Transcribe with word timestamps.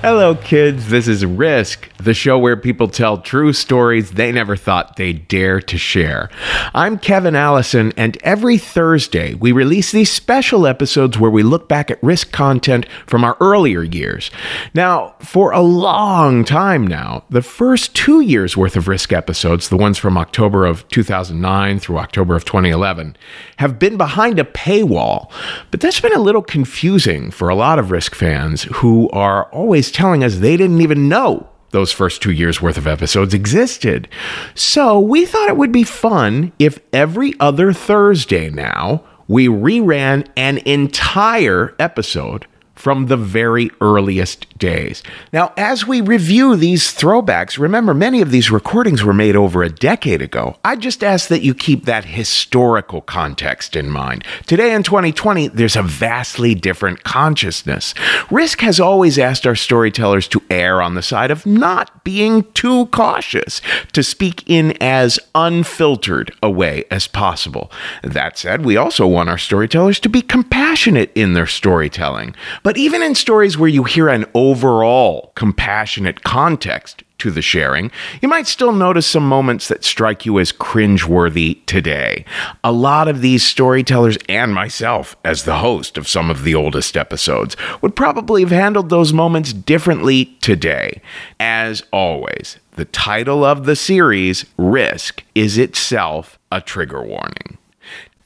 Hello, 0.00 0.36
kids. 0.36 0.90
This 0.90 1.08
is 1.08 1.26
Risk, 1.26 1.90
the 1.96 2.14
show 2.14 2.38
where 2.38 2.56
people 2.56 2.86
tell 2.86 3.18
true 3.18 3.52
stories 3.52 4.12
they 4.12 4.30
never 4.30 4.54
thought 4.54 4.94
they'd 4.94 5.26
dare 5.26 5.60
to 5.62 5.76
share. 5.76 6.30
I'm 6.72 7.00
Kevin 7.00 7.34
Allison, 7.34 7.92
and 7.96 8.16
every 8.22 8.58
Thursday 8.58 9.34
we 9.34 9.50
release 9.50 9.90
these 9.90 10.08
special 10.08 10.68
episodes 10.68 11.18
where 11.18 11.32
we 11.32 11.42
look 11.42 11.68
back 11.68 11.90
at 11.90 12.00
Risk 12.00 12.30
content 12.30 12.86
from 13.08 13.24
our 13.24 13.36
earlier 13.40 13.82
years. 13.82 14.30
Now, 14.72 15.16
for 15.18 15.50
a 15.50 15.62
long 15.62 16.44
time 16.44 16.86
now, 16.86 17.24
the 17.28 17.42
first 17.42 17.96
two 17.96 18.20
years 18.20 18.56
worth 18.56 18.76
of 18.76 18.86
Risk 18.86 19.12
episodes, 19.12 19.68
the 19.68 19.76
ones 19.76 19.98
from 19.98 20.16
October 20.16 20.64
of 20.64 20.86
2009 20.90 21.80
through 21.80 21.98
October 21.98 22.36
of 22.36 22.44
2011, 22.44 23.16
have 23.56 23.80
been 23.80 23.96
behind 23.96 24.38
a 24.38 24.44
paywall. 24.44 25.28
But 25.72 25.80
that's 25.80 26.00
been 26.00 26.14
a 26.14 26.20
little 26.20 26.42
confusing 26.42 27.32
for 27.32 27.48
a 27.48 27.56
lot 27.56 27.80
of 27.80 27.90
Risk 27.90 28.14
fans 28.14 28.62
who 28.62 29.10
are 29.10 29.46
always 29.46 29.87
telling 29.90 30.24
us 30.24 30.36
they 30.36 30.56
didn't 30.56 30.80
even 30.80 31.08
know 31.08 31.48
those 31.70 31.92
first 31.92 32.22
two 32.22 32.32
years 32.32 32.62
worth 32.62 32.78
of 32.78 32.86
episodes 32.86 33.34
existed. 33.34 34.08
So 34.54 34.98
we 34.98 35.26
thought 35.26 35.48
it 35.48 35.56
would 35.56 35.72
be 35.72 35.84
fun 35.84 36.52
if 36.58 36.78
every 36.92 37.34
other 37.40 37.72
Thursday 37.72 38.48
now 38.50 39.04
we 39.26 39.48
reran 39.48 40.26
an 40.36 40.58
entire 40.58 41.74
episode 41.78 42.46
from 42.78 43.06
the 43.06 43.16
very 43.16 43.70
earliest 43.80 44.56
days. 44.56 45.02
Now, 45.32 45.52
as 45.56 45.86
we 45.86 46.00
review 46.00 46.54
these 46.54 46.94
throwbacks, 46.94 47.58
remember 47.58 47.92
many 47.92 48.20
of 48.20 48.30
these 48.30 48.52
recordings 48.52 49.02
were 49.02 49.12
made 49.12 49.34
over 49.34 49.62
a 49.62 49.68
decade 49.68 50.22
ago. 50.22 50.56
I 50.64 50.76
just 50.76 51.02
ask 51.02 51.28
that 51.28 51.42
you 51.42 51.54
keep 51.54 51.86
that 51.86 52.04
historical 52.04 53.00
context 53.00 53.74
in 53.74 53.90
mind. 53.90 54.24
Today 54.46 54.74
in 54.74 54.84
2020, 54.84 55.48
there's 55.48 55.74
a 55.74 55.82
vastly 55.82 56.54
different 56.54 57.02
consciousness. 57.02 57.94
Risk 58.30 58.60
has 58.60 58.78
always 58.78 59.18
asked 59.18 59.46
our 59.46 59.56
storytellers 59.56 60.28
to 60.28 60.42
err 60.48 60.80
on 60.80 60.94
the 60.94 61.02
side 61.02 61.32
of 61.32 61.44
not 61.44 62.04
being 62.04 62.44
too 62.52 62.86
cautious, 62.86 63.60
to 63.92 64.02
speak 64.02 64.44
in 64.46 64.76
as 64.80 65.18
unfiltered 65.34 66.32
a 66.42 66.50
way 66.50 66.84
as 66.90 67.08
possible. 67.08 67.72
That 68.04 68.38
said, 68.38 68.64
we 68.64 68.76
also 68.76 69.06
want 69.06 69.28
our 69.28 69.36
storytellers 69.38 69.98
to 70.00 70.08
be 70.08 70.22
compassionate 70.22 71.10
in 71.14 71.32
their 71.32 71.46
storytelling. 71.46 72.34
But 72.62 72.67
even 72.76 73.02
in 73.02 73.14
stories 73.14 73.56
where 73.56 73.68
you 73.68 73.84
hear 73.84 74.08
an 74.08 74.26
overall 74.34 75.32
compassionate 75.34 76.22
context 76.24 77.04
to 77.18 77.30
the 77.30 77.42
sharing, 77.42 77.90
you 78.20 78.28
might 78.28 78.46
still 78.46 78.72
notice 78.72 79.06
some 79.06 79.26
moments 79.26 79.68
that 79.68 79.84
strike 79.84 80.24
you 80.24 80.38
as 80.38 80.52
cringeworthy 80.52 81.64
today. 81.66 82.24
A 82.62 82.72
lot 82.72 83.08
of 83.08 83.20
these 83.20 83.42
storytellers, 83.44 84.18
and 84.28 84.54
myself 84.54 85.16
as 85.24 85.44
the 85.44 85.58
host 85.58 85.98
of 85.98 86.08
some 86.08 86.30
of 86.30 86.44
the 86.44 86.54
oldest 86.54 86.96
episodes, 86.96 87.56
would 87.80 87.96
probably 87.96 88.42
have 88.42 88.50
handled 88.50 88.90
those 88.90 89.12
moments 89.12 89.52
differently 89.52 90.36
today. 90.40 91.00
As 91.40 91.82
always, 91.92 92.58
the 92.72 92.84
title 92.84 93.44
of 93.44 93.66
the 93.66 93.76
series, 93.76 94.44
Risk, 94.56 95.24
is 95.34 95.58
itself 95.58 96.38
a 96.52 96.60
trigger 96.60 97.02
warning. 97.02 97.58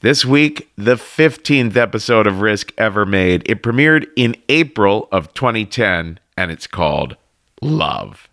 This 0.03 0.25
week, 0.25 0.69
the 0.75 0.95
15th 0.95 1.77
episode 1.77 2.27
of 2.27 2.41
Risk 2.41 2.73
ever 2.77 3.05
made. 3.05 3.41
It 3.49 3.63
premiered 3.63 4.05
in 4.17 4.35
April 4.49 5.07
of 5.13 5.33
2010, 5.33 6.19
and 6.35 6.51
it's 6.51 6.67
called 6.67 7.15
Love. 7.61 8.27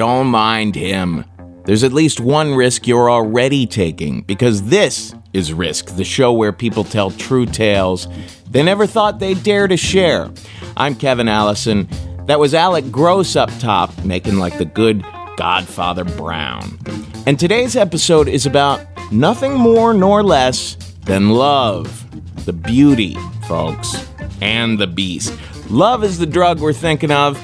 Don't 0.00 0.28
mind 0.28 0.76
him. 0.76 1.26
There's 1.66 1.84
at 1.84 1.92
least 1.92 2.20
one 2.20 2.54
risk 2.54 2.86
you're 2.86 3.10
already 3.10 3.66
taking, 3.66 4.22
because 4.22 4.62
this 4.62 5.14
is 5.34 5.52
Risk, 5.52 5.94
the 5.96 6.04
show 6.04 6.32
where 6.32 6.54
people 6.54 6.84
tell 6.84 7.10
true 7.10 7.44
tales 7.44 8.08
they 8.50 8.62
never 8.62 8.86
thought 8.86 9.18
they'd 9.18 9.42
dare 9.42 9.68
to 9.68 9.76
share. 9.76 10.30
I'm 10.74 10.94
Kevin 10.94 11.28
Allison. 11.28 11.86
That 12.24 12.40
was 12.40 12.54
Alec 12.54 12.90
Gross 12.90 13.36
up 13.36 13.50
top, 13.58 14.02
making 14.02 14.38
like 14.38 14.56
the 14.56 14.64
good 14.64 15.04
Godfather 15.36 16.04
Brown. 16.04 16.78
And 17.26 17.38
today's 17.38 17.76
episode 17.76 18.26
is 18.26 18.46
about 18.46 18.80
nothing 19.12 19.52
more 19.52 19.92
nor 19.92 20.22
less 20.22 20.76
than 21.04 21.28
love. 21.28 22.06
The 22.46 22.54
beauty, 22.54 23.16
folks, 23.46 24.08
and 24.40 24.78
the 24.78 24.86
beast. 24.86 25.38
Love 25.68 26.04
is 26.04 26.16
the 26.16 26.24
drug 26.24 26.58
we're 26.58 26.72
thinking 26.72 27.10
of. 27.10 27.38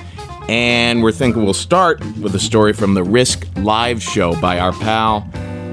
And 0.49 1.03
we're 1.03 1.13
thinking 1.13 1.45
we'll 1.45 1.55
start 1.55 2.01
with 2.19 2.35
a 2.35 2.39
story 2.39 2.73
from 2.73 2.95
the 2.95 3.03
Risk 3.03 3.47
live 3.57 4.01
show 4.03 4.39
by 4.41 4.61
our 4.61 4.73
pal, 4.73 5.29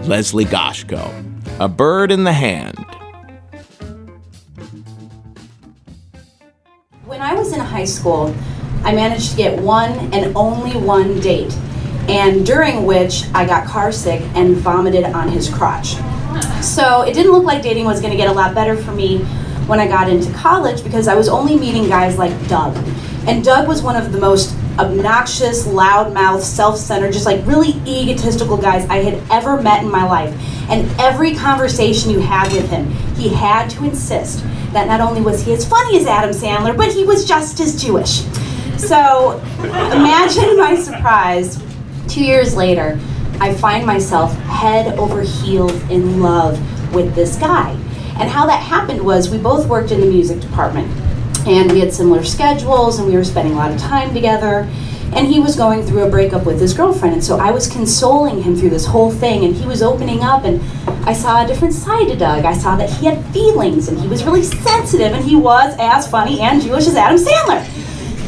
Leslie 0.05 0.45
Goshko. 0.45 1.11
A 1.59 1.67
bird 1.67 2.11
in 2.11 2.23
the 2.23 2.33
hand. 2.33 2.77
When 7.05 7.21
I 7.21 7.35
was 7.35 7.53
in 7.53 7.59
high 7.59 7.85
school, 7.85 8.33
I 8.83 8.93
managed 8.95 9.31
to 9.31 9.37
get 9.37 9.61
one 9.61 9.91
and 10.13 10.35
only 10.35 10.71
one 10.71 11.19
date. 11.19 11.55
and 12.09 12.45
during 12.45 12.85
which 12.85 13.23
I 13.33 13.45
got 13.45 13.65
car 13.65 13.89
sick 13.93 14.19
and 14.35 14.57
vomited 14.57 15.05
on 15.05 15.29
his 15.29 15.47
crotch. 15.47 15.95
So 16.61 17.03
it 17.03 17.13
didn't 17.13 17.31
look 17.31 17.45
like 17.45 17.61
dating 17.61 17.85
was 17.85 18.01
going 18.01 18.11
to 18.11 18.17
get 18.17 18.27
a 18.27 18.33
lot 18.33 18.53
better 18.53 18.75
for 18.75 18.91
me 18.91 19.19
when 19.67 19.79
I 19.79 19.87
got 19.87 20.09
into 20.09 20.29
college 20.33 20.83
because 20.83 21.07
I 21.07 21.15
was 21.15 21.29
only 21.29 21.55
meeting 21.55 21.87
guys 21.87 22.17
like 22.17 22.33
Doug. 22.49 22.75
And 23.25 23.41
Doug 23.41 23.69
was 23.69 23.81
one 23.81 23.95
of 23.95 24.11
the 24.11 24.19
most 24.19 24.53
obnoxious, 24.79 25.67
loudmouth, 25.67 26.41
self 26.41 26.77
centered, 26.77 27.13
just 27.13 27.25
like 27.25 27.45
really 27.45 27.73
egotistical 27.85 28.57
guys 28.57 28.87
I 28.89 28.97
had 28.97 29.21
ever 29.31 29.61
met 29.61 29.83
in 29.83 29.91
my 29.91 30.05
life. 30.05 30.33
And 30.69 30.89
every 30.99 31.35
conversation 31.35 32.11
you 32.11 32.19
had 32.19 32.51
with 32.51 32.69
him, 32.69 32.89
he 33.15 33.29
had 33.29 33.69
to 33.71 33.83
insist 33.83 34.43
that 34.73 34.87
not 34.87 35.01
only 35.01 35.21
was 35.21 35.43
he 35.43 35.53
as 35.53 35.67
funny 35.67 35.97
as 35.97 36.07
Adam 36.07 36.31
Sandler, 36.31 36.75
but 36.75 36.91
he 36.91 37.03
was 37.03 37.25
just 37.25 37.59
as 37.59 37.81
Jewish. 37.81 38.21
So 38.77 39.39
imagine 39.59 40.57
my 40.57 40.75
surprise 40.75 41.61
two 42.07 42.23
years 42.23 42.55
later, 42.55 42.99
I 43.39 43.53
find 43.53 43.85
myself 43.85 44.33
head 44.33 44.97
over 44.97 45.21
heels 45.21 45.73
in 45.89 46.21
love 46.21 46.59
with 46.93 47.13
this 47.15 47.35
guy. 47.37 47.71
And 48.19 48.29
how 48.29 48.45
that 48.45 48.61
happened 48.61 49.01
was 49.01 49.29
we 49.29 49.37
both 49.37 49.67
worked 49.67 49.91
in 49.91 49.99
the 49.99 50.05
music 50.07 50.39
department 50.39 50.87
and 51.45 51.71
we 51.71 51.79
had 51.79 51.93
similar 51.93 52.23
schedules 52.23 52.99
and 52.99 53.07
we 53.07 53.15
were 53.15 53.23
spending 53.23 53.53
a 53.53 53.57
lot 53.57 53.71
of 53.71 53.77
time 53.77 54.13
together. 54.13 54.69
And 55.15 55.27
he 55.27 55.39
was 55.39 55.55
going 55.55 55.83
through 55.83 56.03
a 56.03 56.09
breakup 56.09 56.45
with 56.45 56.59
his 56.59 56.73
girlfriend 56.73 57.13
and 57.13 57.23
so 57.23 57.37
i 57.37 57.51
was 57.51 57.67
consoling 57.67 58.41
him 58.41 58.55
through 58.55 58.71
this 58.71 58.85
whole 58.85 59.11
thing 59.11 59.45
and 59.45 59.55
he 59.55 59.67
was 59.67 59.83
opening 59.83 60.21
up 60.23 60.43
and 60.43 60.59
i 61.07 61.13
saw 61.13 61.43
a 61.43 61.47
different 61.47 61.75
side 61.75 62.07
to 62.07 62.15
doug. 62.15 62.45
I 62.45 62.53
saw 62.53 62.75
that 62.77 62.89
he 62.89 63.05
had 63.05 63.23
feelings 63.27 63.89
and 63.89 63.99
he 63.99 64.07
was 64.07 64.23
really 64.23 64.41
sensitive 64.41 65.13
and 65.13 65.23
he 65.23 65.35
was 65.35 65.75
as 65.77 66.09
funny 66.09 66.39
and 66.39 66.61
jewish 66.61 66.87
as 66.87 66.95
adam 66.95 67.19
sandler. 67.19 67.63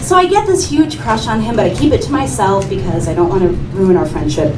So 0.02 0.16
i 0.16 0.28
get 0.28 0.46
this 0.46 0.70
huge 0.70 1.00
crush 1.00 1.26
on 1.26 1.42
him 1.42 1.56
but 1.56 1.66
i 1.66 1.74
keep 1.74 1.92
it 1.92 2.04
to 2.04 2.12
myself 2.12 2.70
because 2.70 3.08
i 3.08 3.16
don't 3.16 3.30
want 3.30 3.42
to 3.42 3.50
ruin 3.76 3.98
our 3.98 4.06
friendship. 4.06 4.56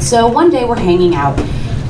So 0.00 0.28
one 0.28 0.50
day 0.50 0.64
we're 0.64 0.78
hanging 0.78 1.16
out 1.16 1.36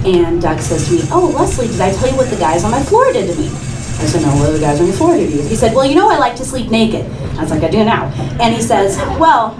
and 0.06 0.40
doug 0.40 0.58
says 0.60 0.88
to 0.88 0.94
me 0.94 1.00
oh 1.10 1.34
leslie 1.36 1.66
did 1.66 1.82
i 1.82 1.92
tell 1.92 2.08
you 2.10 2.16
what 2.16 2.30
the 2.30 2.36
guys 2.36 2.64
on 2.64 2.70
my 2.70 2.82
floor 2.82 3.12
did 3.12 3.30
to 3.30 3.38
me 3.38 3.75
I 3.98 4.06
said, 4.06 4.22
no, 4.22 4.28
what 4.36 4.50
are 4.50 4.52
the 4.52 4.60
guys 4.60 4.80
on 4.80 4.86
your 4.86 4.94
floor 4.94 5.16
do? 5.16 5.26
He 5.26 5.56
said, 5.56 5.74
well, 5.74 5.86
you 5.86 5.94
know 5.94 6.10
I 6.10 6.18
like 6.18 6.36
to 6.36 6.44
sleep 6.44 6.70
naked. 6.70 7.06
I 7.36 7.42
was 7.42 7.50
like, 7.50 7.62
I 7.62 7.70
do 7.70 7.84
now. 7.84 8.06
And 8.40 8.54
he 8.54 8.60
says, 8.60 8.96
well, 9.18 9.58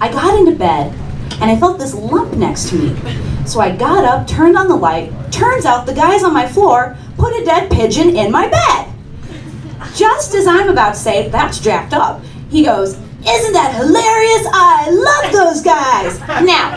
I 0.00 0.10
got 0.10 0.38
into 0.38 0.52
bed 0.56 0.92
and 1.40 1.50
I 1.50 1.58
felt 1.58 1.78
this 1.78 1.94
lump 1.94 2.34
next 2.34 2.68
to 2.70 2.76
me. 2.76 3.46
So 3.46 3.60
I 3.60 3.74
got 3.74 4.04
up, 4.04 4.26
turned 4.26 4.56
on 4.56 4.68
the 4.68 4.76
light. 4.76 5.12
Turns 5.30 5.64
out 5.64 5.86
the 5.86 5.94
guys 5.94 6.24
on 6.24 6.32
my 6.34 6.48
floor 6.48 6.96
put 7.16 7.32
a 7.40 7.44
dead 7.44 7.70
pigeon 7.70 8.16
in 8.16 8.30
my 8.30 8.48
bed. 8.48 8.92
Just 9.94 10.34
as 10.34 10.46
I'm 10.46 10.68
about 10.68 10.94
to 10.94 11.00
say, 11.00 11.28
that's 11.28 11.60
jacked 11.60 11.92
up, 11.92 12.22
he 12.50 12.64
goes, 12.64 12.98
isn't 13.28 13.52
that 13.52 13.74
hilarious? 13.74 14.46
I 14.52 14.90
love 14.90 15.32
those 15.32 15.62
guys. 15.62 16.20
Now, 16.44 16.76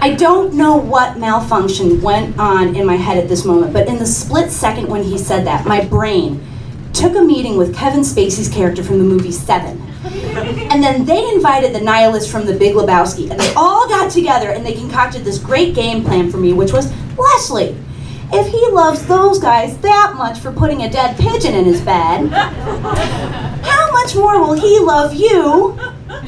I 0.00 0.14
don't 0.18 0.54
know 0.54 0.76
what 0.76 1.18
malfunction 1.18 2.00
went 2.02 2.38
on 2.38 2.76
in 2.76 2.86
my 2.86 2.96
head 2.96 3.16
at 3.16 3.28
this 3.28 3.44
moment, 3.44 3.72
but 3.72 3.88
in 3.88 3.98
the 3.98 4.06
split 4.06 4.50
second 4.50 4.88
when 4.88 5.02
he 5.02 5.16
said 5.16 5.46
that, 5.46 5.66
my 5.66 5.84
brain 5.84 6.44
took 6.92 7.16
a 7.16 7.22
meeting 7.22 7.56
with 7.56 7.74
Kevin 7.74 8.00
Spacey's 8.00 8.48
character 8.48 8.84
from 8.84 8.98
the 8.98 9.04
movie 9.04 9.32
Seven. 9.32 9.80
And 10.70 10.82
then 10.82 11.04
they 11.04 11.28
invited 11.32 11.74
the 11.74 11.80
nihilist 11.80 12.30
from 12.30 12.44
the 12.46 12.54
Big 12.54 12.74
Lebowski, 12.74 13.30
and 13.30 13.40
they 13.40 13.52
all 13.54 13.88
got 13.88 14.10
together 14.10 14.50
and 14.50 14.64
they 14.64 14.74
concocted 14.74 15.24
this 15.24 15.38
great 15.38 15.74
game 15.74 16.04
plan 16.04 16.30
for 16.30 16.36
me, 16.36 16.52
which 16.52 16.72
was 16.72 16.92
Leslie. 17.16 17.76
If 18.36 18.48
he 18.48 18.68
loves 18.72 19.06
those 19.06 19.38
guys 19.38 19.78
that 19.78 20.14
much 20.16 20.40
for 20.40 20.50
putting 20.50 20.82
a 20.82 20.90
dead 20.90 21.16
pigeon 21.16 21.54
in 21.54 21.64
his 21.64 21.80
bed, 21.80 22.30
how 22.30 23.92
much 23.92 24.16
more 24.16 24.40
will 24.40 24.54
he 24.54 24.80
love 24.80 25.14
you 25.14 25.78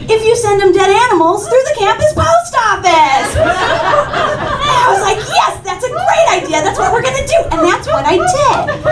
if 0.09 0.25
you 0.25 0.37
send 0.37 0.63
him 0.63 0.71
dead 0.73 0.89
animals 0.89 1.49
through 1.49 1.65
the 1.65 1.75
campus 1.77 2.13
post 2.15 2.55
office? 2.55 4.55
I 4.77 4.93
was 4.93 5.03
like, 5.03 5.21
yes, 5.25 5.65
that's 5.65 5.85
a 5.85 5.91
great 5.91 6.29
idea. 6.31 6.63
That's 6.63 6.79
what 6.79 6.93
we're 6.93 7.03
gonna 7.03 7.27
do. 7.27 7.39
And 7.51 7.65
that's 7.65 7.87
what 7.89 8.05
I 8.05 8.17
did. 8.21 8.87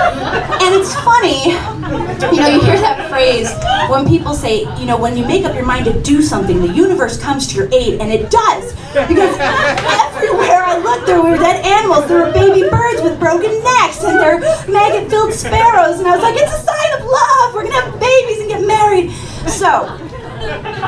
And 0.65 0.75
it's 0.75 0.95
funny, 1.05 1.53
you 2.35 2.41
know, 2.41 2.49
you 2.49 2.61
hear 2.65 2.81
that 2.81 3.11
phrase 3.11 3.53
when 3.91 4.09
people 4.09 4.35
say, 4.35 4.65
you 4.81 4.87
know, 4.87 4.97
when 4.97 5.17
you 5.17 5.25
make 5.27 5.45
up 5.45 5.55
your 5.55 5.67
mind 5.67 5.85
to 5.87 6.01
do 6.03 6.23
something, 6.23 6.61
the 6.61 6.73
universe 6.73 7.21
comes 7.21 7.47
to 7.49 7.57
your 7.57 7.69
aid, 7.73 8.01
and 8.01 8.13
it 8.13 8.31
does. 8.31 8.73
Because 9.09 9.37
everywhere 9.39 10.65
I 10.65 10.79
looked, 10.79 11.07
there 11.07 11.23
were 11.23 11.37
dead 11.37 11.65
animals, 11.65 12.09
there 12.09 12.25
were 12.25 12.33
baby 12.33 12.69
birds 12.69 13.03
with 13.03 13.19
broken 13.19 13.53
necks, 13.63 14.03
and 14.03 14.19
there 14.19 14.37
were 14.37 14.73
maggot 14.73 15.11
filled 15.11 15.33
sparrows. 15.33 15.99
And 15.99 16.09
I 16.09 16.17
was 16.17 16.23
like, 16.23 16.37
it's 16.37 16.53
a 16.53 16.63
sign 16.65 16.91
of 16.99 17.05
love. 17.05 17.55
We're 17.55 17.65
gonna 17.65 17.81
have 17.81 18.01
babies 18.01 18.41
and 18.41 18.49
get 18.49 18.67
married. 18.67 19.11
So, 19.49 19.85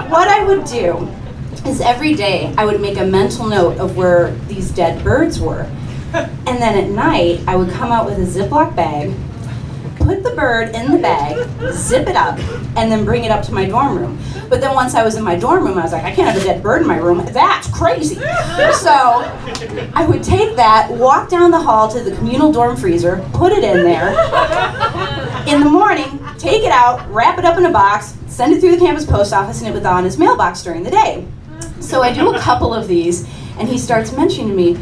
what 0.09 0.29
I 0.29 0.45
would 0.45 0.65
do 0.65 1.09
is 1.67 1.81
every 1.81 2.15
day 2.15 2.55
I 2.57 2.65
would 2.65 2.81
make 2.81 2.99
a 2.99 3.05
mental 3.05 3.47
note 3.47 3.79
of 3.79 3.97
where 3.97 4.33
these 4.49 4.71
dead 4.71 5.03
birds 5.03 5.41
were. 5.41 5.71
And 6.47 6.63
then 6.63 6.79
at 6.79 6.91
night, 6.91 7.41
I 7.49 7.57
would 7.57 7.71
come 7.71 7.91
out 7.91 8.07
with 8.07 8.19
a 8.19 8.23
Ziploc 8.23 8.77
bag, 8.77 9.13
put 9.97 10.23
the 10.23 10.31
bird 10.31 10.75
in 10.75 10.93
the 10.93 10.99
bag, 10.99 11.45
zip 11.73 12.07
it 12.07 12.15
up, 12.15 12.39
and 12.77 12.91
then 12.91 13.05
bring 13.05 13.25
it 13.25 13.33
up 13.33 13.45
to 13.47 13.53
my 13.53 13.67
dorm 13.67 13.99
room. 13.99 14.19
But 14.49 14.61
then 14.61 14.75
once 14.75 14.95
I 14.95 15.03
was 15.03 15.17
in 15.17 15.25
my 15.25 15.35
dorm 15.35 15.65
room, 15.65 15.77
I 15.77 15.83
was 15.83 15.93
like, 15.93 16.05
I 16.05 16.15
can't 16.15 16.33
have 16.33 16.41
a 16.41 16.45
dead 16.45 16.63
bird 16.63 16.83
in 16.83 16.89
my 16.89 16.99
room. 16.99 17.27
That's 17.33 17.69
crazy. 17.69 18.17
So 18.77 18.93
I 19.95 20.07
would 20.09 20.23
take 20.23 20.55
that, 20.57 20.91
walk 20.91 21.29
down 21.29 21.51
the 21.51 21.59
hall 21.59 21.89
to 21.89 22.01
the 22.01 22.15
communal 22.17 22.53
dorm 22.53 22.77
freezer, 22.77 23.27
put 23.33 23.53
it 23.53 23.65
in 23.65 23.83
there. 23.83 24.11
In 25.49 25.61
the 25.61 25.69
morning, 25.69 26.21
take 26.39 26.63
it 26.63 26.71
out, 26.71 27.11
wrap 27.11 27.39
it 27.39 27.45
up 27.45 27.59
in 27.59 27.67
a 27.67 27.73
box, 27.73 28.17
send 28.29 28.53
it 28.53 28.61
through 28.61 28.73
the 28.73 28.79
campus 28.79 29.05
post 29.05 29.33
office, 29.33 29.61
and 29.61 29.69
it 29.69 29.75
was 29.75 29.85
on 29.85 30.05
his 30.05 30.19
mailbox 30.19 30.63
during 30.63 30.85
the 30.85 30.91
day. 30.91 31.27
So 31.81 32.03
I 32.03 32.13
do 32.13 32.35
a 32.35 32.39
couple 32.39 32.75
of 32.75 32.89
these, 32.89 33.27
and 33.59 33.69
he 33.69 33.79
starts 33.79 34.13
mentioning 34.17 34.49
to 34.49 34.55
me, 34.55 34.79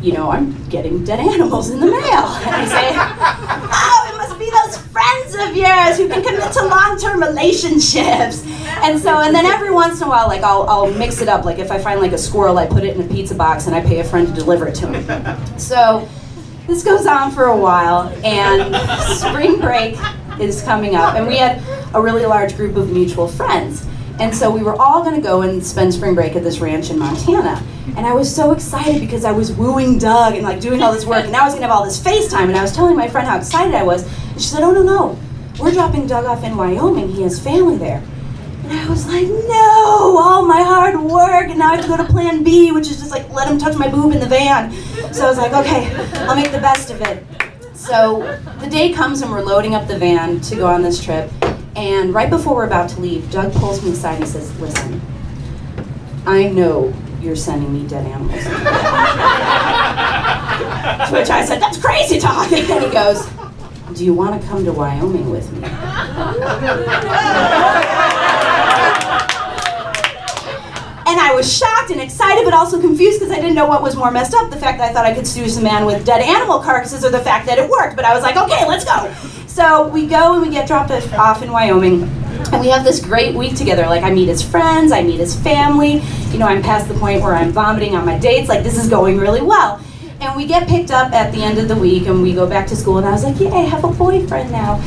you 0.00 0.12
know, 0.12 0.30
I'm 0.30 0.68
getting 0.68 1.04
dead 1.04 1.20
animals 1.20 1.70
in 1.70 1.78
the 1.78 1.86
mail. 1.86 1.94
And 1.94 2.56
I 2.56 2.64
say, 2.64 2.92
oh, 2.92 4.10
it 4.12 4.16
must 4.16 4.38
be 4.38 4.50
those 4.50 4.76
friends 4.88 5.34
of 5.34 5.56
yours 5.56 5.96
who 5.96 6.08
can 6.08 6.22
commit 6.24 6.52
to 6.52 6.66
long-term 6.66 7.20
relationships. 7.22 8.44
And 8.82 8.98
so, 8.98 9.20
and 9.20 9.32
then 9.34 9.46
every 9.46 9.70
once 9.70 10.00
in 10.00 10.08
a 10.08 10.10
while, 10.10 10.26
like 10.26 10.42
I'll, 10.42 10.68
I'll 10.68 10.92
mix 10.92 11.20
it 11.20 11.28
up. 11.28 11.44
Like 11.44 11.58
if 11.60 11.70
I 11.70 11.78
find 11.78 12.00
like 12.00 12.12
a 12.12 12.18
squirrel, 12.18 12.58
I 12.58 12.66
put 12.66 12.82
it 12.82 12.96
in 12.96 13.02
a 13.02 13.08
pizza 13.08 13.34
box 13.34 13.66
and 13.68 13.76
I 13.76 13.80
pay 13.80 14.00
a 14.00 14.04
friend 14.04 14.26
to 14.26 14.34
deliver 14.34 14.66
it 14.66 14.74
to 14.76 14.88
him. 14.88 15.58
So 15.58 16.08
this 16.66 16.82
goes 16.82 17.06
on 17.06 17.30
for 17.30 17.44
a 17.44 17.56
while, 17.56 18.08
and 18.24 18.74
spring 19.18 19.60
break 19.60 19.96
is 20.40 20.62
coming 20.62 20.96
up, 20.96 21.14
and 21.14 21.26
we 21.26 21.36
had 21.36 21.62
a 21.94 22.00
really 22.00 22.26
large 22.26 22.56
group 22.56 22.76
of 22.76 22.90
mutual 22.90 23.28
friends. 23.28 23.86
And 24.20 24.34
so 24.34 24.50
we 24.50 24.62
were 24.62 24.80
all 24.80 25.02
going 25.02 25.16
to 25.16 25.20
go 25.20 25.42
and 25.42 25.64
spend 25.64 25.92
spring 25.94 26.14
break 26.14 26.36
at 26.36 26.42
this 26.42 26.60
ranch 26.60 26.90
in 26.90 26.98
Montana. 26.98 27.62
And 27.96 28.06
I 28.06 28.12
was 28.12 28.34
so 28.34 28.52
excited 28.52 29.00
because 29.00 29.24
I 29.24 29.32
was 29.32 29.52
wooing 29.52 29.98
Doug 29.98 30.34
and 30.34 30.42
like 30.42 30.60
doing 30.60 30.82
all 30.82 30.92
this 30.92 31.04
work. 31.04 31.24
And 31.24 31.32
now 31.32 31.42
I 31.42 31.44
was 31.44 31.54
going 31.54 31.62
to 31.62 31.68
have 31.68 31.76
all 31.76 31.84
this 31.84 32.00
FaceTime. 32.00 32.48
And 32.48 32.56
I 32.56 32.62
was 32.62 32.72
telling 32.72 32.96
my 32.96 33.08
friend 33.08 33.26
how 33.26 33.38
excited 33.38 33.74
I 33.74 33.82
was. 33.82 34.04
And 34.30 34.40
she 34.40 34.48
said, 34.48 34.62
Oh, 34.62 34.70
no, 34.72 34.82
no. 34.82 35.18
We're 35.58 35.72
dropping 35.72 36.06
Doug 36.06 36.24
off 36.24 36.44
in 36.44 36.56
Wyoming. 36.56 37.08
He 37.08 37.22
has 37.22 37.38
family 37.38 37.76
there. 37.76 38.02
And 38.64 38.72
I 38.72 38.88
was 38.88 39.06
like, 39.06 39.26
No, 39.26 40.16
all 40.18 40.44
my 40.44 40.62
hard 40.62 41.00
work. 41.00 41.48
And 41.48 41.58
now 41.58 41.72
I 41.72 41.76
have 41.76 41.84
to 41.84 41.90
go 41.90 41.96
to 41.96 42.04
plan 42.04 42.44
B, 42.44 42.70
which 42.70 42.90
is 42.90 42.98
just 42.98 43.10
like 43.10 43.28
let 43.30 43.48
him 43.48 43.58
touch 43.58 43.76
my 43.76 43.88
boob 43.88 44.12
in 44.12 44.20
the 44.20 44.26
van. 44.26 44.72
So 45.12 45.26
I 45.26 45.28
was 45.28 45.38
like, 45.38 45.52
Okay, 45.52 45.92
I'll 46.26 46.36
make 46.36 46.52
the 46.52 46.60
best 46.60 46.90
of 46.90 47.00
it. 47.02 47.24
So 47.74 48.20
the 48.60 48.68
day 48.70 48.92
comes 48.92 49.22
and 49.22 49.30
we're 49.30 49.42
loading 49.42 49.74
up 49.74 49.88
the 49.88 49.98
van 49.98 50.40
to 50.42 50.56
go 50.56 50.66
on 50.66 50.82
this 50.82 51.02
trip. 51.02 51.30
And 51.74 52.12
right 52.14 52.28
before 52.28 52.54
we're 52.54 52.66
about 52.66 52.90
to 52.90 53.00
leave, 53.00 53.30
Doug 53.30 53.52
pulls 53.54 53.82
me 53.82 53.92
aside 53.92 54.20
and 54.20 54.28
says, 54.28 54.58
Listen, 54.60 55.00
I 56.26 56.48
know 56.48 56.92
you're 57.20 57.36
sending 57.36 57.72
me 57.72 57.86
dead 57.88 58.06
animals. 58.06 58.42
to 58.44 58.50
which 61.16 61.30
I 61.30 61.44
said, 61.44 61.60
That's 61.60 61.78
crazy 61.78 62.18
talk. 62.18 62.50
And 62.52 62.84
he 62.84 62.90
goes, 62.90 63.26
Do 63.94 64.04
you 64.04 64.12
want 64.12 64.40
to 64.40 64.48
come 64.48 64.64
to 64.64 64.72
Wyoming 64.72 65.30
with 65.30 65.50
me? 65.52 65.68
And 71.04 71.20
I 71.20 71.34
was 71.34 71.52
shocked 71.52 71.90
and 71.90 72.00
excited, 72.00 72.44
but 72.44 72.54
also 72.54 72.80
confused 72.80 73.20
because 73.20 73.32
I 73.32 73.36
didn't 73.36 73.54
know 73.54 73.66
what 73.66 73.82
was 73.82 73.96
more 73.96 74.10
messed 74.10 74.34
up 74.34 74.50
the 74.50 74.56
fact 74.56 74.78
that 74.78 74.88
I 74.90 74.92
thought 74.94 75.04
I 75.04 75.12
could 75.12 75.26
seduce 75.26 75.58
a 75.58 75.62
man 75.62 75.84
with 75.84 76.06
dead 76.06 76.22
animal 76.22 76.60
carcasses 76.60 77.04
or 77.04 77.10
the 77.10 77.20
fact 77.20 77.44
that 77.46 77.58
it 77.58 77.68
worked. 77.68 77.96
But 77.96 78.06
I 78.06 78.14
was 78.14 78.22
like, 78.22 78.36
okay, 78.36 78.66
let's 78.66 78.84
go. 78.84 79.12
So 79.52 79.86
we 79.88 80.06
go 80.06 80.32
and 80.32 80.40
we 80.40 80.48
get 80.48 80.66
dropped 80.66 80.90
off 81.12 81.42
in 81.42 81.52
Wyoming. 81.52 82.04
And 82.52 82.62
we 82.62 82.68
have 82.68 82.84
this 82.84 83.04
great 83.04 83.34
week 83.34 83.54
together. 83.54 83.84
Like, 83.84 84.02
I 84.02 84.10
meet 84.10 84.28
his 84.28 84.42
friends, 84.42 84.92
I 84.92 85.02
meet 85.02 85.20
his 85.20 85.38
family. 85.38 86.00
You 86.30 86.38
know, 86.38 86.46
I'm 86.46 86.62
past 86.62 86.88
the 86.88 86.94
point 86.94 87.20
where 87.20 87.34
I'm 87.34 87.52
vomiting 87.52 87.94
on 87.94 88.06
my 88.06 88.18
dates. 88.18 88.48
Like, 88.48 88.64
this 88.64 88.82
is 88.82 88.88
going 88.88 89.18
really 89.18 89.42
well. 89.42 89.78
And 90.20 90.34
we 90.34 90.46
get 90.46 90.66
picked 90.66 90.90
up 90.90 91.12
at 91.12 91.32
the 91.32 91.42
end 91.42 91.58
of 91.58 91.68
the 91.68 91.76
week 91.76 92.06
and 92.06 92.22
we 92.22 92.32
go 92.32 92.46
back 92.46 92.66
to 92.68 92.76
school. 92.76 92.96
And 92.96 93.06
I 93.06 93.10
was 93.10 93.24
like, 93.24 93.38
yeah, 93.38 93.50
I 93.50 93.60
have 93.64 93.84
a 93.84 93.88
boyfriend 93.88 94.50
now. 94.50 94.82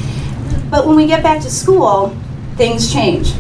But 0.72 0.88
when 0.88 0.96
we 0.96 1.06
get 1.06 1.22
back 1.22 1.44
to 1.44 1.50
school, 1.52 2.18
things 2.56 2.92
change. 2.92 3.34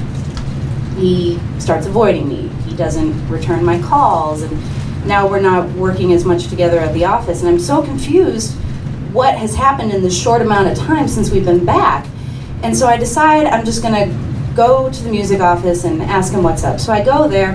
He 0.95 1.39
starts 1.57 1.87
avoiding 1.87 2.29
me. 2.29 2.49
He 2.67 2.75
doesn't 2.75 3.27
return 3.29 3.65
my 3.65 3.81
calls. 3.81 4.43
And 4.43 5.07
now 5.07 5.27
we're 5.27 5.41
not 5.41 5.71
working 5.71 6.13
as 6.13 6.23
much 6.23 6.49
together 6.49 6.77
at 6.77 6.93
the 6.93 7.05
office. 7.05 7.41
And 7.41 7.49
I'm 7.49 7.59
so 7.59 7.81
confused 7.81 8.55
what 9.15 9.37
has 9.37 9.55
happened 9.55 9.93
in 9.93 10.01
this 10.01 10.21
short 10.21 10.41
amount 10.41 10.67
of 10.67 10.77
time 10.77 11.07
since 11.07 11.31
we've 11.31 11.45
been 11.45 11.63
back. 11.63 12.05
And 12.63 12.75
so 12.75 12.85
I 12.85 12.97
decide 12.97 13.47
I'm 13.47 13.63
just 13.63 13.81
going 13.81 13.93
to 13.93 14.53
go 14.53 14.91
to 14.91 15.03
the 15.03 15.09
music 15.09 15.39
office 15.39 15.85
and 15.85 16.01
ask 16.01 16.33
him 16.33 16.43
what's 16.43 16.65
up. 16.65 16.81
So 16.81 16.91
I 16.91 17.01
go 17.01 17.27
there, 17.27 17.53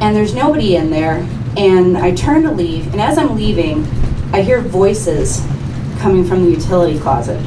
and 0.00 0.16
there's 0.16 0.34
nobody 0.34 0.76
in 0.76 0.88
there, 0.88 1.16
and 1.58 1.98
I 1.98 2.14
turn 2.14 2.42
to 2.44 2.50
leave, 2.50 2.90
and 2.92 3.02
as 3.02 3.18
I'm 3.18 3.36
leaving, 3.36 3.84
I 4.32 4.40
hear 4.40 4.62
voices 4.62 5.40
coming 5.98 6.24
from 6.24 6.44
the 6.44 6.50
utility 6.50 6.98
closet. 6.98 7.38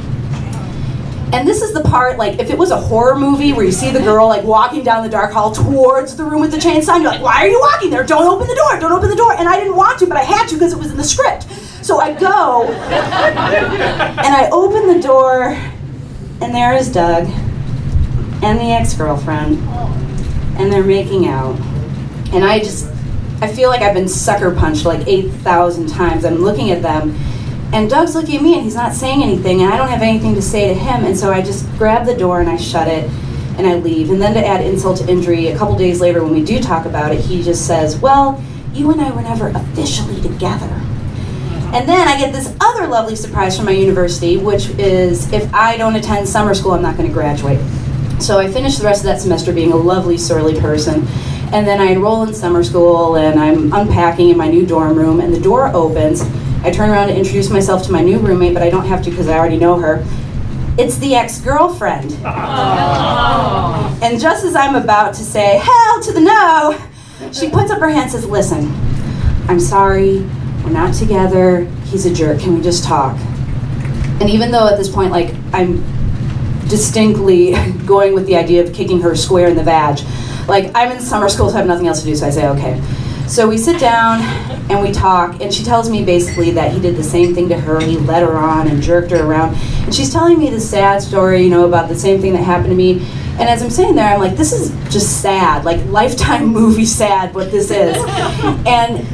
And 1.34 1.48
this 1.48 1.62
is 1.62 1.74
the 1.74 1.82
part, 1.82 2.18
like, 2.18 2.40
if 2.40 2.52
it 2.52 2.58
was 2.58 2.70
a 2.70 2.80
horror 2.80 3.18
movie 3.18 3.54
where 3.54 3.66
you 3.66 3.72
see 3.72 3.92
the 3.92 4.00
girl, 4.00 4.28
like, 4.28 4.44
walking 4.44 4.84
down 4.84 5.04
the 5.04 5.10
dark 5.10 5.34
hall 5.34 5.52
towards 5.52 6.16
the 6.16 6.24
room 6.24 6.42
with 6.42 6.52
the 6.52 6.58
chainsaw, 6.58 6.94
and 6.94 7.04
you're 7.04 7.12
like, 7.12 7.22
why 7.22 7.44
are 7.44 7.48
you 7.48 7.60
walking 7.60 7.90
there? 7.90 8.04
Don't 8.04 8.28
open 8.28 8.48
the 8.48 8.56
door, 8.56 8.80
don't 8.80 8.94
open 8.94 9.10
the 9.10 9.16
door. 9.16 9.34
And 9.34 9.50
I 9.50 9.58
didn't 9.58 9.76
want 9.76 10.00
to, 10.00 10.08
but 10.08 10.16
I 10.16 10.24
had 10.24 10.48
to 10.48 10.56
because 10.56 10.74
it 10.74 10.80
was 10.80 10.92
in 10.92 10.98
the 10.98 11.04
script. 11.04 11.48
So 11.88 12.02
I 12.02 12.12
go, 12.12 12.66
and 12.66 14.36
I 14.36 14.50
open 14.52 14.94
the 14.94 15.02
door, 15.02 15.52
and 16.42 16.54
there 16.54 16.74
is 16.76 16.92
Doug 16.92 17.30
and 18.44 18.60
the 18.60 18.74
ex 18.74 18.94
girlfriend, 18.94 19.58
and 20.60 20.70
they're 20.70 20.84
making 20.84 21.28
out. 21.28 21.58
And 22.34 22.44
I 22.44 22.60
just, 22.60 22.92
I 23.42 23.48
feel 23.48 23.70
like 23.70 23.82
I've 23.82 23.94
been 23.94 24.10
sucker 24.10 24.54
punched 24.54 24.84
like 24.84 25.08
8,000 25.08 25.88
times. 25.88 26.26
I'm 26.26 26.40
looking 26.40 26.72
at 26.72 26.82
them, 26.82 27.18
and 27.72 27.90
Doug's 27.90 28.16
looking 28.16 28.36
at 28.36 28.42
me 28.42 28.56
and 28.56 28.64
he's 28.64 28.76
not 28.76 28.92
saying 28.92 29.24
anything, 29.24 29.62
and 29.62 29.74
I 29.74 29.78
don't 29.78 29.88
have 29.88 30.02
anything 30.02 30.36
to 30.36 30.42
say 30.42 30.68
to 30.68 30.74
him, 30.74 31.06
and 31.06 31.18
so 31.18 31.32
I 31.32 31.42
just 31.42 31.66
grab 31.78 32.06
the 32.06 32.18
door 32.18 32.42
and 32.42 32.50
I 32.50 32.58
shut 32.58 32.90
it 32.90 33.10
and 33.58 33.66
I 33.66 33.76
leave. 33.76 34.10
And 34.10 34.22
then 34.22 34.34
to 34.34 34.46
add 34.46 34.60
insult 34.60 34.98
to 34.98 35.10
injury, 35.10 35.48
a 35.48 35.58
couple 35.58 35.78
days 35.78 36.02
later 36.02 36.22
when 36.22 36.34
we 36.34 36.44
do 36.44 36.60
talk 36.60 36.86
about 36.86 37.14
it, 37.14 37.22
he 37.22 37.42
just 37.42 37.66
says, 37.66 37.98
Well, 37.98 38.44
you 38.74 38.92
and 38.92 39.00
I 39.00 39.10
were 39.12 39.22
never 39.22 39.48
officially 39.48 40.22
together. 40.22 40.84
And 41.74 41.88
then 41.88 42.08
I 42.08 42.18
get 42.18 42.34
this 42.34 42.56
other 42.62 42.88
lovely 42.88 43.16
surprise 43.16 43.58
from 43.58 43.66
my 43.66 43.72
university, 43.72 44.38
which 44.38 44.70
is 44.80 45.32
if 45.34 45.54
I 45.54 45.76
don't 45.78 45.96
attend 45.96 46.28
summer 46.28 46.54
school, 46.56 46.72
I'm 46.72 46.82
not 46.82 46.96
going 46.96 47.08
to 47.08 47.14
graduate. 47.14 47.60
So 48.22 48.40
I 48.40 48.50
finished 48.52 48.80
the 48.80 48.86
rest 48.86 49.02
of 49.02 49.06
that 49.06 49.20
semester 49.22 49.54
being 49.54 49.74
a 49.74 49.76
lovely, 49.76 50.18
surly 50.18 50.60
person. 50.60 51.06
And 51.54 51.68
then 51.68 51.80
I 51.80 51.92
enroll 51.92 52.24
in 52.24 52.34
summer 52.34 52.64
school 52.64 53.16
and 53.16 53.40
I'm 53.40 53.72
unpacking 53.74 54.30
in 54.30 54.38
my 54.38 54.48
new 54.48 54.66
dorm 54.66 54.98
room, 54.98 55.20
and 55.20 55.34
the 55.34 55.40
door 55.40 55.68
opens. 55.68 56.22
I 56.64 56.72
turn 56.72 56.90
around 56.90 57.10
to 57.10 57.16
introduce 57.16 57.50
myself 57.50 57.84
to 57.84 57.92
my 57.92 58.02
new 58.02 58.20
roommate, 58.20 58.54
but 58.54 58.64
I 58.64 58.70
don't 58.70 58.86
have 58.86 59.04
to 59.04 59.10
because 59.10 59.28
I 59.28 59.38
already 59.38 59.58
know 59.58 59.78
her. 59.80 60.04
It's 60.78 60.98
the 60.98 61.16
ex 61.16 61.40
girlfriend. 61.42 62.14
And 64.04 64.20
just 64.20 64.46
as 64.46 64.56
I'm 64.56 64.76
about 64.76 65.14
to 65.16 65.24
say, 65.24 65.58
hell 65.58 66.02
to 66.04 66.12
the 66.12 66.22
no, 66.22 66.78
she 67.32 67.50
puts 67.50 67.72
up 67.72 67.80
her 67.80 67.90
hand 67.90 68.04
and 68.04 68.12
says, 68.12 68.26
Listen, 68.26 68.72
I'm 69.48 69.60
sorry, 69.60 70.20
we're 70.68 70.74
not 70.74 70.94
together, 70.94 71.66
he's 71.86 72.06
a 72.06 72.14
jerk, 72.14 72.40
can 72.40 72.56
we 72.56 72.62
just 72.62 72.84
talk? 72.84 73.18
And 74.20 74.30
even 74.30 74.52
though 74.52 74.68
at 74.68 74.78
this 74.78 74.90
point, 74.90 75.12
like, 75.12 75.34
I'm 75.54 75.82
distinctly 76.68 77.54
going 77.86 78.14
with 78.14 78.26
the 78.26 78.36
idea 78.36 78.64
of 78.64 78.74
kicking 78.74 79.02
her 79.02 79.16
square 79.16 79.48
in 79.48 79.56
the 79.56 79.64
vag. 79.64 80.00
Like, 80.48 80.72
I'm 80.76 80.92
in 80.92 81.00
summer 81.00 81.30
school, 81.30 81.50
so 81.50 81.56
I 81.56 81.60
have 81.60 81.68
nothing 81.68 81.88
else 81.88 82.02
to 82.02 82.06
do, 82.06 82.16
so 82.16 82.28
I 82.28 82.30
say, 82.30 82.48
okay. 82.50 82.82
So 83.28 83.48
we 83.48 83.58
sit 83.58 83.80
down 83.80 84.22
and 84.70 84.82
we 84.82 84.92
talk, 84.92 85.42
and 85.42 85.54
she 85.54 85.64
tells 85.64 85.90
me 85.90 86.04
basically 86.04 86.52
that 86.52 86.72
he 86.72 86.80
did 86.80 86.96
the 86.96 87.04
same 87.04 87.34
thing 87.34 87.50
to 87.50 87.60
her. 87.60 87.80
He 87.80 87.98
led 87.98 88.24
her 88.24 88.38
on 88.38 88.68
and 88.68 88.82
jerked 88.82 89.12
her 89.12 89.26
around. 89.26 89.56
And 89.56 89.94
she's 89.94 90.12
telling 90.12 90.40
me 90.40 90.50
this 90.50 90.70
sad 90.70 91.02
story, 91.02 91.44
you 91.44 91.50
know, 91.50 91.66
about 91.66 91.90
the 91.90 91.96
same 91.96 92.22
thing 92.22 92.34
that 92.34 92.44
happened 92.44 92.70
to 92.70 92.76
me. 92.76 93.06
And 93.40 93.48
as 93.48 93.62
I'm 93.62 93.70
sitting 93.70 93.96
there, 93.96 94.14
I'm 94.14 94.20
like, 94.20 94.36
this 94.36 94.52
is 94.52 94.72
just 94.92 95.22
sad, 95.22 95.64
like 95.64 95.86
lifetime 95.86 96.46
movie 96.54 96.86
sad, 96.86 97.34
what 97.36 97.52
this 97.52 97.72
is. 97.72 97.96
And 98.68 99.06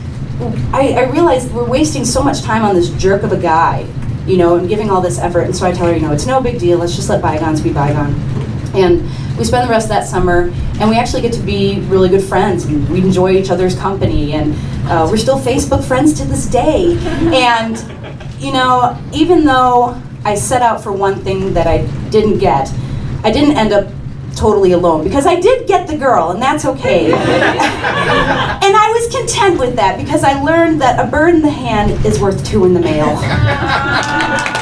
I, 0.71 0.93
I 0.97 1.11
realized 1.11 1.51
we're 1.53 1.67
wasting 1.67 2.05
so 2.05 2.23
much 2.23 2.41
time 2.41 2.63
on 2.63 2.75
this 2.75 2.89
jerk 2.91 3.23
of 3.23 3.31
a 3.31 3.37
guy, 3.37 3.87
you 4.25 4.37
know, 4.37 4.57
and 4.57 4.67
giving 4.67 4.89
all 4.89 5.01
this 5.01 5.19
effort. 5.19 5.41
And 5.41 5.55
so 5.55 5.65
I 5.65 5.71
tell 5.71 5.87
her, 5.87 5.93
you 5.93 6.01
know, 6.01 6.11
it's 6.11 6.25
no 6.25 6.41
big 6.41 6.59
deal. 6.59 6.79
Let's 6.79 6.95
just 6.95 7.09
let 7.09 7.21
bygones 7.21 7.61
be 7.61 7.71
bygone. 7.71 8.13
And 8.73 9.03
we 9.37 9.43
spend 9.43 9.67
the 9.67 9.71
rest 9.71 9.85
of 9.85 9.89
that 9.89 10.07
summer, 10.07 10.51
and 10.79 10.89
we 10.89 10.97
actually 10.97 11.21
get 11.21 11.33
to 11.33 11.41
be 11.41 11.79
really 11.81 12.09
good 12.09 12.23
friends, 12.23 12.65
and 12.65 12.87
we 12.89 13.01
enjoy 13.01 13.31
each 13.31 13.51
other's 13.51 13.75
company, 13.75 14.33
and 14.33 14.55
uh, 14.87 15.07
we're 15.09 15.17
still 15.17 15.39
Facebook 15.39 15.83
friends 15.83 16.13
to 16.19 16.25
this 16.25 16.47
day. 16.47 16.97
And 17.33 17.77
you 18.41 18.51
know, 18.51 18.99
even 19.13 19.45
though 19.45 20.01
I 20.25 20.35
set 20.35 20.61
out 20.61 20.81
for 20.81 20.91
one 20.91 21.15
thing 21.21 21.53
that 21.53 21.67
I 21.67 21.85
didn't 22.09 22.39
get, 22.39 22.71
I 23.23 23.31
didn't 23.31 23.57
end 23.57 23.73
up 23.73 23.87
totally 24.35 24.71
alone 24.71 25.03
because 25.03 25.25
I 25.25 25.39
did 25.39 25.67
get 25.67 25.87
the 25.87 25.97
girl, 25.97 26.31
and 26.31 26.41
that's 26.41 26.65
okay. 26.65 27.05
and 27.13 27.21
I 28.75 28.89
was 28.93 29.15
content 29.15 29.59
with 29.59 29.75
that 29.75 29.97
because 29.97 30.23
I 30.23 30.41
learned 30.41 30.81
that 30.81 30.99
a 30.99 31.09
bird 31.09 31.35
in 31.35 31.41
the 31.41 31.49
hand 31.49 32.05
is 32.05 32.19
worth 32.19 32.45
two 32.45 32.65
in 32.65 32.73
the 32.73 32.79
mail. 32.79 34.49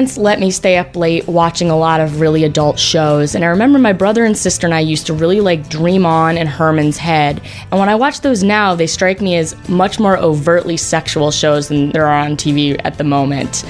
parents 0.00 0.16
let 0.16 0.40
me 0.40 0.50
stay 0.50 0.78
up 0.78 0.96
late 0.96 1.28
watching 1.28 1.68
a 1.68 1.76
lot 1.76 2.00
of 2.00 2.20
really 2.22 2.42
adult 2.42 2.78
shows, 2.78 3.34
and 3.34 3.44
I 3.44 3.48
remember 3.48 3.78
my 3.78 3.92
brother 3.92 4.24
and 4.24 4.34
sister 4.34 4.66
and 4.66 4.72
I 4.72 4.80
used 4.80 5.06
to 5.08 5.12
really 5.12 5.42
like 5.42 5.68
Dream 5.68 6.06
On 6.06 6.38
and 6.38 6.48
Herman's 6.48 6.96
Head. 6.96 7.42
And 7.70 7.78
when 7.78 7.90
I 7.90 7.96
watch 7.96 8.22
those 8.22 8.42
now, 8.42 8.74
they 8.74 8.86
strike 8.86 9.20
me 9.20 9.36
as 9.36 9.54
much 9.68 10.00
more 10.00 10.16
overtly 10.16 10.78
sexual 10.78 11.30
shows 11.30 11.68
than 11.68 11.90
there 11.90 12.06
are 12.06 12.18
on 12.18 12.38
TV 12.38 12.80
at 12.82 12.96
the 12.96 13.04
moment. 13.04 13.62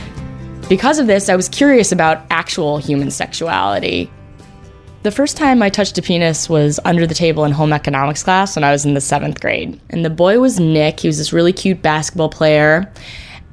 Because 0.68 1.00
of 1.00 1.08
this, 1.08 1.28
I 1.28 1.34
was 1.34 1.48
curious 1.48 1.90
about 1.90 2.24
actual 2.30 2.78
human 2.78 3.10
sexuality. 3.10 4.08
The 5.02 5.10
first 5.10 5.36
time 5.36 5.64
I 5.64 5.68
touched 5.68 5.98
a 5.98 6.02
penis 6.02 6.48
was 6.48 6.78
under 6.84 7.08
the 7.08 7.14
table 7.14 7.44
in 7.44 7.50
home 7.50 7.72
economics 7.72 8.22
class 8.22 8.54
when 8.54 8.62
I 8.62 8.70
was 8.70 8.84
in 8.84 8.94
the 8.94 9.00
seventh 9.00 9.40
grade. 9.40 9.80
And 9.90 10.04
the 10.04 10.10
boy 10.10 10.38
was 10.38 10.60
Nick. 10.60 11.00
He 11.00 11.08
was 11.08 11.18
this 11.18 11.32
really 11.32 11.52
cute 11.52 11.82
basketball 11.82 12.28
player. 12.28 12.88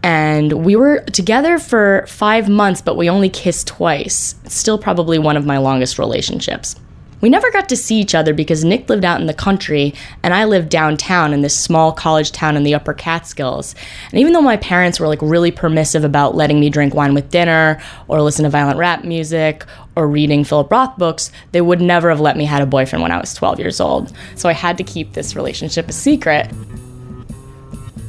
And 0.04 0.64
we 0.66 0.76
were 0.76 1.00
together 1.02 1.60
for 1.60 2.06
five 2.08 2.48
months, 2.48 2.82
but 2.82 2.98
we 2.98 3.10
only 3.10 3.30
kissed 3.30 3.68
twice. 3.68 4.36
Still 4.46 4.78
probably 4.78 5.20
one 5.20 5.38
of 5.38 5.46
my 5.46 5.58
longest 5.58 6.00
relationships. 6.00 6.76
We 7.20 7.30
never 7.30 7.50
got 7.50 7.68
to 7.70 7.76
see 7.76 8.00
each 8.00 8.14
other 8.14 8.34
because 8.34 8.64
Nick 8.64 8.90
lived 8.90 9.04
out 9.04 9.20
in 9.20 9.28
the 9.28 9.34
country 9.34 9.96
and 10.22 10.34
I 10.34 10.46
lived 10.46 10.70
downtown 10.70 11.34
in 11.34 11.42
this 11.42 11.60
small 11.60 11.92
college 11.92 12.32
town 12.32 12.56
in 12.56 12.64
the 12.64 12.76
upper 12.76 12.94
Catskills. 12.94 13.74
And 14.12 14.20
even 14.20 14.34
though 14.34 14.42
my 14.42 14.58
parents 14.58 15.00
were 15.00 15.08
like 15.08 15.22
really 15.22 15.50
permissive 15.50 16.04
about 16.04 16.36
letting 16.36 16.60
me 16.60 16.70
drink 16.70 16.94
wine 16.94 17.16
with 17.16 17.32
dinner 17.32 17.82
or 18.08 18.22
listen 18.22 18.44
to 18.44 18.50
violent 18.50 18.78
rap 18.78 19.04
music 19.04 19.66
or 19.96 20.08
reading 20.08 20.44
Philip 20.44 20.72
Roth 20.72 20.96
books, 20.98 21.32
they 21.54 21.62
would 21.62 21.82
never 21.82 22.10
have 22.10 22.20
let 22.20 22.38
me 22.38 22.46
had 22.46 22.62
a 22.62 22.68
boyfriend 22.68 23.02
when 23.02 23.12
I 23.12 23.20
was 23.20 23.34
12 23.34 23.60
years 23.60 23.82
old. 23.82 24.14
So 24.36 24.48
I 24.48 24.54
had 24.54 24.78
to 24.78 24.84
keep 24.84 25.14
this 25.14 25.36
relationship 25.36 25.90
a 25.90 25.94
secret. 25.94 26.52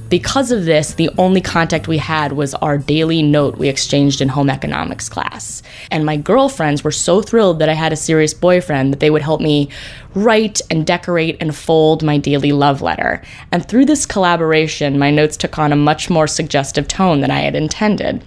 Because 0.09 0.51
of 0.51 0.65
this, 0.65 0.95
the 0.95 1.11
only 1.19 1.43
contact 1.43 1.87
we 1.87 1.99
had 1.99 2.33
was 2.33 2.55
our 2.55 2.79
daily 2.79 3.23
note 3.23 3.59
we 3.59 3.69
exchanged 3.69 4.23
in 4.23 4.29
home 4.29 4.49
economics 4.49 5.07
class. 5.07 5.63
And 5.91 6.07
my 6.07 6.17
girlfriends 6.17 6.83
were 6.83 6.91
so 6.91 7.21
thrilled 7.21 7.59
that 7.59 7.69
I 7.69 7.75
had 7.75 7.93
a 7.93 7.97
serious 7.97 8.33
boyfriend 8.33 8.91
that 8.93 9.01
they 9.01 9.11
would 9.11 9.21
help 9.21 9.43
me 9.43 9.69
write 10.15 10.63
and 10.71 10.87
decorate 10.87 11.37
and 11.41 11.55
fold 11.55 12.03
my 12.03 12.17
daily 12.17 12.53
love 12.53 12.81
letter. 12.81 13.23
And 13.53 13.69
through 13.69 13.85
this 13.85 14.07
collaboration, 14.07 14.99
my 14.99 15.11
notes 15.11 15.37
took 15.37 15.59
on 15.59 15.73
a 15.73 15.77
much 15.77 16.09
more 16.09 16.27
suggestive 16.27 16.89
tone 16.89 17.21
than 17.21 17.31
I 17.31 17.41
had 17.41 17.55
intended. 17.55 18.25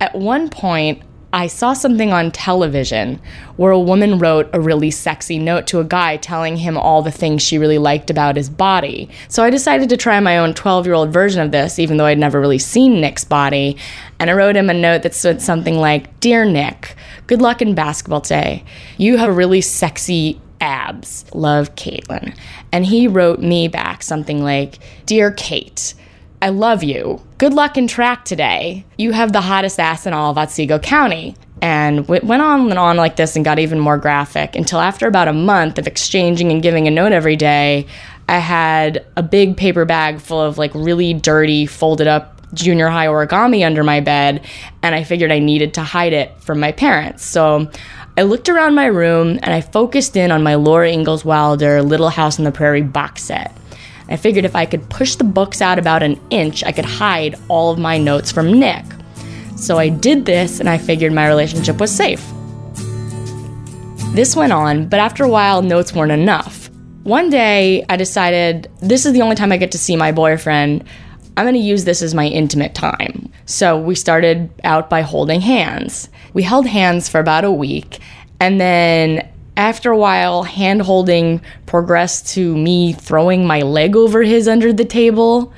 At 0.00 0.16
one 0.16 0.48
point, 0.50 1.02
I 1.34 1.46
saw 1.46 1.72
something 1.72 2.12
on 2.12 2.30
television 2.30 3.18
where 3.56 3.72
a 3.72 3.80
woman 3.80 4.18
wrote 4.18 4.50
a 4.52 4.60
really 4.60 4.90
sexy 4.90 5.38
note 5.38 5.66
to 5.68 5.80
a 5.80 5.84
guy 5.84 6.18
telling 6.18 6.58
him 6.58 6.76
all 6.76 7.00
the 7.00 7.10
things 7.10 7.40
she 7.40 7.56
really 7.56 7.78
liked 7.78 8.10
about 8.10 8.36
his 8.36 8.50
body. 8.50 9.08
So 9.28 9.42
I 9.42 9.48
decided 9.48 9.88
to 9.88 9.96
try 9.96 10.20
my 10.20 10.36
own 10.36 10.52
12 10.52 10.84
year 10.84 10.94
old 10.94 11.10
version 11.10 11.40
of 11.40 11.50
this, 11.50 11.78
even 11.78 11.96
though 11.96 12.04
I'd 12.04 12.18
never 12.18 12.38
really 12.38 12.58
seen 12.58 13.00
Nick's 13.00 13.24
body. 13.24 13.78
And 14.18 14.28
I 14.28 14.34
wrote 14.34 14.56
him 14.56 14.68
a 14.68 14.74
note 14.74 15.02
that 15.04 15.14
said 15.14 15.40
something 15.40 15.76
like 15.76 16.20
Dear 16.20 16.44
Nick, 16.44 16.96
good 17.26 17.40
luck 17.40 17.62
in 17.62 17.74
basketball 17.74 18.20
today. 18.20 18.62
You 18.98 19.16
have 19.16 19.34
really 19.34 19.62
sexy 19.62 20.38
abs. 20.60 21.24
Love, 21.34 21.74
Caitlin. 21.76 22.36
And 22.72 22.86
he 22.86 23.08
wrote 23.08 23.40
me 23.40 23.68
back 23.68 24.02
something 24.02 24.42
like 24.42 24.78
Dear 25.06 25.32
Kate, 25.32 25.94
I 26.42 26.48
love 26.48 26.82
you. 26.82 27.22
Good 27.38 27.54
luck 27.54 27.78
in 27.78 27.86
track 27.86 28.24
today. 28.24 28.84
You 28.98 29.12
have 29.12 29.32
the 29.32 29.40
hottest 29.40 29.78
ass 29.78 30.06
in 30.06 30.12
all 30.12 30.32
of 30.32 30.36
Otsego 30.36 30.80
County. 30.80 31.36
And 31.60 32.10
it 32.10 32.24
went 32.24 32.42
on 32.42 32.68
and 32.68 32.78
on 32.80 32.96
like 32.96 33.14
this 33.14 33.36
and 33.36 33.44
got 33.44 33.60
even 33.60 33.78
more 33.78 33.96
graphic 33.96 34.56
until 34.56 34.80
after 34.80 35.06
about 35.06 35.28
a 35.28 35.32
month 35.32 35.78
of 35.78 35.86
exchanging 35.86 36.50
and 36.50 36.60
giving 36.60 36.88
a 36.88 36.90
note 36.90 37.12
every 37.12 37.36
day, 37.36 37.86
I 38.28 38.38
had 38.38 39.06
a 39.16 39.22
big 39.22 39.56
paper 39.56 39.84
bag 39.84 40.20
full 40.20 40.40
of 40.40 40.58
like 40.58 40.74
really 40.74 41.14
dirty, 41.14 41.64
folded 41.64 42.08
up 42.08 42.40
junior 42.54 42.88
high 42.88 43.06
origami 43.06 43.64
under 43.64 43.84
my 43.84 44.00
bed. 44.00 44.44
And 44.82 44.96
I 44.96 45.04
figured 45.04 45.30
I 45.30 45.38
needed 45.38 45.74
to 45.74 45.84
hide 45.84 46.12
it 46.12 46.36
from 46.40 46.58
my 46.58 46.72
parents. 46.72 47.24
So 47.24 47.70
I 48.18 48.22
looked 48.22 48.48
around 48.48 48.74
my 48.74 48.86
room 48.86 49.38
and 49.44 49.54
I 49.54 49.60
focused 49.60 50.16
in 50.16 50.32
on 50.32 50.42
my 50.42 50.56
Laura 50.56 50.90
Ingalls 50.90 51.24
Wilder 51.24 51.82
Little 51.82 52.08
House 52.08 52.40
on 52.40 52.44
the 52.44 52.50
Prairie 52.50 52.82
box 52.82 53.22
set. 53.22 53.56
I 54.08 54.16
figured 54.16 54.44
if 54.44 54.56
I 54.56 54.66
could 54.66 54.88
push 54.90 55.14
the 55.14 55.24
books 55.24 55.62
out 55.62 55.78
about 55.78 56.02
an 56.02 56.20
inch, 56.30 56.64
I 56.64 56.72
could 56.72 56.84
hide 56.84 57.38
all 57.48 57.70
of 57.70 57.78
my 57.78 57.98
notes 57.98 58.32
from 58.32 58.58
Nick. 58.58 58.84
So 59.56 59.78
I 59.78 59.88
did 59.88 60.24
this 60.24 60.60
and 60.60 60.68
I 60.68 60.78
figured 60.78 61.12
my 61.12 61.26
relationship 61.28 61.78
was 61.78 61.90
safe. 61.90 62.24
This 64.12 64.36
went 64.36 64.52
on, 64.52 64.88
but 64.88 65.00
after 65.00 65.24
a 65.24 65.28
while, 65.28 65.62
notes 65.62 65.94
weren't 65.94 66.12
enough. 66.12 66.68
One 67.04 67.30
day, 67.30 67.84
I 67.88 67.96
decided 67.96 68.70
this 68.80 69.06
is 69.06 69.12
the 69.12 69.22
only 69.22 69.36
time 69.36 69.52
I 69.52 69.56
get 69.56 69.72
to 69.72 69.78
see 69.78 69.96
my 69.96 70.12
boyfriend. 70.12 70.84
I'm 71.36 71.44
going 71.44 71.54
to 71.54 71.60
use 71.60 71.84
this 71.84 72.02
as 72.02 72.14
my 72.14 72.26
intimate 72.26 72.74
time. 72.74 73.32
So 73.46 73.80
we 73.80 73.94
started 73.94 74.50
out 74.64 74.90
by 74.90 75.00
holding 75.00 75.40
hands. 75.40 76.08
We 76.34 76.42
held 76.42 76.66
hands 76.66 77.08
for 77.08 77.20
about 77.20 77.44
a 77.44 77.50
week, 77.50 78.00
and 78.38 78.60
then 78.60 79.28
after 79.56 79.90
a 79.90 79.96
while, 79.96 80.42
hand 80.44 80.82
holding 80.82 81.40
progressed 81.66 82.28
to 82.34 82.56
me 82.56 82.92
throwing 82.92 83.46
my 83.46 83.60
leg 83.60 83.96
over 83.96 84.22
his 84.22 84.48
under 84.48 84.72
the 84.72 84.84
table. 84.84 85.52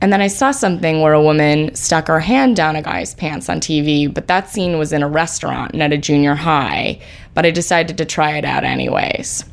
And 0.00 0.12
then 0.12 0.20
I 0.20 0.26
saw 0.26 0.50
something 0.50 1.00
where 1.00 1.12
a 1.12 1.22
woman 1.22 1.74
stuck 1.74 2.08
her 2.08 2.20
hand 2.20 2.56
down 2.56 2.76
a 2.76 2.82
guy's 2.82 3.14
pants 3.14 3.48
on 3.48 3.60
TV, 3.60 4.12
but 4.12 4.26
that 4.26 4.48
scene 4.48 4.78
was 4.78 4.92
in 4.92 5.02
a 5.02 5.08
restaurant 5.08 5.72
and 5.72 5.82
at 5.82 5.92
a 5.92 5.98
junior 5.98 6.34
high. 6.34 7.00
But 7.34 7.46
I 7.46 7.50
decided 7.50 7.98
to 7.98 8.04
try 8.04 8.36
it 8.36 8.44
out 8.44 8.64
anyways. 8.64 9.44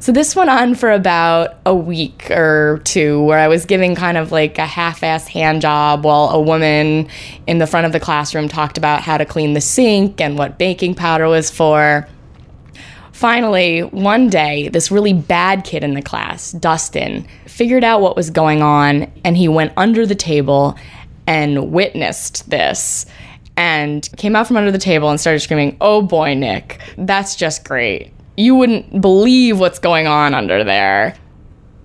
So 0.00 0.12
this 0.12 0.36
went 0.36 0.50
on 0.50 0.74
for 0.74 0.90
about 0.90 1.56
a 1.64 1.74
week 1.74 2.30
or 2.30 2.82
two 2.84 3.22
where 3.22 3.38
I 3.38 3.48
was 3.48 3.64
giving 3.64 3.94
kind 3.94 4.18
of 4.18 4.32
like 4.32 4.58
a 4.58 4.66
half 4.66 5.02
ass 5.02 5.26
hand 5.26 5.62
job 5.62 6.04
while 6.04 6.28
a 6.30 6.40
woman 6.40 7.08
in 7.46 7.58
the 7.58 7.66
front 7.66 7.86
of 7.86 7.92
the 7.92 8.00
classroom 8.00 8.48
talked 8.48 8.76
about 8.76 9.00
how 9.00 9.16
to 9.16 9.24
clean 9.24 9.54
the 9.54 9.60
sink 9.60 10.20
and 10.20 10.36
what 10.36 10.58
baking 10.58 10.94
powder 10.94 11.26
was 11.26 11.50
for. 11.50 12.06
Finally, 13.14 13.78
one 13.80 14.28
day, 14.28 14.66
this 14.70 14.90
really 14.90 15.12
bad 15.12 15.62
kid 15.62 15.84
in 15.84 15.94
the 15.94 16.02
class, 16.02 16.50
Dustin, 16.50 17.24
figured 17.46 17.84
out 17.84 18.00
what 18.00 18.16
was 18.16 18.28
going 18.28 18.60
on 18.60 19.04
and 19.24 19.36
he 19.36 19.46
went 19.46 19.72
under 19.76 20.04
the 20.04 20.16
table 20.16 20.76
and 21.28 21.70
witnessed 21.70 22.50
this 22.50 23.06
and 23.56 24.10
came 24.16 24.34
out 24.34 24.48
from 24.48 24.56
under 24.56 24.72
the 24.72 24.78
table 24.78 25.08
and 25.10 25.20
started 25.20 25.38
screaming, 25.38 25.76
Oh 25.80 26.02
boy, 26.02 26.34
Nick, 26.34 26.80
that's 26.98 27.36
just 27.36 27.64
great. 27.64 28.12
You 28.36 28.56
wouldn't 28.56 29.00
believe 29.00 29.60
what's 29.60 29.78
going 29.78 30.08
on 30.08 30.34
under 30.34 30.64
there. 30.64 31.14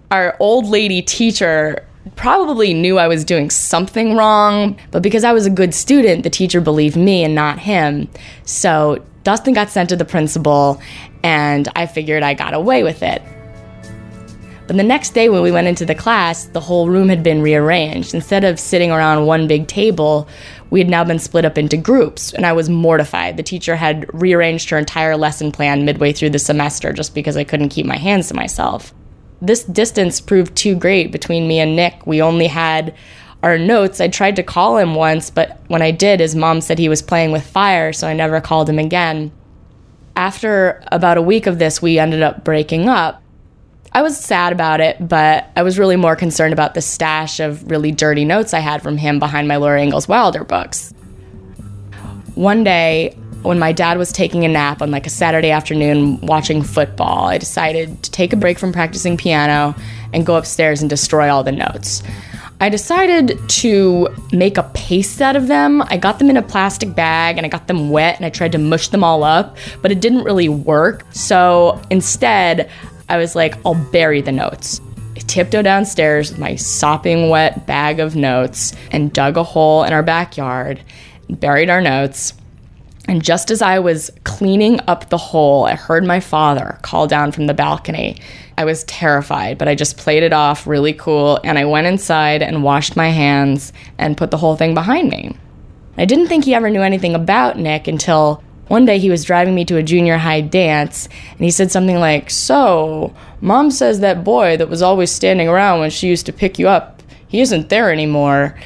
Our 0.09 0.35
old 0.39 0.65
lady 0.65 1.03
teacher 1.03 1.85
probably 2.15 2.73
knew 2.73 2.97
I 2.97 3.07
was 3.07 3.23
doing 3.23 3.51
something 3.51 4.15
wrong, 4.15 4.79
but 4.89 5.03
because 5.03 5.23
I 5.23 5.33
was 5.33 5.45
a 5.45 5.51
good 5.51 5.75
student, 5.75 6.23
the 6.23 6.31
teacher 6.31 6.59
believed 6.59 6.95
me 6.95 7.23
and 7.23 7.35
not 7.35 7.59
him. 7.59 8.09
So 8.45 9.05
Dustin 9.29 9.53
got 9.53 9.69
sent 9.69 9.89
to 9.89 9.95
the 9.95 10.05
principal, 10.05 10.81
and 11.21 11.69
I 11.75 11.85
figured 11.85 12.23
I 12.23 12.33
got 12.33 12.55
away 12.55 12.81
with 12.81 13.03
it. 13.03 13.21
But 14.65 14.75
the 14.75 14.81
next 14.81 15.11
day, 15.11 15.29
when 15.29 15.43
we 15.43 15.51
went 15.51 15.67
into 15.67 15.85
the 15.85 15.93
class, 15.93 16.45
the 16.45 16.59
whole 16.59 16.89
room 16.89 17.09
had 17.09 17.21
been 17.21 17.43
rearranged. 17.43 18.15
Instead 18.15 18.43
of 18.43 18.59
sitting 18.59 18.91
around 18.91 19.27
one 19.27 19.47
big 19.47 19.67
table, 19.67 20.27
we 20.71 20.79
had 20.79 20.89
now 20.89 21.03
been 21.03 21.19
split 21.19 21.45
up 21.45 21.59
into 21.59 21.77
groups, 21.77 22.33
and 22.33 22.43
I 22.43 22.53
was 22.53 22.71
mortified. 22.71 23.37
The 23.37 23.43
teacher 23.43 23.75
had 23.75 24.07
rearranged 24.19 24.71
her 24.71 24.79
entire 24.79 25.15
lesson 25.15 25.51
plan 25.51 25.85
midway 25.85 26.11
through 26.11 26.31
the 26.31 26.39
semester 26.39 26.91
just 26.91 27.13
because 27.13 27.37
I 27.37 27.43
couldn't 27.43 27.69
keep 27.69 27.85
my 27.85 27.97
hands 27.97 28.29
to 28.29 28.33
myself. 28.33 28.95
This 29.43 29.63
distance 29.63 30.19
proved 30.19 30.55
too 30.55 30.73
great 30.73 31.11
between 31.11 31.47
me 31.47 31.59
and 31.59 31.75
Nick. 31.75 32.07
We 32.07 32.19
only 32.19 32.47
had 32.47 32.95
our 33.43 33.57
notes. 33.57 34.01
I 34.01 34.07
tried 34.07 34.35
to 34.37 34.43
call 34.43 34.77
him 34.77 34.95
once, 34.95 35.29
but 35.29 35.59
when 35.67 35.81
I 35.81 35.91
did, 35.91 36.19
his 36.19 36.35
mom 36.35 36.61
said 36.61 36.77
he 36.77 36.89
was 36.89 37.01
playing 37.01 37.31
with 37.31 37.45
fire, 37.45 37.93
so 37.93 38.07
I 38.07 38.13
never 38.13 38.41
called 38.41 38.69
him 38.69 38.79
again. 38.79 39.31
After 40.15 40.83
about 40.91 41.17
a 41.17 41.21
week 41.21 41.47
of 41.47 41.59
this, 41.59 41.81
we 41.81 41.99
ended 41.99 42.21
up 42.21 42.43
breaking 42.43 42.89
up. 42.89 43.21
I 43.91 44.01
was 44.01 44.19
sad 44.19 44.53
about 44.53 44.81
it, 44.81 45.07
but 45.07 45.49
I 45.55 45.63
was 45.63 45.79
really 45.79 45.95
more 45.95 46.15
concerned 46.15 46.53
about 46.53 46.73
the 46.73 46.81
stash 46.81 47.39
of 47.39 47.69
really 47.71 47.91
dirty 47.91 48.25
notes 48.25 48.53
I 48.53 48.59
had 48.59 48.83
from 48.83 48.97
him 48.97 49.17
behind 49.17 49.47
my 49.47 49.55
Laura 49.55 49.81
Ingalls 49.81 50.07
Wilder 50.07 50.43
books. 50.43 50.93
One 52.35 52.63
day, 52.63 53.17
when 53.41 53.57
my 53.57 53.71
dad 53.71 53.97
was 53.97 54.11
taking 54.11 54.43
a 54.43 54.47
nap 54.47 54.81
on 54.81 54.91
like 54.91 55.07
a 55.07 55.09
Saturday 55.09 55.51
afternoon 55.51 56.19
watching 56.21 56.61
football, 56.61 57.27
I 57.27 57.37
decided 57.37 58.03
to 58.03 58.11
take 58.11 58.33
a 58.33 58.35
break 58.35 58.59
from 58.59 58.73
practicing 58.73 59.17
piano 59.17 59.75
and 60.13 60.25
go 60.25 60.35
upstairs 60.35 60.81
and 60.81 60.89
destroy 60.89 61.29
all 61.33 61.43
the 61.43 61.51
notes. 61.51 62.03
I 62.61 62.67
decided 62.67 63.39
to 63.49 64.09
make 64.33 64.57
a 64.57 64.63
paste 64.73 65.21
out 65.21 65.37
of 65.37 65.47
them. 65.47 65.81
I 65.83 65.95
got 65.95 66.19
them 66.19 66.29
in 66.29 66.35
a 66.35 66.41
plastic 66.41 66.93
bag 66.93 67.37
and 67.37 67.45
I 67.45 67.49
got 67.49 67.67
them 67.67 67.89
wet 67.89 68.17
and 68.17 68.25
I 68.25 68.29
tried 68.29 68.51
to 68.51 68.57
mush 68.57 68.89
them 68.89 69.01
all 69.01 69.23
up, 69.23 69.55
but 69.81 69.91
it 69.91 70.01
didn't 70.01 70.25
really 70.25 70.49
work. 70.49 71.05
So 71.11 71.81
instead, 71.89 72.69
I 73.07 73.17
was 73.17 73.33
like, 73.33 73.55
I'll 73.65 73.75
bury 73.75 74.21
the 74.21 74.33
notes. 74.33 74.81
I 75.15 75.19
tiptoed 75.19 75.63
downstairs 75.63 76.31
with 76.31 76.39
my 76.39 76.55
sopping 76.55 77.29
wet 77.29 77.65
bag 77.65 78.01
of 78.01 78.17
notes 78.17 78.73
and 78.91 79.13
dug 79.13 79.37
a 79.37 79.43
hole 79.43 79.83
in 79.85 79.93
our 79.93 80.03
backyard 80.03 80.81
and 81.29 81.39
buried 81.39 81.69
our 81.69 81.81
notes. 81.81 82.33
And 83.07 83.23
just 83.23 83.51
as 83.51 83.61
I 83.61 83.79
was 83.79 84.11
cleaning 84.25 84.81
up 84.87 85.09
the 85.09 85.17
hole, 85.17 85.65
I 85.65 85.75
heard 85.75 86.03
my 86.03 86.19
father 86.19 86.77
call 86.81 87.07
down 87.07 87.31
from 87.31 87.47
the 87.47 87.53
balcony. 87.53 88.17
I 88.59 88.65
was 88.65 88.83
terrified, 88.83 89.57
but 89.57 89.69
I 89.69 89.75
just 89.75 89.95
played 89.95 90.21
it 90.21 90.33
off 90.33 90.67
really 90.67 90.91
cool 90.91 91.39
and 91.45 91.57
I 91.57 91.63
went 91.63 91.87
inside 91.87 92.41
and 92.41 92.61
washed 92.61 92.97
my 92.97 93.07
hands 93.07 93.71
and 93.97 94.17
put 94.17 94.31
the 94.31 94.37
whole 94.37 94.57
thing 94.57 94.73
behind 94.73 95.09
me. 95.09 95.37
I 95.97 96.03
didn't 96.03 96.27
think 96.27 96.43
he 96.43 96.53
ever 96.53 96.69
knew 96.69 96.81
anything 96.81 97.15
about 97.15 97.57
Nick 97.57 97.87
until 97.87 98.43
one 98.67 98.83
day 98.83 98.99
he 98.99 99.09
was 99.09 99.23
driving 99.23 99.55
me 99.55 99.63
to 99.63 99.77
a 99.77 99.81
junior 99.81 100.17
high 100.17 100.41
dance 100.41 101.07
and 101.31 101.39
he 101.39 101.51
said 101.51 101.71
something 101.71 101.99
like, 102.01 102.29
So, 102.29 103.15
mom 103.39 103.71
says 103.71 104.01
that 104.01 104.25
boy 104.25 104.57
that 104.57 104.67
was 104.67 104.81
always 104.81 105.09
standing 105.09 105.47
around 105.47 105.79
when 105.79 105.89
she 105.89 106.09
used 106.09 106.25
to 106.25 106.33
pick 106.33 106.59
you 106.59 106.67
up, 106.67 107.01
he 107.29 107.39
isn't 107.39 107.69
there 107.69 107.93
anymore. 107.93 108.59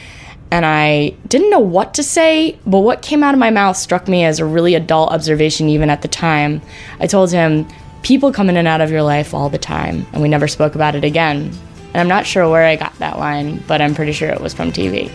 And 0.49 0.65
I 0.65 1.15
didn't 1.27 1.51
know 1.51 1.60
what 1.60 1.93
to 1.93 2.03
say, 2.03 2.58
but 2.65 2.79
what 2.79 3.03
came 3.03 3.23
out 3.23 3.36
of 3.36 3.39
my 3.39 3.51
mouth 3.51 3.77
struck 3.77 4.08
me 4.08 4.23
as 4.23 4.39
a 4.39 4.45
really 4.45 4.73
adult 4.73 5.12
observation 5.12 5.69
even 5.69 5.91
at 5.91 6.01
the 6.01 6.08
time. 6.08 6.63
I 6.99 7.06
told 7.06 7.32
him, 7.32 7.67
People 8.03 8.33
come 8.33 8.49
in 8.49 8.57
and 8.57 8.67
out 8.67 8.81
of 8.81 8.91
your 8.91 9.01
life 9.01 9.33
all 9.33 9.47
the 9.47 9.57
time, 9.57 10.05
and 10.11 10.21
we 10.21 10.27
never 10.27 10.45
spoke 10.45 10.75
about 10.75 10.93
it 10.93 11.05
again. 11.05 11.49
And 11.93 11.95
I'm 11.95 12.09
not 12.09 12.25
sure 12.25 12.49
where 12.49 12.65
I 12.65 12.75
got 12.75 12.93
that 12.99 13.17
line, 13.17 13.63
but 13.65 13.81
I'm 13.81 13.95
pretty 13.95 14.11
sure 14.11 14.29
it 14.29 14.41
was 14.41 14.53
from 14.53 14.73
TV. 14.73 15.09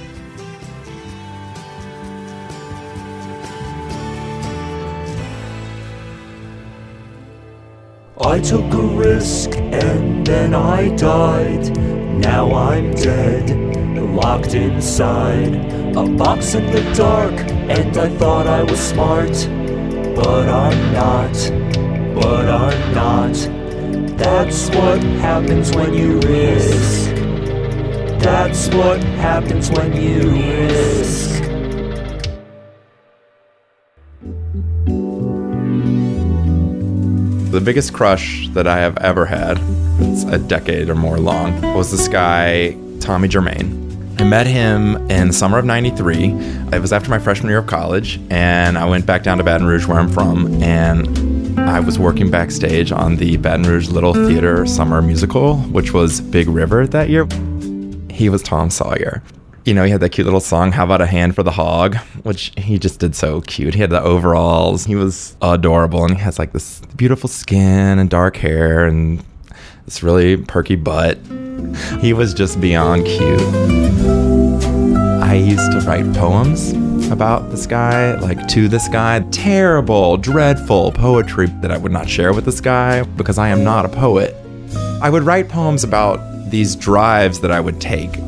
I 8.20 8.40
took 8.40 8.72
a 8.72 8.82
risk 8.82 9.56
and 9.56 10.26
then 10.26 10.54
I 10.54 10.88
died. 10.96 11.76
Now 11.76 12.52
I'm 12.54 12.92
dead, 12.92 13.50
locked 13.98 14.54
inside 14.54 15.54
a 15.94 16.08
box 16.08 16.54
in 16.54 16.64
the 16.72 16.80
dark. 16.94 17.34
And 17.34 17.96
I 17.98 18.08
thought 18.16 18.46
I 18.46 18.62
was 18.62 18.80
smart, 18.80 19.32
but 20.16 20.48
I'm 20.48 20.92
not. 20.94 21.67
But 22.20 22.48
I'm 22.48 22.94
not. 22.94 23.34
That's 24.18 24.68
what 24.70 25.02
happens 25.20 25.74
when 25.74 25.94
you 25.94 26.18
risk. 26.20 27.14
That's 28.20 28.68
what 28.68 29.02
happens 29.02 29.70
when 29.70 29.94
you 29.94 30.30
risk. 30.30 31.42
The 37.52 37.60
biggest 37.60 37.94
crush 37.94 38.48
that 38.50 38.66
I 38.66 38.78
have 38.78 38.98
ever 38.98 39.24
had, 39.24 39.58
it's 40.00 40.24
a 40.24 40.38
decade 40.38 40.90
or 40.90 40.94
more 40.94 41.18
long, 41.18 41.60
was 41.74 41.90
this 41.90 42.08
guy, 42.08 42.76
Tommy 43.00 43.28
Germain. 43.28 44.16
I 44.18 44.24
met 44.24 44.46
him 44.48 44.96
in 45.10 45.28
the 45.28 45.32
summer 45.32 45.58
of 45.58 45.64
93. 45.64 46.32
It 46.72 46.80
was 46.80 46.92
after 46.92 47.08
my 47.08 47.20
freshman 47.20 47.50
year 47.50 47.58
of 47.58 47.66
college, 47.66 48.20
and 48.30 48.76
I 48.76 48.84
went 48.84 49.06
back 49.06 49.22
down 49.22 49.38
to 49.38 49.44
Baton 49.44 49.66
Rouge, 49.66 49.86
where 49.86 49.98
I'm 49.98 50.08
from, 50.08 50.60
and 50.60 51.06
I 51.68 51.80
was 51.80 51.98
working 51.98 52.30
backstage 52.30 52.90
on 52.90 53.16
the 53.16 53.36
Baton 53.36 53.64
Rouge 53.64 53.88
Little 53.88 54.14
Theater 54.14 54.66
Summer 54.66 55.02
Musical, 55.02 55.58
which 55.58 55.92
was 55.92 56.20
Big 56.20 56.48
River 56.48 56.86
that 56.86 57.08
year. 57.08 57.26
He 58.10 58.28
was 58.28 58.42
Tom 58.42 58.70
Sawyer 58.70 59.22
you 59.68 59.74
know, 59.74 59.84
he 59.84 59.90
had 59.90 60.00
that 60.00 60.08
cute 60.08 60.24
little 60.24 60.40
song, 60.40 60.72
How 60.72 60.84
About 60.84 61.02
a 61.02 61.06
Hand 61.06 61.34
for 61.34 61.42
the 61.42 61.50
Hog, 61.50 61.96
which 62.22 62.52
he 62.56 62.78
just 62.78 63.00
did 63.00 63.14
so 63.14 63.42
cute. 63.42 63.74
He 63.74 63.82
had 63.82 63.90
the 63.90 64.02
overalls. 64.02 64.86
He 64.86 64.94
was 64.94 65.36
adorable 65.42 66.04
and 66.06 66.16
he 66.16 66.22
has 66.22 66.38
like 66.38 66.52
this 66.52 66.80
beautiful 66.96 67.28
skin 67.28 67.98
and 67.98 68.08
dark 68.08 68.38
hair 68.38 68.86
and 68.86 69.22
this 69.84 70.02
really 70.02 70.38
perky 70.38 70.74
butt. 70.74 71.18
He 72.00 72.14
was 72.14 72.32
just 72.32 72.62
beyond 72.62 73.04
cute. 73.04 73.42
I 75.22 75.34
used 75.34 75.70
to 75.72 75.80
write 75.86 76.10
poems 76.14 76.72
about 77.10 77.50
this 77.50 77.66
guy, 77.66 78.14
like 78.20 78.46
to 78.48 78.68
this 78.68 78.88
guy. 78.88 79.20
Terrible, 79.30 80.16
dreadful 80.16 80.92
poetry 80.92 81.46
that 81.60 81.70
I 81.70 81.78
would 81.78 81.92
not 81.92 82.08
share 82.08 82.32
with 82.32 82.44
this 82.44 82.60
guy 82.60 83.02
because 83.02 83.38
I 83.38 83.48
am 83.48 83.64
not 83.64 83.84
a 83.84 83.88
poet. 83.88 84.34
I 85.02 85.10
would 85.10 85.22
write 85.22 85.48
poems 85.48 85.84
about 85.84 86.50
these 86.50 86.76
drives 86.76 87.40
that 87.40 87.50
I 87.50 87.60
would 87.60 87.80
take. 87.80 88.18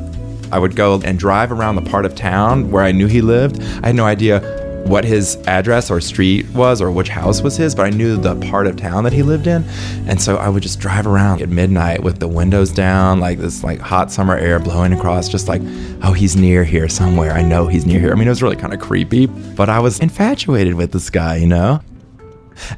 I 0.52 0.58
would 0.58 0.76
go 0.76 1.00
and 1.04 1.18
drive 1.18 1.52
around 1.52 1.76
the 1.76 1.82
part 1.82 2.04
of 2.04 2.14
town 2.14 2.70
where 2.70 2.82
I 2.82 2.92
knew 2.92 3.06
he 3.06 3.20
lived. 3.20 3.62
I 3.82 3.88
had 3.88 3.94
no 3.94 4.04
idea 4.04 4.59
what 4.86 5.04
his 5.04 5.36
address 5.46 5.90
or 5.90 6.00
street 6.00 6.48
was 6.50 6.82
or 6.82 6.90
which 6.90 7.08
house 7.08 7.42
was 7.42 7.56
his, 7.56 7.74
but 7.74 7.86
I 7.86 7.90
knew 7.90 8.16
the 8.16 8.34
part 8.36 8.66
of 8.66 8.76
town 8.76 9.04
that 9.04 9.12
he 9.12 9.22
lived 9.22 9.46
in. 9.46 9.64
And 10.06 10.20
so 10.20 10.36
I 10.36 10.48
would 10.48 10.62
just 10.62 10.80
drive 10.80 11.06
around 11.06 11.42
at 11.42 11.48
midnight 11.48 12.02
with 12.02 12.18
the 12.18 12.28
windows 12.28 12.72
down, 12.72 13.20
like 13.20 13.38
this 13.38 13.62
like 13.62 13.78
hot 13.80 14.10
summer 14.10 14.36
air 14.36 14.58
blowing 14.58 14.92
across, 14.92 15.28
just 15.28 15.48
like, 15.48 15.62
oh, 16.02 16.12
he's 16.12 16.36
near 16.36 16.64
here 16.64 16.88
somewhere. 16.88 17.32
I 17.32 17.42
know 17.42 17.66
he's 17.66 17.86
near 17.86 18.00
here. 18.00 18.12
I 18.12 18.14
mean, 18.14 18.26
it 18.26 18.30
was 18.30 18.42
really 18.42 18.56
kind 18.56 18.74
of 18.74 18.80
creepy, 18.80 19.26
but 19.26 19.68
I 19.68 19.78
was 19.78 20.00
infatuated 20.00 20.74
with 20.74 20.92
this 20.92 21.10
guy, 21.10 21.36
you 21.36 21.46
know? 21.46 21.80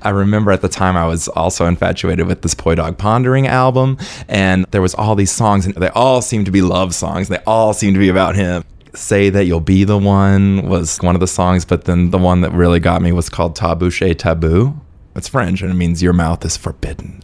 I 0.02 0.10
remember 0.10 0.52
at 0.52 0.62
the 0.62 0.68
time 0.68 0.96
I 0.96 1.06
was 1.06 1.28
also 1.28 1.66
infatuated 1.66 2.26
with 2.26 2.42
this 2.42 2.54
Poi 2.54 2.74
Dog 2.74 2.98
Pondering 2.98 3.46
album, 3.46 3.98
and 4.28 4.64
there 4.70 4.82
was 4.82 4.94
all 4.94 5.14
these 5.14 5.32
songs, 5.32 5.66
and 5.66 5.74
they 5.74 5.88
all 5.88 6.22
seemed 6.22 6.46
to 6.46 6.52
be 6.52 6.62
love 6.62 6.94
songs. 6.94 7.28
They 7.28 7.38
all 7.46 7.74
seemed 7.74 7.94
to 7.94 8.00
be 8.00 8.08
about 8.08 8.36
him. 8.36 8.64
Say 8.94 9.30
That 9.30 9.44
You'll 9.44 9.60
Be 9.60 9.84
the 9.84 9.98
One 9.98 10.68
was 10.68 10.98
one 10.98 11.14
of 11.14 11.20
the 11.20 11.26
songs, 11.26 11.64
but 11.64 11.84
then 11.84 12.10
the 12.10 12.18
one 12.18 12.42
that 12.42 12.52
really 12.52 12.80
got 12.80 13.02
me 13.02 13.12
was 13.12 13.28
called 13.28 13.56
Tabouche 13.56 14.16
Taboo. 14.18 14.78
It's 15.14 15.28
French 15.28 15.62
and 15.62 15.70
it 15.70 15.74
means 15.74 16.02
your 16.02 16.12
mouth 16.12 16.44
is 16.44 16.56
forbidden. 16.56 17.22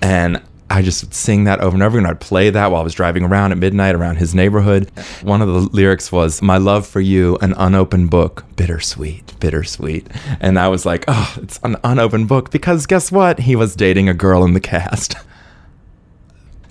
And 0.00 0.42
I 0.72 0.80
just 0.80 1.04
would 1.04 1.12
sing 1.12 1.44
that 1.44 1.60
over 1.60 1.74
and 1.74 1.82
over, 1.82 1.98
again. 1.98 2.08
I'd 2.10 2.20
play 2.20 2.48
that 2.48 2.70
while 2.70 2.80
I 2.80 2.84
was 2.84 2.94
driving 2.94 3.24
around 3.24 3.52
at 3.52 3.58
midnight 3.58 3.94
around 3.94 4.16
his 4.16 4.34
neighborhood. 4.34 4.90
One 5.22 5.42
of 5.42 5.48
the 5.48 5.60
lyrics 5.76 6.10
was, 6.10 6.40
My 6.40 6.56
love 6.56 6.86
for 6.86 7.00
you, 7.00 7.36
an 7.42 7.52
unopened 7.58 8.08
book, 8.08 8.44
bittersweet, 8.56 9.38
bittersweet. 9.38 10.06
And 10.40 10.58
I 10.58 10.68
was 10.68 10.86
like, 10.86 11.04
Oh, 11.08 11.34
it's 11.42 11.60
an 11.62 11.76
unopened 11.84 12.28
book 12.28 12.50
because 12.50 12.86
guess 12.86 13.12
what? 13.12 13.40
He 13.40 13.54
was 13.54 13.76
dating 13.76 14.08
a 14.08 14.14
girl 14.14 14.44
in 14.44 14.54
the 14.54 14.60
cast. 14.60 15.14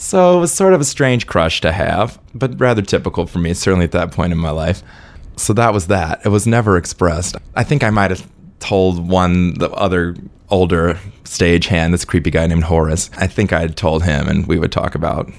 So 0.02 0.36
it 0.36 0.42
was 0.42 0.52
sort 0.52 0.74
of 0.74 0.82
a 0.82 0.84
strange 0.84 1.28
crush 1.28 1.62
to 1.62 1.72
have, 1.72 2.20
but 2.34 2.60
rather 2.60 2.82
typical 2.82 3.28
for 3.28 3.38
me, 3.38 3.54
certainly 3.54 3.86
at 3.86 3.92
that 3.92 4.12
point 4.12 4.34
in 4.34 4.40
my 4.40 4.50
life. 4.50 4.82
So 5.38 5.54
that 5.54 5.76
was 5.76 5.88
that. 5.88 6.26
It 6.26 6.30
was 6.30 6.48
never 6.48 6.76
expressed. 6.76 7.38
I 7.56 7.64
think 7.64 7.84
I 7.84 7.92
might 7.92 8.10
have 8.10 8.28
told 8.60 9.08
one, 9.08 9.54
the 9.54 9.70
other 9.70 10.16
older 10.50 10.96
stagehand, 11.24 11.92
this 11.92 12.04
creepy 12.04 12.32
guy 12.32 12.48
named 12.48 12.64
Horace. 12.64 13.12
I 13.18 13.28
think 13.28 13.54
I 13.54 13.60
had 13.60 13.78
told 13.78 14.04
him, 14.04 14.28
and 14.28 14.48
we 14.48 14.58
would 14.58 14.72
talk 14.72 14.96
about 14.96 15.32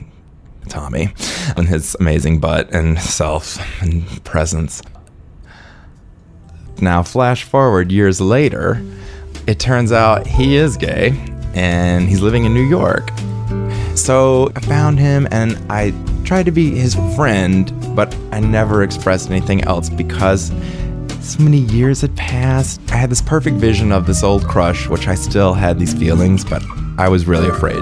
Tommy 0.68 1.12
and 1.56 1.66
his 1.66 1.96
amazing 1.98 2.38
butt 2.38 2.72
and 2.72 3.00
self 3.00 3.58
and 3.82 4.24
presence. 4.24 4.80
Now, 6.80 7.02
flash 7.02 7.42
forward 7.42 7.90
years 7.90 8.20
later, 8.20 8.80
it 9.48 9.58
turns 9.58 9.90
out 9.90 10.24
he 10.24 10.54
is 10.54 10.76
gay 10.76 11.08
and 11.52 12.08
he's 12.08 12.20
living 12.20 12.44
in 12.44 12.54
New 12.54 12.66
York. 12.68 13.10
So 13.94 14.50
I 14.56 14.60
found 14.60 14.98
him 14.98 15.28
and 15.30 15.56
I 15.70 15.92
tried 16.24 16.46
to 16.46 16.52
be 16.52 16.70
his 16.70 16.94
friend, 17.14 17.72
but 17.94 18.14
I 18.32 18.40
never 18.40 18.82
expressed 18.82 19.30
anything 19.30 19.62
else 19.64 19.90
because 19.90 20.50
so 21.20 21.42
many 21.42 21.58
years 21.58 22.00
had 22.00 22.16
passed. 22.16 22.80
I 22.90 22.96
had 22.96 23.10
this 23.10 23.20
perfect 23.20 23.56
vision 23.56 23.92
of 23.92 24.06
this 24.06 24.22
old 24.22 24.44
crush, 24.44 24.88
which 24.88 25.08
I 25.08 25.14
still 25.14 25.52
had 25.52 25.78
these 25.78 25.94
feelings, 25.94 26.44
but 26.44 26.64
I 26.98 27.08
was 27.08 27.26
really 27.26 27.48
afraid 27.48 27.80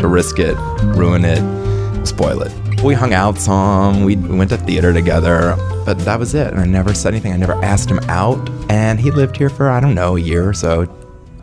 to 0.00 0.08
risk 0.08 0.38
it, 0.38 0.56
ruin 0.96 1.24
it, 1.24 2.06
spoil 2.06 2.42
it. 2.42 2.52
We 2.82 2.94
hung 2.94 3.12
out 3.12 3.38
some, 3.38 4.04
we 4.04 4.14
went 4.14 4.50
to 4.50 4.56
theater 4.58 4.92
together, 4.92 5.56
but 5.84 5.98
that 6.00 6.20
was 6.20 6.34
it. 6.34 6.52
And 6.52 6.60
I 6.60 6.66
never 6.66 6.94
said 6.94 7.14
anything. 7.14 7.32
I 7.32 7.36
never 7.36 7.54
asked 7.64 7.90
him 7.90 7.98
out. 8.08 8.48
And 8.70 9.00
he 9.00 9.10
lived 9.10 9.36
here 9.36 9.50
for, 9.50 9.68
I 9.68 9.80
don't 9.80 9.94
know, 9.94 10.16
a 10.16 10.20
year 10.20 10.48
or 10.48 10.54
so. 10.54 10.86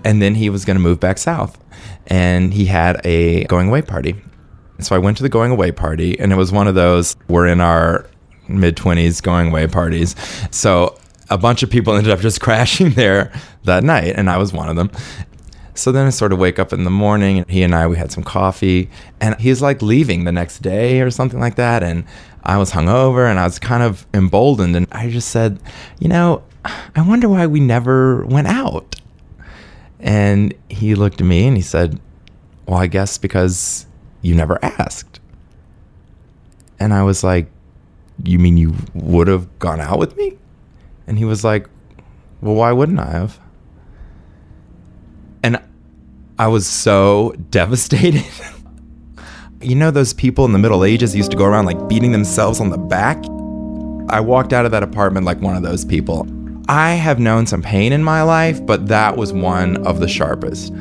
And 0.05 0.21
then 0.21 0.35
he 0.35 0.49
was 0.49 0.63
going 0.63 0.77
to 0.77 0.81
move 0.81 0.99
back 0.99 1.17
south 1.17 1.59
and 2.07 2.53
he 2.53 2.65
had 2.65 3.01
a 3.05 3.45
going 3.45 3.69
away 3.69 3.81
party. 3.81 4.15
So 4.79 4.95
I 4.95 4.99
went 4.99 5.17
to 5.17 5.23
the 5.23 5.29
going 5.29 5.51
away 5.51 5.71
party, 5.71 6.19
and 6.19 6.31
it 6.31 6.35
was 6.35 6.51
one 6.51 6.67
of 6.67 6.75
those 6.75 7.15
we're 7.27 7.47
in 7.47 7.61
our 7.61 8.05
mid 8.47 8.75
20s 8.75 9.21
going 9.21 9.49
away 9.49 9.67
parties. 9.67 10.15
So 10.51 10.97
a 11.29 11.37
bunch 11.37 11.63
of 11.63 11.69
people 11.69 11.93
ended 11.97 12.11
up 12.11 12.19
just 12.19 12.41
crashing 12.41 12.91
there 12.91 13.31
that 13.63 13.83
night, 13.83 14.13
and 14.15 14.29
I 14.29 14.37
was 14.37 14.53
one 14.53 14.69
of 14.69 14.75
them. 14.75 14.91
So 15.75 15.91
then 15.91 16.07
I 16.07 16.09
sort 16.09 16.31
of 16.31 16.39
wake 16.39 16.57
up 16.57 16.71
in 16.71 16.85
the 16.85 16.89
morning, 16.89 17.39
and 17.39 17.49
he 17.49 17.61
and 17.61 17.75
I, 17.75 17.87
we 17.87 17.97
had 17.97 18.11
some 18.11 18.23
coffee, 18.23 18.89
and 19.19 19.39
he's 19.39 19.61
like 19.61 19.81
leaving 19.81 20.23
the 20.23 20.31
next 20.31 20.59
day 20.59 21.01
or 21.01 21.11
something 21.11 21.39
like 21.39 21.55
that. 21.55 21.83
And 21.83 22.05
I 22.43 22.57
was 22.57 22.71
hungover 22.71 23.29
and 23.29 23.39
I 23.39 23.43
was 23.43 23.59
kind 23.59 23.83
of 23.83 24.05
emboldened, 24.13 24.75
and 24.75 24.87
I 24.91 25.09
just 25.09 25.29
said, 25.29 25.59
You 25.99 26.07
know, 26.07 26.43
I 26.63 27.01
wonder 27.01 27.27
why 27.27 27.47
we 27.47 27.59
never 27.59 28.25
went 28.25 28.47
out. 28.47 28.95
And 30.05 30.53
he 30.69 30.93
looked 30.93 31.19
at 31.19 31.27
me 31.27 31.47
and 31.47 31.57
he 31.57 31.63
said, 31.63 31.99
Well, 32.67 32.77
I 32.77 32.85
guess 32.85 33.17
because 33.17 33.87
you 34.21 34.35
never 34.35 34.63
asked. 34.63 35.19
And 36.79 36.93
I 36.93 37.01
was 37.01 37.23
like, 37.23 37.47
You 38.23 38.37
mean 38.37 38.55
you 38.55 38.75
would 38.93 39.27
have 39.27 39.57
gone 39.57 39.81
out 39.81 39.97
with 39.97 40.15
me? 40.15 40.37
And 41.07 41.17
he 41.17 41.25
was 41.25 41.43
like, 41.43 41.67
Well, 42.39 42.53
why 42.53 42.71
wouldn't 42.71 42.99
I 42.99 43.09
have? 43.09 43.39
And 45.41 45.59
I 46.37 46.47
was 46.47 46.67
so 46.67 47.33
devastated. 47.49 48.25
you 49.59 49.73
know, 49.73 49.89
those 49.89 50.13
people 50.13 50.45
in 50.45 50.51
the 50.51 50.59
Middle 50.59 50.85
Ages 50.85 51.15
used 51.15 51.31
to 51.31 51.37
go 51.37 51.45
around 51.45 51.65
like 51.65 51.89
beating 51.89 52.11
themselves 52.11 52.61
on 52.61 52.69
the 52.69 52.77
back? 52.77 53.17
I 54.07 54.19
walked 54.19 54.53
out 54.53 54.65
of 54.65 54.71
that 54.71 54.83
apartment 54.83 55.25
like 55.25 55.41
one 55.41 55.55
of 55.55 55.63
those 55.63 55.83
people. 55.83 56.27
I 56.67 56.93
have 56.93 57.19
known 57.19 57.45
some 57.45 57.61
pain 57.61 57.93
in 57.93 58.03
my 58.03 58.23
life, 58.23 58.65
but 58.65 58.87
that 58.87 59.17
was 59.17 59.31
one 59.31 59.85
of 59.85 59.99
the 59.99 60.07
sharpest. 60.07 60.73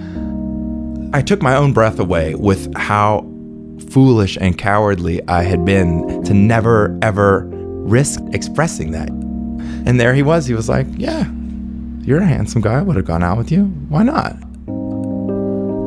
I 1.12 1.20
took 1.20 1.42
my 1.42 1.54
own 1.54 1.72
breath 1.72 1.98
away 1.98 2.34
with 2.34 2.74
how 2.76 3.30
foolish 3.90 4.38
and 4.40 4.56
cowardly 4.56 5.26
I 5.28 5.42
had 5.42 5.64
been 5.64 6.24
to 6.24 6.32
never, 6.32 6.98
ever 7.02 7.46
risk 7.50 8.20
expressing 8.32 8.92
that. 8.92 9.10
And 9.10 10.00
there 10.00 10.14
he 10.14 10.22
was. 10.22 10.46
He 10.46 10.54
was 10.54 10.68
like, 10.68 10.86
Yeah, 10.96 11.30
you're 12.00 12.20
a 12.20 12.26
handsome 12.26 12.62
guy. 12.62 12.78
I 12.78 12.82
would 12.82 12.96
have 12.96 13.04
gone 13.04 13.22
out 13.22 13.36
with 13.36 13.52
you. 13.52 13.64
Why 13.88 14.02
not? 14.02 14.36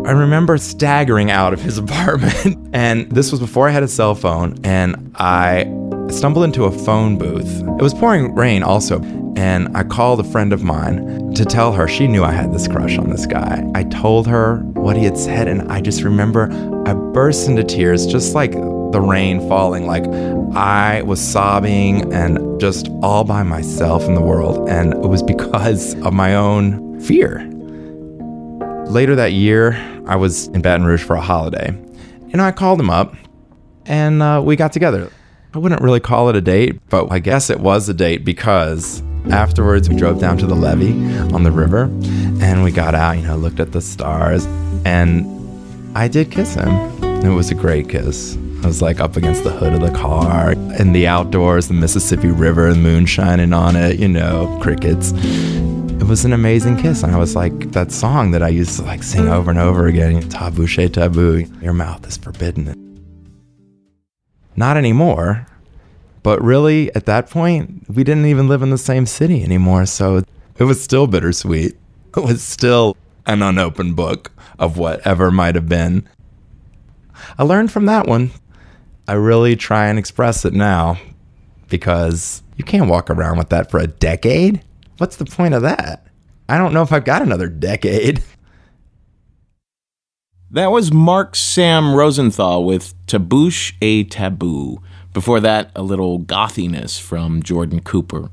I 0.08 0.12
remember 0.12 0.58
staggering 0.58 1.32
out 1.32 1.54
of 1.54 1.62
his 1.62 1.78
apartment, 1.80 2.70
and 2.72 3.12
this 3.12 3.32
was 3.32 3.40
before 3.40 3.68
I 3.68 3.72
had 3.72 3.84
a 3.84 3.88
cell 3.88 4.16
phone, 4.16 4.56
and 4.64 5.12
I 5.16 5.66
stumbled 6.10 6.46
into 6.46 6.64
a 6.66 6.72
phone 6.72 7.18
booth. 7.18 7.62
It 7.62 7.82
was 7.82 7.94
pouring 7.94 8.34
rain 8.36 8.64
also, 8.64 9.02
and 9.36 9.76
I 9.76 9.84
called 9.84 10.20
a 10.20 10.24
friend 10.24 10.54
of 10.54 10.64
mine 10.64 11.34
to 11.34 11.46
tell 11.46 11.74
her 11.74 11.88
she 11.88 12.08
knew 12.08 12.24
I 12.24 12.32
had 12.32 12.54
this 12.54 12.68
crush 12.68 12.98
on 12.98 13.10
this 13.10 13.26
guy. 13.26 13.64
I 13.76 13.84
told 13.84 14.28
her 14.28 14.58
what 14.74 14.96
he 14.98 15.04
had 15.04 15.18
said, 15.18 15.48
and 15.48 15.72
I 15.72 15.82
just 15.82 16.02
remember 16.04 16.50
I 16.86 16.94
burst 16.94 17.48
into 17.48 17.64
tears, 17.64 18.06
just 18.08 18.34
like 18.34 18.52
the 18.54 19.02
rain 19.02 19.48
falling. 19.48 19.86
Like 19.86 20.08
I 20.56 21.02
was 21.02 21.20
sobbing 21.20 22.12
and 22.14 22.60
just 22.60 22.90
all 23.04 23.24
by 23.24 23.44
myself 23.44 24.04
in 24.06 24.16
the 24.16 24.22
world, 24.22 24.70
and 24.70 24.94
it 24.94 25.08
was 25.08 25.22
because 25.34 25.94
of 26.02 26.14
my 26.14 26.36
own 26.36 27.00
fear. 27.02 27.46
Later 28.88 29.16
that 29.16 29.34
year, 29.34 29.74
I 30.08 30.16
was 30.16 30.48
in 30.48 30.62
Baton 30.62 30.86
Rouge 30.86 31.04
for 31.04 31.16
a 31.18 31.22
holiday. 31.22 31.68
and 32.32 32.42
I 32.42 32.52
called 32.52 32.80
him 32.80 32.90
up 32.90 33.16
and 33.88 34.22
uh, 34.22 34.42
we 34.44 34.56
got 34.56 34.74
together. 34.74 35.12
I 35.54 35.60
wouldn't 35.60 35.82
really 35.82 36.00
call 36.00 36.30
it 36.30 36.36
a 36.36 36.42
date, 36.42 36.80
but 36.90 37.12
I 37.12 37.20
guess 37.20 37.50
it 37.50 37.60
was 37.60 37.88
a 37.88 37.94
date 37.94 38.26
because 38.26 39.02
afterwards 39.32 39.90
we 39.90 39.96
drove 39.96 40.20
down 40.20 40.38
to 40.38 40.46
the 40.46 40.56
levee 40.56 40.92
on 41.34 41.44
the 41.44 41.52
river 41.52 41.84
and 42.42 42.64
we 42.64 42.72
got 42.72 42.94
out, 42.96 43.18
you 43.18 43.24
know, 43.24 43.38
looked 43.38 43.60
at 43.60 43.72
the 43.72 43.82
stars, 43.82 44.46
and 44.86 45.26
I 45.98 46.08
did 46.08 46.32
kiss 46.32 46.56
him. 46.56 46.70
It 47.26 47.34
was 47.34 47.50
a 47.50 47.56
great 47.56 47.90
kiss. 47.90 48.38
I 48.64 48.68
was 48.68 48.82
like 48.82 49.00
up 49.00 49.16
against 49.16 49.44
the 49.44 49.52
hood 49.52 49.74
of 49.74 49.82
the 49.82 49.92
car 49.92 50.52
in 50.52 50.92
the 50.92 51.08
outdoors, 51.08 51.68
the 51.68 51.74
Mississippi 51.74 52.30
River, 52.30 52.74
the 52.74 52.80
moon 52.80 53.06
shining 53.06 53.54
on 53.54 53.76
it, 53.76 54.00
you 54.00 54.08
know, 54.08 54.58
crickets. 54.62 55.14
It 55.14 56.04
was 56.04 56.26
an 56.26 56.34
amazing 56.34 56.78
kiss. 56.78 57.04
And 57.04 57.14
I 57.14 57.18
was 57.18 57.36
like, 57.36 57.72
that 57.72 57.92
song 57.92 58.32
that 58.32 58.44
I 58.44 58.50
used 58.50 58.78
to 58.78 58.84
like 58.84 59.04
sing 59.04 59.28
over 59.28 59.50
and 59.50 59.60
over 59.60 59.88
again, 59.88 60.22
Tabou 60.24 60.68
Chez 60.68 60.90
Tabou, 60.90 61.62
your 61.62 61.74
mouth 61.74 62.06
is 62.06 62.18
forbidden. 62.18 62.87
Not 64.58 64.76
anymore. 64.76 65.48
But 66.24 66.44
really, 66.44 66.94
at 66.94 67.06
that 67.06 67.30
point, 67.30 67.86
we 67.88 68.04
didn't 68.04 68.26
even 68.26 68.50
live 68.50 68.62
in 68.62 68.70
the 68.70 68.78
same 68.78 69.06
city 69.06 69.44
anymore. 69.44 69.86
So 69.86 70.24
it 70.58 70.64
was 70.66 70.84
still 70.84 71.08
bittersweet. 71.08 71.78
It 72.18 72.24
was 72.24 72.42
still 72.42 72.98
an 73.28 73.44
unopened 73.44 73.96
book 73.96 74.32
of 74.58 74.80
whatever 74.80 75.30
might 75.30 75.54
have 75.54 75.70
been. 75.70 76.10
I 77.38 77.44
learned 77.44 77.72
from 77.72 77.86
that 77.86 78.08
one. 78.08 78.32
I 79.08 79.14
really 79.14 79.56
try 79.56 79.86
and 79.86 80.00
express 80.00 80.44
it 80.44 80.54
now 80.54 80.98
because 81.70 82.42
you 82.56 82.64
can't 82.64 82.90
walk 82.90 83.12
around 83.12 83.38
with 83.38 83.50
that 83.50 83.70
for 83.70 83.80
a 83.80 83.86
decade. 83.86 84.64
What's 84.98 85.18
the 85.18 85.26
point 85.26 85.54
of 85.54 85.62
that? 85.62 86.08
I 86.50 86.58
don't 86.58 86.74
know 86.74 86.82
if 86.82 86.92
I've 86.92 87.06
got 87.06 87.22
another 87.22 87.50
decade. 87.50 88.24
That 90.50 90.72
was 90.72 90.94
Mark 90.94 91.36
Sam 91.36 91.94
Rosenthal 91.94 92.64
with 92.64 92.94
Tabouche 93.06 93.74
a 93.82 94.06
Taboo. 94.06 94.82
Before 95.14 95.42
that, 95.42 95.72
a 95.76 95.84
little 95.84 96.20
gothiness 96.20 96.98
from 96.98 97.44
Jordan 97.44 97.82
Cooper. 97.82 98.30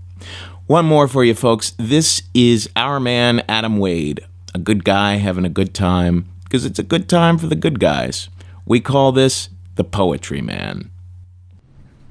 One 0.68 0.84
more 0.84 1.08
for 1.08 1.24
you, 1.24 1.34
folks. 1.34 1.74
This 1.76 2.22
is 2.32 2.70
our 2.76 3.00
man, 3.00 3.42
Adam 3.48 3.78
Wade, 3.78 4.20
a 4.54 4.60
good 4.60 4.84
guy 4.84 5.16
having 5.16 5.44
a 5.44 5.48
good 5.48 5.74
time 5.74 6.26
because 6.44 6.64
it's 6.64 6.78
a 6.78 6.84
good 6.84 7.08
time 7.08 7.36
for 7.36 7.48
the 7.48 7.56
good 7.56 7.80
guys. 7.80 8.28
We 8.64 8.78
call 8.78 9.10
this 9.10 9.48
the 9.74 9.82
Poetry 9.82 10.40
Man. 10.40 10.92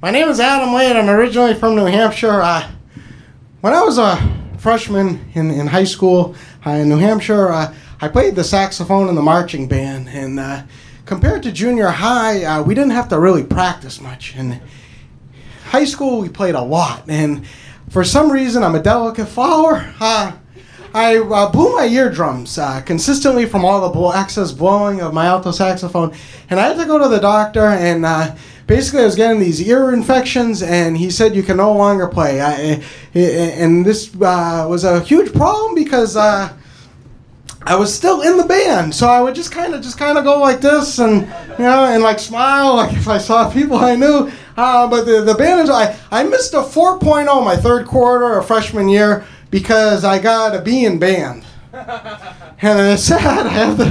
My 0.02 0.12
name 0.12 0.28
is 0.28 0.42
Adam 0.42 0.74
Wade. 0.74 0.98
I'm 0.98 1.10
originally 1.10 1.54
from 1.54 1.76
New 1.78 1.86
Hampshire. 1.86 2.42
Uh, 2.42 2.70
when 3.62 3.74
I 3.74 3.82
was 3.82 3.98
a 3.98 4.18
freshman 4.58 5.32
in, 5.34 5.50
in 5.50 5.68
high 5.68 5.86
school 5.86 6.36
uh, 6.66 6.72
in 6.72 6.90
New 6.90 7.00
Hampshire, 7.00 7.54
uh, 7.54 7.74
I 8.02 8.08
played 8.08 8.36
the 8.36 8.44
saxophone 8.44 9.10
in 9.10 9.16
the 9.16 9.22
marching 9.22 9.68
band. 9.68 10.10
And 10.10 10.40
uh, 10.40 10.64
compared 11.06 11.44
to 11.44 11.52
junior 11.52 11.90
high, 11.90 12.44
uh, 12.44 12.64
we 12.64 12.76
didn't 12.76 12.92
have 12.92 13.10
to 13.10 13.20
really 13.20 13.44
practice 13.44 14.02
much. 14.02 14.36
In 14.36 14.62
high 15.66 15.86
school, 15.86 16.20
we 16.20 16.30
played 16.30 16.56
a 16.56 16.62
lot. 16.62 17.04
And 17.08 17.46
for 17.90 18.04
some 18.04 18.32
reason, 18.32 18.64
I'm 18.64 18.76
a 18.76 18.82
delicate 18.82 19.28
flower. 19.28 19.94
Uh, 20.02 20.34
I 20.96 21.18
uh, 21.18 21.50
blew 21.50 21.76
my 21.76 21.88
eardrums 21.88 22.60
uh, 22.60 22.80
consistently 22.82 23.48
from 23.48 23.66
all 23.66 23.82
the 23.82 23.90
blow- 23.90 24.12
excess 24.12 24.52
blowing 24.52 25.02
of 25.02 25.12
my 25.12 25.26
alto 25.26 25.50
saxophone, 25.50 26.14
and 26.52 26.60
I 26.60 26.68
had 26.68 26.78
to 26.78 26.86
go 26.86 27.00
to 27.00 27.08
the 27.08 27.20
doctor. 27.20 27.66
And 27.66 28.06
uh, 28.06 28.36
basically, 28.68 29.02
I 29.02 29.06
was 29.06 29.16
getting 29.16 29.40
these 29.40 29.60
ear 29.68 29.92
infections, 29.92 30.62
and 30.62 30.96
he 30.96 31.10
said 31.10 31.36
you 31.36 31.42
can 31.42 31.58
no 31.58 31.74
longer 31.74 32.08
play. 32.08 32.42
I, 32.42 32.84
and 33.16 33.84
this 33.84 34.14
uh, 34.22 34.68
was 34.70 34.84
a 34.84 35.00
huge 35.00 35.34
problem 35.34 35.74
because. 35.74 36.16
Uh, 36.16 36.54
I 37.66 37.76
was 37.76 37.94
still 37.94 38.22
in 38.22 38.38
the 38.38 38.44
band, 38.44 38.94
so 38.94 39.08
I 39.08 39.22
would 39.22 39.36
just 39.36 39.52
kind 39.52 39.74
of 39.74 39.82
just 39.82 39.98
kind 39.98 40.18
of 40.18 40.24
go 40.24 40.40
like 40.40 40.60
this, 40.60 41.00
and 41.00 41.22
you 41.22 41.66
know, 41.66 41.86
and 41.86 42.04
like 42.04 42.20
smile, 42.20 42.76
like 42.82 42.94
if 42.94 43.08
I 43.08 43.18
saw 43.18 43.50
people 43.50 43.78
I 43.78 43.96
knew. 43.96 44.32
Uh, 44.58 44.88
but 44.88 45.06
the 45.06 45.22
the 45.22 45.34
band 45.34 45.62
is 45.62 45.70
I 45.70 45.98
I 46.12 46.24
missed 46.24 46.54
a 46.54 46.58
4.0 46.58 47.44
my 47.44 47.56
third 47.56 47.88
quarter 47.88 48.38
of 48.38 48.46
freshman 48.46 48.90
year 48.90 49.26
because 49.50 50.04
I 50.04 50.20
got 50.20 50.56
a 50.56 50.62
B 50.62 50.86
in 50.86 51.00
band, 51.00 51.46
and 51.74 52.94
it's 52.94 53.04
sad. 53.04 53.48
I 53.48 53.50
have 53.50 53.78
to, 53.78 53.86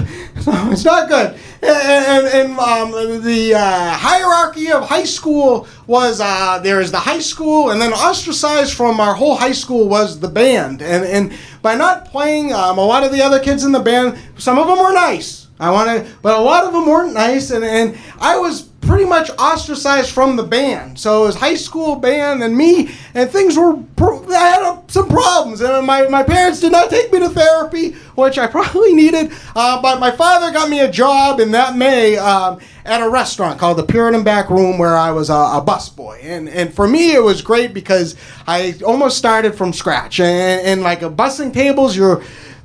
no, 0.50 0.70
it's 0.70 0.84
not 0.84 1.08
good. 1.08 1.36
And, 1.62 2.26
and, 2.26 2.26
and 2.26 2.58
um, 2.58 3.22
the 3.22 3.54
uh, 3.54 3.92
hierarchy 3.92 4.70
of 4.70 4.84
high 4.84 5.04
school 5.04 5.66
was 5.86 6.20
uh, 6.20 6.60
there 6.62 6.80
is 6.80 6.92
the 6.92 7.00
high 7.00 7.18
school, 7.18 7.70
and 7.70 7.82
then 7.82 7.92
ostracized 7.92 8.74
from 8.74 9.00
our 9.00 9.14
whole 9.14 9.36
high 9.36 9.52
school 9.52 9.88
was 9.88 10.20
the 10.20 10.28
band. 10.28 10.80
And 10.80 11.04
and 11.04 11.38
by 11.60 11.74
not 11.74 12.06
playing, 12.06 12.52
um, 12.52 12.78
a 12.78 12.84
lot 12.84 13.02
of 13.02 13.10
the 13.10 13.20
other 13.20 13.40
kids 13.40 13.64
in 13.64 13.72
the 13.72 13.80
band, 13.80 14.18
some 14.38 14.58
of 14.58 14.68
them 14.68 14.78
were 14.78 14.92
nice. 14.92 15.41
I 15.62 15.70
want 15.70 15.88
to, 15.88 16.12
but 16.22 16.36
a 16.36 16.42
lot 16.42 16.64
of 16.64 16.72
them 16.72 16.86
weren't 16.86 17.14
nice, 17.14 17.50
and, 17.50 17.64
and 17.64 17.96
I 18.20 18.36
was 18.36 18.62
pretty 18.82 19.04
much 19.04 19.30
ostracized 19.38 20.10
from 20.10 20.34
the 20.34 20.42
band. 20.42 20.98
So 20.98 21.22
it 21.22 21.26
was 21.26 21.36
high 21.36 21.54
school 21.54 21.96
band 21.96 22.42
and 22.42 22.56
me, 22.56 22.90
and 23.14 23.30
things 23.30 23.56
were, 23.56 23.76
I 23.76 24.34
had 24.34 24.62
uh, 24.62 24.80
some 24.88 25.08
problems. 25.08 25.60
And 25.60 25.86
my, 25.86 26.08
my 26.08 26.22
parents 26.22 26.60
did 26.60 26.72
not 26.72 26.90
take 26.90 27.12
me 27.12 27.20
to 27.20 27.28
therapy, 27.28 27.92
which 28.16 28.38
I 28.38 28.46
probably 28.48 28.92
needed. 28.92 29.32
Uh, 29.54 29.80
but 29.80 30.00
my 30.00 30.10
father 30.10 30.52
got 30.52 30.68
me 30.68 30.80
a 30.80 30.90
job 30.90 31.38
in 31.38 31.52
that 31.52 31.76
May 31.76 32.16
um, 32.18 32.60
at 32.84 33.00
a 33.00 33.08
restaurant 33.08 33.58
called 33.58 33.78
the 33.78 33.84
Puritan 33.84 34.24
Back 34.24 34.50
Room 34.50 34.78
where 34.78 34.96
I 34.96 35.12
was 35.12 35.30
a, 35.30 35.34
a 35.34 35.64
busboy. 35.64 36.18
And, 36.24 36.48
and 36.48 36.74
for 36.74 36.88
me, 36.88 37.14
it 37.14 37.22
was 37.22 37.40
great 37.40 37.72
because 37.72 38.16
I 38.48 38.74
almost 38.84 39.16
started 39.16 39.54
from 39.54 39.72
scratch. 39.72 40.18
And, 40.18 40.66
and 40.66 40.82
like 40.82 41.02
a 41.02 41.10
bussing 41.10 41.52
tables, 41.52 41.96
you're, 41.96 42.22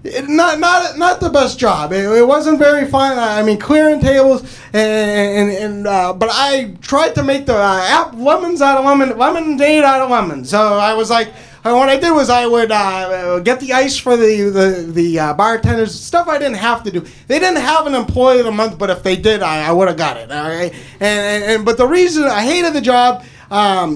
it- 0.07 0.29
not 0.29 0.59
not 0.59 0.97
not 0.97 1.19
the 1.19 1.29
best 1.29 1.59
job. 1.59 1.91
It, 1.93 2.05
it 2.05 2.27
wasn't 2.27 2.59
very 2.59 2.85
fun. 2.87 3.17
I 3.19 3.43
mean, 3.43 3.57
clearing 3.59 3.99
tables 3.99 4.41
and 4.73 5.09
and, 5.39 5.49
and 5.63 5.87
uh, 5.87 6.13
but 6.13 6.29
I 6.31 6.75
tried 6.81 7.15
to 7.15 7.23
make 7.23 7.45
the 7.45 7.55
uh, 7.55 7.85
app 7.87 8.13
lemons 8.15 8.61
out 8.61 8.77
of 8.77 8.85
lemon 8.85 9.17
lemonade 9.17 9.83
out 9.83 10.01
of 10.01 10.09
lemons. 10.09 10.49
So 10.49 10.59
I 10.77 10.93
was 10.93 11.09
like. 11.09 11.29
uh, 11.65 11.73
What 11.75 11.89
I 11.89 11.97
did 11.99 12.11
was 12.11 12.29
I 12.29 12.45
would 12.47 12.71
uh, 12.71 13.39
get 13.43 13.59
the 13.59 13.73
ice 13.73 13.97
for 13.97 14.15
the 14.15 14.49
the, 14.59 14.67
the 14.99 15.19
uh, 15.19 15.33
bartenders, 15.33 15.91
stuff 15.93 16.27
I 16.29 16.37
didn't 16.37 16.61
have 16.69 16.81
to 16.83 16.91
do. 16.91 16.99
They 17.27 17.39
didn't 17.39 17.61
have 17.71 17.87
an 17.87 17.95
employee 17.95 18.39
of 18.39 18.45
the 18.45 18.51
month, 18.61 18.77
but 18.77 18.89
if 18.89 19.01
they 19.03 19.17
did, 19.17 19.41
I, 19.43 19.67
I 19.67 19.71
would 19.71 19.87
have 19.89 19.97
got 19.97 20.15
it. 20.17 20.31
All 20.31 20.47
right, 20.47 20.71
and, 21.01 21.19
and, 21.33 21.43
and 21.51 21.65
but 21.65 21.75
the 21.77 21.87
reason 21.99 22.23
I 22.23 22.43
hated 22.51 22.71
the 22.73 22.79
job, 22.93 23.25
um, 23.51 23.89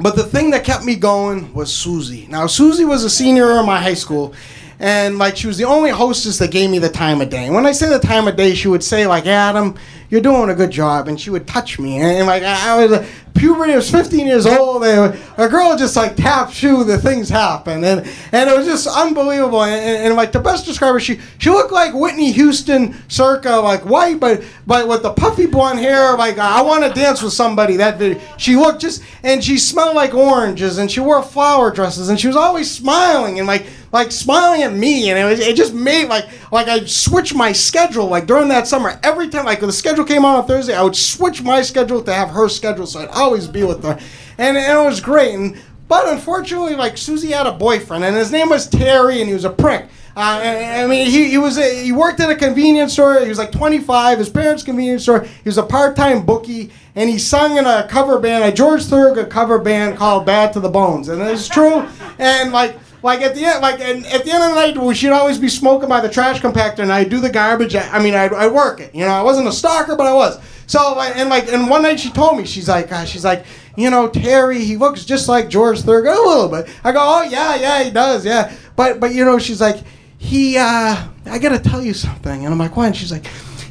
but 0.00 0.16
the 0.16 0.24
thing 0.24 0.50
that 0.52 0.64
kept 0.64 0.84
me 0.84 0.94
going 0.96 1.52
was 1.52 1.68
Susie. 1.72 2.26
Now 2.30 2.46
Susie 2.46 2.84
was 2.86 3.04
a 3.04 3.10
senior 3.10 3.50
in 3.60 3.66
my 3.66 3.80
high 3.80 3.98
school, 4.04 4.32
and 4.78 5.18
like 5.18 5.36
she 5.36 5.46
was 5.46 5.58
the 5.58 5.64
only 5.64 5.90
hostess 5.90 6.38
that 6.38 6.50
gave 6.50 6.70
me 6.70 6.78
the 6.78 6.88
time 6.88 7.20
of 7.20 7.30
day. 7.30 7.46
And 7.46 7.54
when 7.54 7.66
I 7.66 7.72
say 7.72 7.88
the 7.88 7.98
time 7.98 8.28
of 8.28 8.36
day, 8.36 8.54
she 8.54 8.68
would 8.68 8.84
say 8.84 9.06
like, 9.06 9.26
"Adam, 9.26 9.74
you're 10.10 10.20
doing 10.20 10.50
a 10.50 10.54
good 10.54 10.70
job," 10.70 11.08
and 11.08 11.20
she 11.20 11.30
would 11.30 11.46
touch 11.46 11.78
me. 11.78 11.98
And, 11.98 12.26
like 12.26 12.42
I, 12.42 12.74
I 12.74 12.82
was 12.82 12.92
uh, 12.92 13.06
puberty, 13.34 13.72
I 13.72 13.76
was 13.76 13.90
15 13.90 14.26
years 14.26 14.46
old, 14.46 14.84
and 14.84 15.18
a 15.36 15.48
girl 15.48 15.76
just 15.76 15.96
like 15.96 16.16
taps 16.16 16.62
you, 16.62 16.84
the 16.84 16.98
things 16.98 17.28
happen, 17.28 17.84
and 17.84 18.00
and 18.32 18.50
it 18.50 18.56
was 18.56 18.66
just 18.66 18.86
unbelievable. 18.86 19.62
And, 19.62 19.74
and, 19.74 20.06
and, 20.06 20.16
like 20.16 20.32
the 20.32 20.40
best 20.40 20.66
describer, 20.66 21.00
she 21.00 21.20
she 21.38 21.50
looked 21.50 21.72
like 21.72 21.94
Whitney 21.94 22.32
Houston, 22.32 22.96
circa 23.08 23.50
like 23.56 23.84
white, 23.84 24.20
but 24.20 24.42
but 24.66 24.88
with 24.88 25.02
the 25.02 25.12
puffy 25.12 25.46
blonde 25.46 25.78
hair. 25.78 26.16
Like 26.16 26.38
I 26.38 26.62
want 26.62 26.84
to 26.84 26.90
dance 26.90 27.22
with 27.22 27.32
somebody. 27.32 27.76
That 27.76 27.98
video. 27.98 28.20
She 28.36 28.56
looked 28.56 28.80
just, 28.80 29.02
and 29.22 29.42
she 29.42 29.58
smelled 29.58 29.96
like 29.96 30.14
oranges, 30.14 30.78
and 30.78 30.90
she 30.90 31.00
wore 31.00 31.22
flower 31.22 31.70
dresses, 31.70 32.08
and 32.08 32.18
she 32.18 32.26
was 32.26 32.36
always 32.36 32.70
smiling 32.70 33.38
and 33.38 33.46
like 33.46 33.66
like 33.92 34.12
smiling 34.12 34.62
at 34.62 34.72
me, 34.72 35.10
and 35.10 35.18
it 35.18 35.24
was 35.24 35.40
it 35.40 35.56
just 35.56 35.72
made 35.72 36.08
like 36.08 36.26
like 36.52 36.68
I 36.68 36.84
switched 36.84 37.34
my 37.34 37.52
schedule 37.52 38.06
like 38.06 38.26
during 38.26 38.48
that 38.48 38.66
summer 38.66 38.98
every 39.02 39.28
time 39.28 39.44
like 39.44 39.60
the 39.60 39.72
schedule 39.72 39.95
came 40.04 40.24
out 40.24 40.36
on 40.36 40.46
Thursday, 40.46 40.74
I 40.74 40.82
would 40.82 40.96
switch 40.96 41.42
my 41.42 41.62
schedule 41.62 42.02
to 42.02 42.12
have 42.12 42.30
her 42.30 42.48
schedule, 42.48 42.86
so 42.86 43.00
I'd 43.00 43.08
always 43.08 43.46
be 43.46 43.64
with 43.64 43.82
her, 43.84 43.98
and, 44.38 44.56
and 44.56 44.78
it 44.78 44.84
was 44.84 45.00
great. 45.00 45.34
And 45.34 45.56
but 45.88 46.08
unfortunately, 46.08 46.74
like 46.74 46.96
Susie 46.96 47.30
had 47.30 47.46
a 47.46 47.52
boyfriend, 47.52 48.04
and 48.04 48.16
his 48.16 48.32
name 48.32 48.48
was 48.48 48.68
Terry, 48.68 49.20
and 49.20 49.28
he 49.28 49.34
was 49.34 49.44
a 49.44 49.50
prick. 49.50 49.86
Uh, 50.16 50.40
I 50.42 50.86
mean, 50.86 51.06
he, 51.10 51.28
he 51.28 51.36
was 51.36 51.58
a, 51.58 51.84
he 51.84 51.92
worked 51.92 52.20
at 52.20 52.30
a 52.30 52.34
convenience 52.34 52.94
store. 52.94 53.20
He 53.20 53.28
was 53.28 53.36
like 53.36 53.52
25. 53.52 54.18
His 54.18 54.30
parents' 54.30 54.62
convenience 54.62 55.02
store. 55.02 55.24
He 55.24 55.48
was 55.48 55.58
a 55.58 55.62
part-time 55.62 56.24
bookie, 56.24 56.72
and 56.94 57.10
he 57.10 57.18
sung 57.18 57.58
in 57.58 57.66
a 57.66 57.86
cover 57.86 58.18
band, 58.18 58.44
a 58.44 58.50
George 58.50 58.84
Thorogood 58.84 59.28
cover 59.28 59.58
band 59.58 59.98
called 59.98 60.24
"Bad 60.24 60.54
to 60.54 60.60
the 60.60 60.70
Bones," 60.70 61.08
and 61.08 61.20
it's 61.20 61.48
true. 61.48 61.86
And 62.18 62.50
like 62.50 62.78
like 63.06 63.22
at 63.22 63.34
the 63.34 63.44
end, 63.44 63.62
like 63.62 63.80
and 63.80 64.04
at 64.06 64.24
the 64.24 64.32
end 64.32 64.42
of 64.42 64.50
the 64.50 64.54
night, 64.56 64.76
we 64.76 64.94
should 64.94 65.12
always 65.12 65.38
be 65.38 65.48
smoking 65.48 65.88
by 65.88 66.00
the 66.00 66.08
trash 66.08 66.40
compactor, 66.40 66.80
and 66.80 66.92
I 66.92 67.04
do 67.04 67.20
the 67.20 67.30
garbage. 67.30 67.74
I, 67.76 68.02
mean, 68.02 68.14
I 68.14 68.26
I 68.26 68.48
work 68.48 68.80
it. 68.80 68.94
You 68.94 69.04
know, 69.04 69.12
I 69.12 69.22
wasn't 69.22 69.46
a 69.46 69.52
stalker, 69.52 69.96
but 69.96 70.06
I 70.06 70.12
was. 70.12 70.38
So 70.66 70.98
and 71.00 71.30
like 71.30 71.48
and 71.48 71.70
one 71.70 71.82
night 71.82 72.00
she 72.00 72.10
told 72.10 72.36
me 72.36 72.44
she's 72.44 72.68
like 72.68 72.90
uh, 72.90 73.04
she's 73.04 73.24
like 73.24 73.46
you 73.76 73.88
know 73.88 74.08
Terry 74.08 74.64
he 74.64 74.76
looks 74.76 75.04
just 75.04 75.28
like 75.28 75.48
George 75.48 75.80
Thorogood 75.80 76.16
a 76.18 76.20
little 76.20 76.48
bit. 76.48 76.68
I 76.82 76.90
go 76.90 76.98
oh 77.00 77.22
yeah 77.22 77.54
yeah 77.54 77.84
he 77.84 77.90
does 77.92 78.26
yeah 78.26 78.52
but 78.74 78.98
but 78.98 79.14
you 79.14 79.24
know 79.24 79.38
she's 79.38 79.60
like 79.60 79.76
he 80.18 80.56
uh 80.58 81.06
I 81.26 81.38
gotta 81.38 81.60
tell 81.60 81.80
you 81.80 81.94
something 81.94 82.44
and 82.44 82.52
I'm 82.52 82.58
like 82.58 82.76
why 82.76 82.88
and 82.88 82.96
she's 82.96 83.12
like 83.12 83.26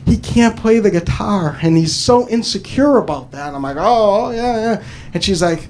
he 0.06 0.16
can't 0.16 0.56
play 0.56 0.80
the 0.80 0.90
guitar 0.90 1.60
and 1.62 1.76
he's 1.76 1.94
so 1.94 2.30
insecure 2.30 2.96
about 2.98 3.32
that. 3.32 3.48
And 3.48 3.58
I'm 3.58 3.64
like 3.64 3.78
oh 3.78 4.32
yeah 4.32 4.56
yeah 4.62 4.84
and 5.14 5.22
she's 5.22 5.42
like 5.42 5.68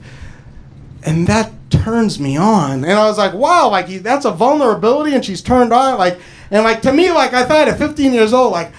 and 1.05 1.27
that 1.27 1.51
turns 1.69 2.19
me 2.19 2.35
on. 2.35 2.83
And 2.83 2.93
I 2.93 3.07
was 3.07 3.17
like, 3.17 3.33
wow, 3.33 3.69
like 3.69 3.87
that's 4.01 4.25
a 4.25 4.31
vulnerability, 4.31 5.15
and 5.15 5.23
she's 5.23 5.41
turned 5.41 5.71
on. 5.71 5.97
Like, 5.97 6.19
and 6.51 6.63
like 6.63 6.81
to 6.81 6.91
me, 6.91 7.11
like 7.11 7.33
I 7.33 7.45
thought 7.45 7.67
at 7.67 7.77
15 7.77 8.13
years 8.13 8.33
old, 8.33 8.51
like 8.51 8.71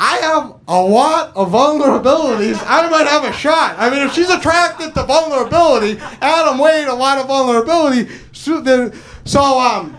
I 0.00 0.16
have 0.16 0.54
a 0.66 0.80
lot 0.80 1.36
of 1.36 1.50
vulnerabilities. 1.50 2.62
I 2.66 2.88
might 2.88 3.06
have 3.06 3.24
a 3.24 3.32
shot. 3.32 3.76
I 3.78 3.90
mean, 3.90 4.00
if 4.00 4.12
she's 4.12 4.30
attracted 4.30 4.94
to 4.94 5.04
vulnerability, 5.04 6.00
Adam 6.20 6.58
Wade, 6.58 6.88
a 6.88 6.94
lot 6.94 7.18
of 7.18 7.26
vulnerability. 7.26 8.10
So, 8.32 8.60
then, 8.60 8.92
so 9.24 9.60
um. 9.60 9.96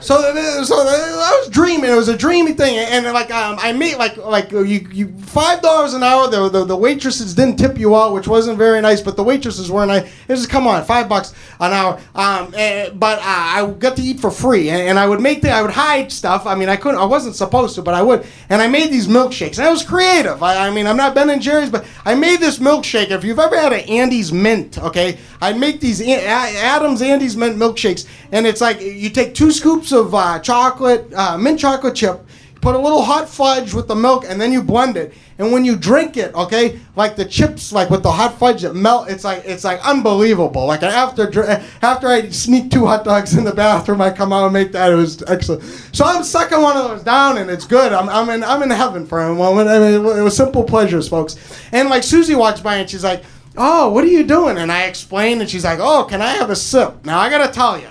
So, 0.00 0.16
so 0.64 0.76
I 0.76 1.40
was 1.40 1.48
dreaming. 1.50 1.90
It 1.90 1.96
was 1.96 2.08
a 2.08 2.16
dreamy 2.16 2.52
thing, 2.52 2.76
and, 2.78 3.04
like 3.06 3.32
um, 3.32 3.58
I 3.60 3.72
made 3.72 3.96
like 3.96 4.16
like 4.16 4.52
uh, 4.52 4.60
you 4.60 4.88
you 4.92 5.12
five 5.18 5.60
dollars 5.60 5.94
an 5.94 6.04
hour. 6.04 6.28
The, 6.28 6.48
the 6.48 6.64
the 6.64 6.76
waitresses 6.76 7.34
didn't 7.34 7.56
tip 7.56 7.78
you 7.78 7.96
out, 7.96 8.12
which 8.12 8.28
wasn't 8.28 8.58
very 8.58 8.80
nice. 8.80 9.00
But 9.00 9.16
the 9.16 9.24
waitresses 9.24 9.72
weren't 9.72 9.88
nice. 9.88 10.04
It 10.28 10.32
was 10.32 10.46
come 10.46 10.68
on, 10.68 10.84
five 10.84 11.08
bucks 11.08 11.34
an 11.58 11.72
hour. 11.72 12.00
Um, 12.14 12.54
eh, 12.56 12.90
but 12.90 13.18
uh, 13.18 13.22
I 13.24 13.74
got 13.78 13.96
to 13.96 14.02
eat 14.02 14.20
for 14.20 14.30
free, 14.30 14.70
and, 14.70 14.80
and 14.82 14.98
I 14.98 15.08
would 15.08 15.20
make 15.20 15.42
the 15.42 15.50
I 15.50 15.62
would 15.62 15.72
hide 15.72 16.12
stuff. 16.12 16.46
I 16.46 16.54
mean, 16.54 16.68
I 16.68 16.76
couldn't. 16.76 17.00
I 17.00 17.04
wasn't 17.04 17.34
supposed 17.34 17.74
to, 17.74 17.82
but 17.82 17.94
I 17.94 18.02
would. 18.02 18.24
And 18.48 18.62
I 18.62 18.68
made 18.68 18.92
these 18.92 19.08
milkshakes, 19.08 19.58
and 19.58 19.66
I 19.66 19.70
was 19.70 19.82
creative. 19.82 20.42
I, 20.44 20.68
I 20.68 20.70
mean, 20.70 20.86
I'm 20.86 20.96
not 20.96 21.14
Ben 21.14 21.28
and 21.28 21.42
Jerry's, 21.42 21.70
but 21.70 21.84
I 22.04 22.14
made 22.14 22.38
this 22.38 22.60
milkshake. 22.60 23.10
If 23.10 23.24
you've 23.24 23.40
ever 23.40 23.58
had 23.58 23.72
an 23.72 23.80
Andes 23.80 24.32
Mint, 24.32 24.78
okay, 24.78 25.18
I 25.40 25.54
make 25.54 25.80
these 25.80 26.00
Adams 26.00 27.02
Andes 27.02 27.36
Mint 27.36 27.56
milkshakes, 27.56 28.06
and 28.30 28.46
it's 28.46 28.60
like 28.60 28.80
you 28.80 29.10
take 29.10 29.34
two 29.34 29.50
scoops 29.50 29.87
of 29.92 30.14
uh, 30.14 30.38
chocolate, 30.40 31.12
uh, 31.14 31.36
mint 31.38 31.60
chocolate 31.60 31.94
chip, 31.94 32.24
put 32.60 32.74
a 32.74 32.78
little 32.78 33.02
hot 33.02 33.28
fudge 33.28 33.72
with 33.72 33.86
the 33.88 33.94
milk, 33.94 34.24
and 34.28 34.40
then 34.40 34.52
you 34.52 34.62
blend 34.62 34.96
it. 34.96 35.14
And 35.38 35.52
when 35.52 35.64
you 35.64 35.76
drink 35.76 36.16
it, 36.16 36.34
okay, 36.34 36.80
like 36.96 37.14
the 37.14 37.24
chips, 37.24 37.70
like 37.72 37.90
with 37.90 38.02
the 38.02 38.10
hot 38.10 38.36
fudge 38.38 38.62
that 38.62 38.74
melt, 38.74 39.08
it's 39.08 39.22
like 39.22 39.44
it's 39.44 39.62
like 39.62 39.80
unbelievable. 39.86 40.66
Like 40.66 40.82
after 40.82 41.48
after 41.80 42.08
I 42.08 42.28
sneak 42.30 42.72
two 42.72 42.86
hot 42.86 43.04
dogs 43.04 43.36
in 43.36 43.44
the 43.44 43.54
bathroom, 43.54 44.00
I 44.00 44.10
come 44.10 44.32
out 44.32 44.44
and 44.44 44.52
make 44.52 44.72
that. 44.72 44.90
It 44.90 44.96
was 44.96 45.22
excellent. 45.28 45.62
So 45.92 46.04
I'm 46.04 46.24
sucking 46.24 46.60
one 46.60 46.76
of 46.76 46.88
those 46.88 47.04
down, 47.04 47.38
and 47.38 47.48
it's 47.48 47.64
good. 47.64 47.92
I'm, 47.92 48.08
I'm 48.08 48.28
in 48.30 48.42
I'm 48.42 48.62
in 48.62 48.70
heaven 48.70 49.06
for 49.06 49.20
a 49.20 49.32
moment. 49.32 49.68
I 49.68 49.78
mean, 49.78 49.94
it 49.94 50.22
was 50.22 50.36
simple 50.36 50.64
pleasures, 50.64 51.08
folks. 51.08 51.36
And 51.70 51.88
like 51.88 52.02
Susie 52.02 52.34
walks 52.34 52.60
by, 52.60 52.76
and 52.76 52.90
she's 52.90 53.04
like. 53.04 53.22
oh, 53.60 53.90
what 53.90 54.04
are 54.04 54.08
you 54.08 54.22
doing? 54.22 54.56
And 54.56 54.70
I 54.70 54.84
explained, 54.84 55.40
and 55.40 55.50
she's 55.50 55.64
like, 55.64 55.80
oh, 55.80 56.04
can 56.04 56.22
I 56.22 56.30
have 56.34 56.48
a 56.48 56.54
sip? 56.54 57.04
Now 57.04 57.18
I 57.18 57.28
gotta 57.28 57.52
tell 57.52 57.76
you, 57.76 57.88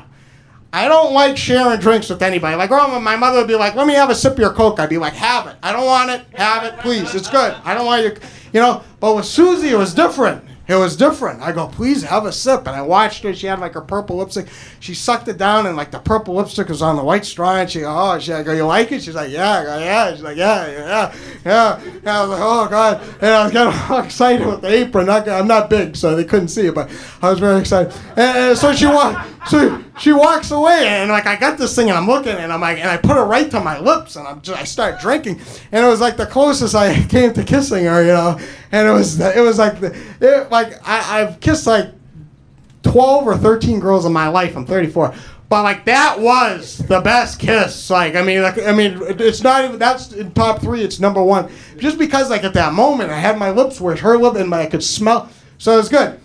I 0.78 0.88
don't 0.88 1.12
like 1.12 1.38
sharing 1.38 1.80
drinks 1.80 2.08
with 2.08 2.22
anybody. 2.22 2.56
Like, 2.56 2.70
oh, 2.70 3.00
my 3.00 3.16
mother 3.16 3.40
would 3.40 3.48
be 3.48 3.56
like, 3.56 3.74
let 3.74 3.88
me 3.88 3.96
have 3.96 4.12
a 4.12 4.16
sip 4.16 4.34
of 4.34 4.40
your 4.40 4.54
Coke. 4.54 4.80
I'd 4.80 4.90
be 4.90 5.00
like, 5.00 5.14
have 5.14 5.48
it. 5.48 5.56
I 5.64 5.74
don't 5.74 5.88
want 5.88 6.12
it. 6.12 6.24
Have 6.36 6.66
it, 6.66 6.78
please. 6.82 7.16
It's 7.16 7.28
good. 7.28 7.56
I 7.64 7.74
don't 7.74 7.88
want 7.88 8.04
your, 8.04 8.14
you 8.54 8.62
know. 8.62 8.84
But 9.00 9.16
with 9.16 9.26
Susie, 9.26 9.70
it 9.70 9.76
was 9.76 9.96
different. 9.96 10.44
It 10.68 10.76
was 10.76 10.98
different. 10.98 11.42
I 11.42 11.54
go, 11.54 11.68
please 11.68 12.04
have 12.04 12.26
a 12.26 12.32
sip. 12.32 12.68
And 12.68 12.76
I 12.76 12.82
watched 12.82 13.24
her. 13.24 13.34
She 13.34 13.48
had 13.48 13.60
like 13.60 13.74
her 13.74 13.82
purple 13.82 14.18
lipstick. 14.18 14.48
She 14.80 14.94
sucked 14.94 15.28
it 15.28 15.38
down, 15.38 15.66
and 15.66 15.78
like 15.78 15.92
the 15.92 16.00
purple 16.00 16.36
lipstick 16.36 16.68
was 16.68 16.82
on 16.82 16.98
the 16.98 17.04
white 17.04 17.26
straw. 17.26 17.56
And 17.56 17.70
she, 17.70 17.82
go, 17.82 17.96
oh, 17.96 18.20
she, 18.20 18.34
I 18.34 18.44
go, 18.44 18.54
you 18.54 18.66
like 18.66 18.92
it? 18.92 19.02
She's 19.02 19.16
like, 19.16 19.32
yeah. 19.32 19.60
I 19.60 19.64
go, 19.64 19.80
yeah. 19.80 20.12
She's 20.12 20.24
like, 20.24 20.38
yeah, 20.38 20.68
yeah, 20.68 21.16
yeah. 21.46 21.80
And 21.82 22.08
I 22.08 22.22
was 22.22 22.30
like, 22.30 22.42
oh 22.42 22.68
god. 22.70 23.02
And 23.22 23.32
I 23.32 23.44
was 23.44 23.54
getting 23.54 23.80
all 23.90 24.04
excited 24.04 24.46
with 24.46 24.62
the 24.62 24.70
apron. 24.70 25.10
I'm 25.10 25.48
not 25.48 25.70
big, 25.70 25.96
so 25.96 26.16
they 26.16 26.26
couldn't 26.26 26.50
see 26.50 26.68
it, 26.68 26.76
but 26.76 26.92
I 27.22 27.30
was 27.30 27.40
very 27.40 27.60
excited. 27.60 27.94
And, 28.18 28.38
and 28.38 28.58
so 28.58 28.74
she 28.74 28.86
walked. 28.86 29.50
So 29.50 29.82
she 29.98 30.12
walks 30.12 30.52
away, 30.52 30.88
and 30.88 31.10
like 31.10 31.26
I 31.26 31.38
got 31.38 31.58
this 31.58 31.74
thing, 31.74 31.90
and 31.90 31.98
I'm 31.98 32.06
looking, 32.06 32.36
and 32.36 32.52
I'm 32.52 32.60
like, 32.60 32.80
and 32.80 32.90
I 32.90 32.98
put 32.98 33.16
it 33.16 33.22
right 33.22 33.50
to 33.52 33.62
my 33.62 33.80
lips, 33.80 34.18
and 34.18 34.28
I'm 34.28 34.42
just, 34.42 34.60
I 34.60 34.66
start 34.66 35.00
drinking, 35.00 35.40
and 35.72 35.86
it 35.86 35.88
was 35.88 36.02
like 36.02 36.18
the 36.18 36.26
closest 36.26 36.76
I 36.76 37.02
came 37.10 37.32
to 37.34 37.44
kissing 37.44 37.86
her, 37.86 38.02
you 38.02 38.10
know. 38.10 38.40
And 38.72 38.88
it 38.88 38.92
was, 38.92 39.20
it 39.20 39.42
was 39.42 39.58
like, 39.58 39.80
the, 39.80 39.96
it, 40.20 40.52
like 40.52 40.74
I, 40.88 41.22
I've 41.22 41.40
kissed 41.40 41.68
like 41.68 41.92
12 42.84 43.28
or 43.28 43.38
13 43.38 43.80
girls 43.80 44.06
in 44.06 44.14
my 44.14 44.28
life. 44.28 44.56
I'm 44.56 44.66
34. 44.66 45.14
But 45.50 45.64
like 45.64 45.86
that 45.86 46.20
was 46.20 46.78
the 46.80 47.00
best 47.00 47.40
kiss. 47.40 47.90
Like 47.90 48.16
I 48.16 48.22
mean, 48.22 48.42
like 48.42 48.62
I 48.62 48.74
mean, 48.74 49.00
it's 49.02 49.42
not 49.42 49.64
even 49.64 49.80
that's 49.80 50.12
in 50.12 50.32
top 50.34 50.60
three. 50.62 50.82
It's 50.82 51.00
number 51.00 51.24
one, 51.24 51.50
just 51.78 51.98
because 51.98 52.30
like 52.30 52.44
at 52.44 52.54
that 52.56 52.74
moment 52.74 53.12
I 53.12 53.20
had 53.20 53.38
my 53.38 53.52
lips 53.52 53.80
where 53.80 53.96
her 53.96 54.18
lip 54.18 54.36
and 54.36 54.54
I 54.54 54.66
could 54.66 54.84
smell, 54.84 55.30
so 55.58 55.74
it 55.74 55.78
was 55.78 55.90
good. 55.90 56.20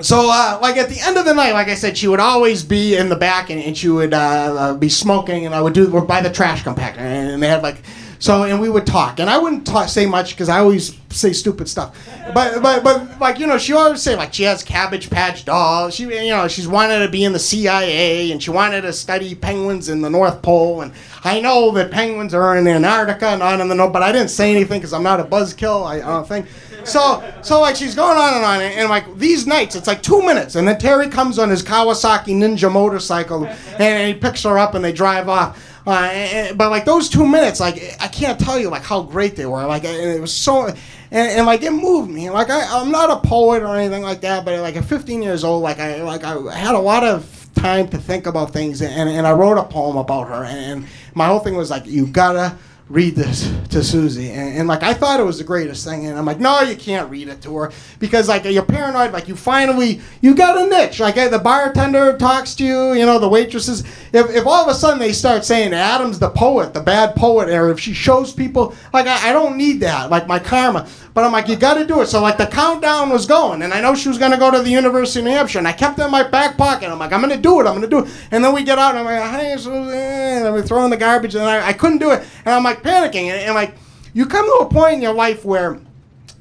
So 0.00 0.28
uh, 0.28 0.58
like 0.60 0.76
at 0.76 0.88
the 0.88 0.98
end 1.00 1.18
of 1.18 1.24
the 1.24 1.34
night, 1.34 1.52
like 1.52 1.68
I 1.68 1.74
said, 1.74 1.96
she 1.96 2.08
would 2.08 2.18
always 2.18 2.64
be 2.64 2.96
in 2.96 3.08
the 3.08 3.16
back 3.16 3.50
and, 3.50 3.62
and 3.62 3.78
she 3.78 3.88
would 3.88 4.12
uh, 4.12 4.16
uh, 4.18 4.74
be 4.74 4.88
smoking, 4.88 5.46
and 5.46 5.54
I 5.54 5.60
would 5.60 5.74
do 5.74 6.00
by 6.00 6.20
the 6.20 6.30
trash 6.30 6.64
compactor, 6.64 6.98
and 6.98 7.40
they 7.40 7.46
had 7.46 7.62
like 7.62 7.76
so, 8.22 8.44
and 8.44 8.60
we 8.60 8.70
would 8.70 8.86
talk, 8.86 9.18
and 9.18 9.28
I 9.28 9.36
wouldn't 9.36 9.66
talk, 9.66 9.88
say 9.88 10.06
much 10.06 10.30
because 10.30 10.48
I 10.48 10.60
always 10.60 10.96
say 11.10 11.32
stupid 11.32 11.68
stuff. 11.68 11.98
But, 12.32 12.62
but, 12.62 12.84
but, 12.84 13.20
like 13.20 13.40
you 13.40 13.48
know, 13.48 13.58
she 13.58 13.72
always 13.72 14.00
say 14.00 14.14
like 14.14 14.32
she 14.32 14.44
has 14.44 14.62
Cabbage 14.62 15.10
Patch 15.10 15.44
dolls. 15.44 15.96
She, 15.96 16.04
you 16.04 16.30
know, 16.30 16.46
she's 16.46 16.68
wanted 16.68 17.00
to 17.00 17.08
be 17.10 17.24
in 17.24 17.32
the 17.32 17.40
CIA, 17.40 18.30
and 18.30 18.40
she 18.40 18.50
wanted 18.50 18.82
to 18.82 18.92
study 18.92 19.34
penguins 19.34 19.88
in 19.88 20.02
the 20.02 20.08
North 20.08 20.40
Pole. 20.40 20.82
And 20.82 20.92
I 21.24 21.40
know 21.40 21.72
that 21.72 21.90
penguins 21.90 22.32
are 22.32 22.56
in 22.56 22.68
Antarctica, 22.68 23.26
and 23.26 23.40
not 23.40 23.58
in 23.58 23.66
the 23.66 23.74
North. 23.74 23.92
But 23.92 24.04
I 24.04 24.12
didn't 24.12 24.30
say 24.30 24.52
anything 24.52 24.78
because 24.78 24.92
I'm 24.92 25.02
not 25.02 25.18
a 25.18 25.24
buzzkill. 25.24 25.84
I, 25.84 25.96
I 25.96 25.98
don't 25.98 26.28
think. 26.28 26.46
So, 26.84 27.28
so 27.42 27.60
like 27.60 27.74
she's 27.74 27.96
going 27.96 28.16
on 28.16 28.34
and 28.34 28.44
on, 28.44 28.60
and, 28.60 28.74
and 28.74 28.88
like 28.88 29.18
these 29.18 29.48
nights, 29.48 29.74
it's 29.74 29.88
like 29.88 30.00
two 30.00 30.22
minutes, 30.22 30.54
and 30.54 30.68
then 30.68 30.78
Terry 30.78 31.08
comes 31.08 31.40
on 31.40 31.50
his 31.50 31.64
Kawasaki 31.64 32.36
Ninja 32.36 32.70
motorcycle, 32.70 33.46
and, 33.46 33.80
and 33.80 34.14
he 34.14 34.14
picks 34.14 34.44
her 34.44 34.60
up, 34.60 34.76
and 34.76 34.84
they 34.84 34.92
drive 34.92 35.28
off. 35.28 35.71
Uh, 35.86 36.08
and, 36.12 36.58
but 36.58 36.70
like 36.70 36.84
those 36.84 37.08
two 37.08 37.26
minutes, 37.26 37.58
like 37.58 37.96
I 38.00 38.08
can't 38.08 38.38
tell 38.38 38.58
you 38.58 38.70
like 38.70 38.82
how 38.82 39.02
great 39.02 39.34
they 39.34 39.46
were. 39.46 39.64
Like 39.66 39.84
it 39.84 40.20
was 40.20 40.32
so, 40.32 40.66
and, 40.66 40.76
and 41.10 41.46
like 41.46 41.62
it 41.62 41.72
moved 41.72 42.10
me. 42.10 42.30
Like 42.30 42.50
I, 42.50 42.80
I'm 42.80 42.90
not 42.90 43.10
a 43.10 43.26
poet 43.28 43.62
or 43.62 43.76
anything 43.76 44.02
like 44.02 44.20
that, 44.20 44.44
but 44.44 44.58
like 44.60 44.76
at 44.76 44.84
15 44.84 45.22
years 45.22 45.42
old, 45.42 45.62
like 45.62 45.78
I 45.78 46.02
like 46.02 46.24
I 46.24 46.54
had 46.54 46.74
a 46.74 46.78
lot 46.78 47.04
of 47.04 47.50
time 47.54 47.88
to 47.88 47.98
think 47.98 48.26
about 48.26 48.52
things, 48.52 48.80
and, 48.80 49.08
and 49.08 49.26
I 49.26 49.32
wrote 49.32 49.58
a 49.58 49.64
poem 49.64 49.96
about 49.96 50.28
her. 50.28 50.44
And 50.44 50.86
my 51.14 51.26
whole 51.26 51.40
thing 51.40 51.56
was 51.56 51.70
like, 51.70 51.86
you 51.86 52.06
gotta 52.06 52.56
read 52.88 53.14
this 53.14 53.50
to 53.70 53.82
Susie. 53.82 54.30
And, 54.30 54.58
and, 54.58 54.68
like 54.68 54.82
I 54.82 54.92
thought 54.92 55.20
it 55.20 55.24
was 55.24 55.38
the 55.38 55.44
greatest 55.44 55.84
thing. 55.84 56.06
And 56.06 56.18
I'm 56.18 56.26
like, 56.26 56.40
no, 56.40 56.60
you 56.60 56.76
can't 56.76 57.10
read 57.10 57.28
it 57.28 57.40
to 57.42 57.56
her 57.56 57.72
because 57.98 58.28
like 58.28 58.44
you're 58.44 58.64
paranoid. 58.64 59.12
Like 59.12 59.28
you 59.28 59.36
finally 59.36 60.00
you 60.20 60.34
got 60.34 60.60
a 60.60 60.68
niche. 60.68 61.00
Like 61.00 61.16
uh, 61.16 61.28
the 61.28 61.38
bartender 61.38 62.16
talks 62.18 62.54
to 62.56 62.64
you, 62.64 62.92
you 62.92 63.06
know, 63.06 63.18
the 63.18 63.28
waitresses. 63.28 63.80
If, 64.12 64.30
if 64.30 64.46
all 64.46 64.62
of 64.62 64.68
a 64.68 64.74
sudden 64.74 64.98
they 64.98 65.12
start 65.12 65.44
saying 65.44 65.72
Adam's 65.72 66.18
the 66.18 66.30
poet, 66.30 66.74
the 66.74 66.80
bad 66.80 67.16
poet 67.16 67.48
or 67.48 67.70
if 67.70 67.80
she 67.80 67.94
shows 67.94 68.32
people 68.32 68.74
like 68.92 69.06
I, 69.06 69.30
I 69.30 69.32
don't 69.32 69.56
need 69.56 69.80
that, 69.80 70.10
like 70.10 70.26
my 70.26 70.38
karma. 70.38 70.88
But 71.14 71.24
I'm 71.24 71.32
like, 71.32 71.48
you 71.48 71.56
got 71.56 71.74
to 71.74 71.86
do 71.86 72.00
it. 72.00 72.06
So 72.06 72.22
like 72.22 72.38
the 72.38 72.46
countdown 72.46 73.10
was 73.10 73.26
going, 73.26 73.62
and 73.62 73.74
I 73.74 73.80
know 73.80 73.94
she 73.94 74.08
was 74.08 74.16
gonna 74.16 74.38
go 74.38 74.50
to 74.50 74.62
the 74.62 74.70
University 74.70 75.20
of 75.20 75.26
New 75.26 75.32
Hampshire, 75.32 75.58
and 75.58 75.68
I 75.68 75.72
kept 75.72 75.98
it 75.98 76.04
in 76.04 76.10
my 76.10 76.22
back 76.22 76.56
pocket. 76.56 76.88
I'm 76.88 76.98
like, 76.98 77.12
I'm 77.12 77.20
gonna 77.20 77.36
do 77.36 77.60
it. 77.60 77.66
I'm 77.66 77.74
gonna 77.74 77.86
do 77.86 78.04
it. 78.04 78.10
And 78.30 78.42
then 78.42 78.54
we 78.54 78.64
get 78.64 78.78
out, 78.78 78.96
and 78.96 79.00
I'm 79.00 79.04
like, 79.04 79.40
hey, 79.40 79.54
Susie, 79.58 79.94
and 79.94 80.54
we 80.54 80.62
throw 80.62 80.84
in 80.84 80.90
the 80.90 80.96
garbage, 80.96 81.34
and 81.34 81.44
I, 81.44 81.68
I 81.68 81.72
couldn't 81.74 81.98
do 81.98 82.12
it, 82.12 82.24
and 82.44 82.54
I'm 82.54 82.64
like 82.64 82.71
panicking, 82.74 83.24
and, 83.24 83.40
and 83.40 83.54
like 83.54 83.74
you 84.14 84.26
come 84.26 84.46
to 84.46 84.66
a 84.66 84.70
point 84.70 84.94
in 84.94 85.02
your 85.02 85.14
life 85.14 85.44
where, 85.44 85.80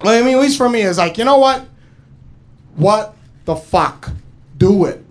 well, 0.02 0.20
I 0.20 0.26
mean, 0.26 0.36
at 0.36 0.42
least 0.42 0.58
for 0.58 0.70
me, 0.70 0.82
is 0.82 0.98
like, 0.98 1.18
you 1.18 1.26
know 1.26 1.38
what? 1.38 1.68
What 2.76 3.16
the 3.46 3.56
fuck? 3.56 4.12
Do 4.58 4.86
it. 4.86 5.04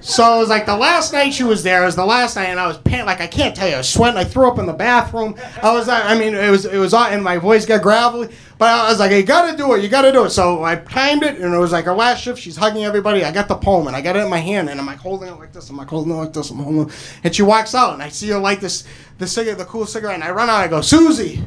So 0.00 0.36
it 0.36 0.38
was 0.38 0.48
like 0.48 0.66
the 0.66 0.76
last 0.76 1.12
night 1.12 1.32
she 1.32 1.44
was 1.44 1.62
there. 1.62 1.82
It 1.82 1.86
was 1.86 1.96
the 1.96 2.04
last 2.04 2.36
night, 2.36 2.46
and 2.46 2.60
I 2.60 2.66
was 2.66 2.78
pant 2.78 3.06
like 3.06 3.20
I 3.20 3.26
can't 3.26 3.54
tell 3.54 3.68
you. 3.68 3.74
I 3.74 3.78
was 3.78 3.88
sweating. 3.88 4.18
I 4.18 4.24
threw 4.24 4.48
up 4.48 4.58
in 4.58 4.66
the 4.66 4.72
bathroom. 4.72 5.36
I 5.62 5.72
was, 5.72 5.88
I 5.88 6.18
mean, 6.18 6.34
it 6.34 6.50
was, 6.50 6.66
it 6.66 6.78
was, 6.78 6.94
and 6.94 7.22
my 7.22 7.38
voice 7.38 7.66
got 7.66 7.82
gravelly. 7.82 8.34
But 8.56 8.68
I 8.68 8.88
was 8.88 9.00
like, 9.00 9.10
you 9.10 9.22
got 9.24 9.50
to 9.50 9.56
do 9.56 9.74
it. 9.74 9.82
You 9.82 9.88
got 9.88 10.02
to 10.02 10.12
do 10.12 10.24
it. 10.24 10.30
So 10.30 10.62
I 10.62 10.76
timed 10.76 11.22
it, 11.22 11.40
and 11.40 11.54
it 11.54 11.58
was 11.58 11.72
like 11.72 11.86
her 11.86 11.94
last 11.94 12.22
shift. 12.22 12.40
She's 12.40 12.56
hugging 12.56 12.84
everybody. 12.84 13.24
I 13.24 13.32
got 13.32 13.48
the 13.48 13.56
poem, 13.56 13.86
and 13.88 13.96
I 13.96 14.00
got 14.00 14.16
it 14.16 14.20
in 14.20 14.30
my 14.30 14.38
hand, 14.38 14.70
and 14.70 14.78
I'm 14.80 14.86
like 14.86 14.98
holding 14.98 15.28
it 15.28 15.38
like 15.38 15.52
this. 15.52 15.70
I'm 15.70 15.76
like 15.76 15.88
holding 15.88 16.12
it 16.12 16.16
like 16.16 16.32
this. 16.32 16.50
I'm 16.50 16.58
holding 16.58 16.88
it. 16.88 17.18
And 17.24 17.34
she 17.34 17.42
walks 17.42 17.74
out, 17.74 17.94
and 17.94 18.02
I 18.02 18.08
see 18.10 18.28
her 18.30 18.38
light 18.38 18.60
this, 18.60 18.84
the 19.18 19.26
cigarette, 19.26 19.58
the 19.58 19.64
cool 19.64 19.86
cigarette, 19.86 20.14
and 20.14 20.24
I 20.24 20.30
run 20.30 20.48
out. 20.48 20.56
I 20.56 20.68
go, 20.68 20.80
Susie, 20.80 21.44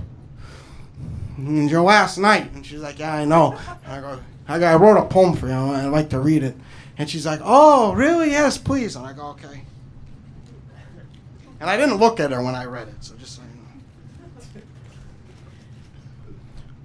your 1.37 1.81
last 1.81 2.17
night. 2.17 2.51
And 2.53 2.65
she's 2.65 2.81
like, 2.81 2.99
yeah, 2.99 3.13
I 3.13 3.25
know. 3.25 3.57
I 3.87 3.99
go, 3.99 4.19
I, 4.47 4.59
got, 4.59 4.73
I 4.73 4.75
wrote 4.75 4.97
a 4.97 5.05
poem 5.05 5.35
for 5.35 5.47
you. 5.47 5.53
I'd 5.53 5.87
like 5.87 6.09
to 6.09 6.19
read 6.19 6.43
it. 6.43 6.55
And 6.97 7.09
she's 7.09 7.25
like, 7.25 7.41
oh, 7.43 7.93
really? 7.93 8.31
Yes, 8.31 8.57
please. 8.57 8.95
And 8.95 9.05
I 9.05 9.13
go, 9.13 9.27
okay. 9.27 9.61
And 11.59 11.69
I 11.69 11.77
didn't 11.77 11.97
look 11.97 12.19
at 12.19 12.31
her 12.31 12.41
when 12.41 12.55
I 12.55 12.65
read 12.65 12.87
it, 12.87 12.95
so 13.01 13.15
just 13.15 13.35
so 13.35 13.41
you 13.41 13.47
know. 14.55 14.61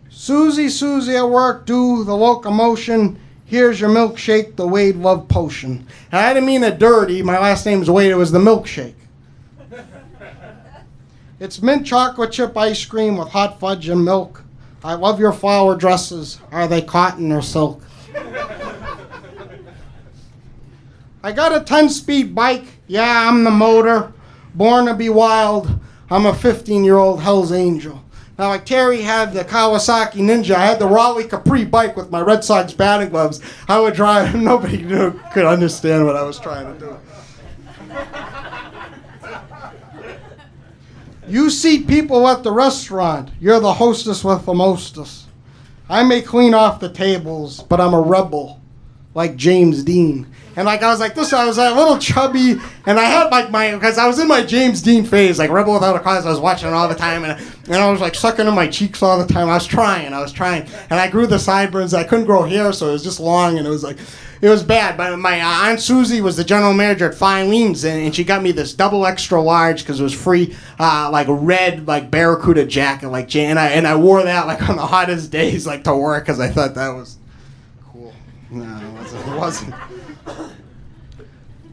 Susie, 0.08 0.68
Susie 0.68 1.16
at 1.16 1.28
work, 1.28 1.66
do 1.66 2.04
the 2.04 2.16
locomotion. 2.16 3.18
Here's 3.44 3.80
your 3.80 3.90
milkshake, 3.90 4.56
the 4.56 4.66
Wade 4.66 4.96
Love 4.96 5.28
Potion. 5.28 5.86
And 6.10 6.20
I 6.20 6.32
didn't 6.32 6.46
mean 6.46 6.64
it 6.64 6.78
dirty. 6.78 7.22
My 7.22 7.38
last 7.38 7.66
name's 7.66 7.90
Wade. 7.90 8.10
It 8.10 8.16
was 8.16 8.32
the 8.32 8.38
milkshake. 8.38 8.94
It's 11.40 11.60
mint 11.60 11.84
chocolate 11.84 12.30
chip 12.30 12.56
ice 12.56 12.84
cream 12.84 13.16
with 13.16 13.30
hot 13.30 13.58
fudge 13.58 13.88
and 13.88 14.04
milk. 14.04 14.41
I 14.84 14.94
love 14.94 15.20
your 15.20 15.32
flower 15.32 15.76
dresses. 15.76 16.40
Are 16.50 16.66
they 16.66 16.82
cotton 16.82 17.30
or 17.30 17.42
silk? 17.42 17.82
I 21.22 21.30
got 21.30 21.54
a 21.54 21.60
10 21.64 21.88
speed 21.88 22.34
bike. 22.34 22.64
Yeah, 22.88 23.28
I'm 23.28 23.44
the 23.44 23.50
motor. 23.50 24.12
Born 24.54 24.86
to 24.86 24.94
be 24.94 25.08
wild. 25.08 25.78
I'm 26.10 26.26
a 26.26 26.34
15 26.34 26.84
year 26.84 26.96
old 26.96 27.22
Hell's 27.22 27.52
Angel. 27.52 28.02
Now, 28.38 28.48
like 28.48 28.66
Terry 28.66 29.02
had 29.02 29.32
the 29.32 29.44
Kawasaki 29.44 30.14
Ninja, 30.14 30.54
I 30.54 30.66
had 30.66 30.78
the 30.78 30.86
Raleigh 30.86 31.28
Capri 31.28 31.64
bike 31.64 31.96
with 31.96 32.10
my 32.10 32.20
Red 32.20 32.42
Sox 32.42 32.72
batting 32.72 33.10
gloves. 33.10 33.40
I 33.68 33.78
would 33.78 33.94
drive, 33.94 34.34
nobody 34.42 34.82
knew, 34.82 35.12
could 35.32 35.44
understand 35.44 36.06
what 36.06 36.16
I 36.16 36.22
was 36.22 36.40
trying 36.40 36.72
to 36.72 36.78
do. 36.78 36.96
You 41.32 41.48
seat 41.48 41.86
people 41.86 42.28
at 42.28 42.42
the 42.42 42.52
restaurant. 42.52 43.30
You're 43.40 43.58
the 43.58 43.72
hostess 43.72 44.22
with 44.22 44.44
the 44.44 44.52
mostest. 44.52 45.28
I 45.88 46.02
may 46.02 46.20
clean 46.20 46.52
off 46.52 46.78
the 46.78 46.90
tables, 46.90 47.62
but 47.62 47.80
I'm 47.80 47.94
a 47.94 48.00
rebel, 48.02 48.60
like 49.14 49.36
James 49.36 49.82
Dean. 49.82 50.26
And 50.54 50.66
like 50.66 50.82
I 50.82 50.90
was 50.90 51.00
like 51.00 51.14
this, 51.14 51.32
I 51.32 51.46
was 51.46 51.56
like, 51.56 51.72
a 51.72 51.78
little 51.78 51.98
chubby, 51.98 52.60
and 52.84 53.00
I 53.00 53.04
had 53.04 53.28
like 53.30 53.50
my 53.50 53.72
because 53.72 53.96
I 53.96 54.06
was 54.06 54.18
in 54.18 54.28
my 54.28 54.44
James 54.44 54.82
Dean 54.82 55.04
phase, 55.04 55.38
like 55.38 55.50
Rebel 55.50 55.72
Without 55.74 55.96
a 55.96 56.00
Cause. 56.00 56.26
I 56.26 56.30
was 56.30 56.40
watching 56.40 56.68
it 56.68 56.74
all 56.74 56.88
the 56.88 56.94
time, 56.94 57.24
and 57.24 57.40
and 57.66 57.76
I 57.76 57.90
was 57.90 58.00
like 58.00 58.14
sucking 58.14 58.46
in 58.46 58.54
my 58.54 58.68
cheeks 58.68 59.02
all 59.02 59.18
the 59.18 59.32
time. 59.32 59.48
I 59.48 59.54
was 59.54 59.66
trying, 59.66 60.12
I 60.12 60.20
was 60.20 60.32
trying, 60.32 60.68
and 60.90 61.00
I 61.00 61.08
grew 61.08 61.26
the 61.26 61.38
sideburns. 61.38 61.94
I 61.94 62.04
couldn't 62.04 62.26
grow 62.26 62.42
hair, 62.42 62.72
so 62.74 62.90
it 62.90 62.92
was 62.92 63.02
just 63.02 63.18
long, 63.18 63.56
and 63.56 63.66
it 63.66 63.70
was 63.70 63.82
like 63.82 63.96
it 64.42 64.50
was 64.50 64.62
bad. 64.62 64.98
But 64.98 65.18
my 65.18 65.40
aunt 65.40 65.80
Susie 65.80 66.20
was 66.20 66.36
the 66.36 66.44
general 66.44 66.74
manager 66.74 67.08
at 67.08 67.16
Filene's, 67.16 67.84
and, 67.84 68.04
and 68.04 68.14
she 68.14 68.22
got 68.22 68.42
me 68.42 68.52
this 68.52 68.74
double 68.74 69.06
extra 69.06 69.40
large 69.40 69.82
because 69.82 70.00
it 70.00 70.02
was 70.02 70.12
free, 70.12 70.54
uh, 70.78 71.08
like 71.10 71.28
red 71.30 71.86
like 71.88 72.10
Barracuda 72.10 72.66
jacket, 72.66 73.08
like 73.08 73.34
and 73.34 73.58
I 73.58 73.68
and 73.68 73.86
I 73.86 73.96
wore 73.96 74.22
that 74.22 74.46
like 74.46 74.68
on 74.68 74.76
the 74.76 74.86
hottest 74.86 75.30
days, 75.30 75.66
like 75.66 75.84
to 75.84 75.96
work, 75.96 76.24
because 76.24 76.40
I 76.40 76.48
thought 76.48 76.74
that 76.74 76.90
was 76.90 77.16
cool. 77.90 78.12
No, 78.50 78.64
it 78.64 78.92
wasn't. 78.92 79.26
It 79.28 79.38
wasn't. 79.38 79.74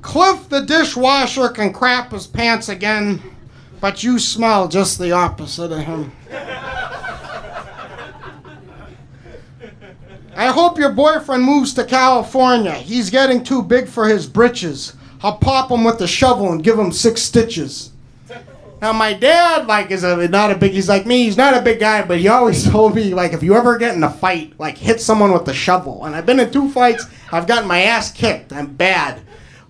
Cliff 0.09 0.49
the 0.49 0.61
dishwasher 0.61 1.49
can 1.49 1.71
crap 1.71 2.11
his 2.11 2.25
pants 2.25 2.67
again, 2.67 3.21
but 3.79 4.01
you 4.01 4.17
smell 4.17 4.67
just 4.67 4.97
the 4.97 5.11
opposite 5.11 5.71
of 5.71 5.81
him. 5.81 6.11
I 10.35 10.47
hope 10.47 10.79
your 10.79 10.91
boyfriend 10.91 11.43
moves 11.43 11.75
to 11.75 11.85
California. 11.85 12.73
He's 12.73 13.11
getting 13.11 13.43
too 13.43 13.61
big 13.61 13.87
for 13.87 14.07
his 14.07 14.25
britches. 14.25 14.95
I'll 15.21 15.37
pop 15.37 15.69
him 15.69 15.83
with 15.83 15.99
the 15.99 16.07
shovel 16.07 16.51
and 16.51 16.63
give 16.63 16.79
him 16.79 16.91
six 16.91 17.21
stitches. 17.21 17.91
Now 18.81 18.93
my 18.93 19.13
dad 19.13 19.67
like 19.67 19.91
is 19.91 20.03
a 20.03 20.27
not 20.27 20.49
a 20.49 20.55
big. 20.55 20.71
He's 20.71 20.89
like 20.89 21.05
me. 21.05 21.25
He's 21.25 21.37
not 21.37 21.53
a 21.53 21.61
big 21.61 21.79
guy, 21.79 22.01
but 22.01 22.17
he 22.17 22.27
always 22.29 22.63
told 22.71 22.95
me 22.95 23.13
like 23.13 23.33
if 23.33 23.43
you 23.43 23.53
ever 23.53 23.77
get 23.77 23.95
in 23.95 24.03
a 24.03 24.09
fight, 24.09 24.59
like 24.59 24.75
hit 24.75 25.01
someone 25.01 25.33
with 25.33 25.45
the 25.45 25.53
shovel. 25.53 26.05
And 26.05 26.15
I've 26.15 26.25
been 26.25 26.39
in 26.39 26.51
two 26.51 26.67
fights. 26.71 27.05
I've 27.31 27.45
gotten 27.45 27.67
my 27.67 27.83
ass 27.83 28.11
kicked. 28.11 28.51
I'm 28.51 28.73
bad, 28.73 29.21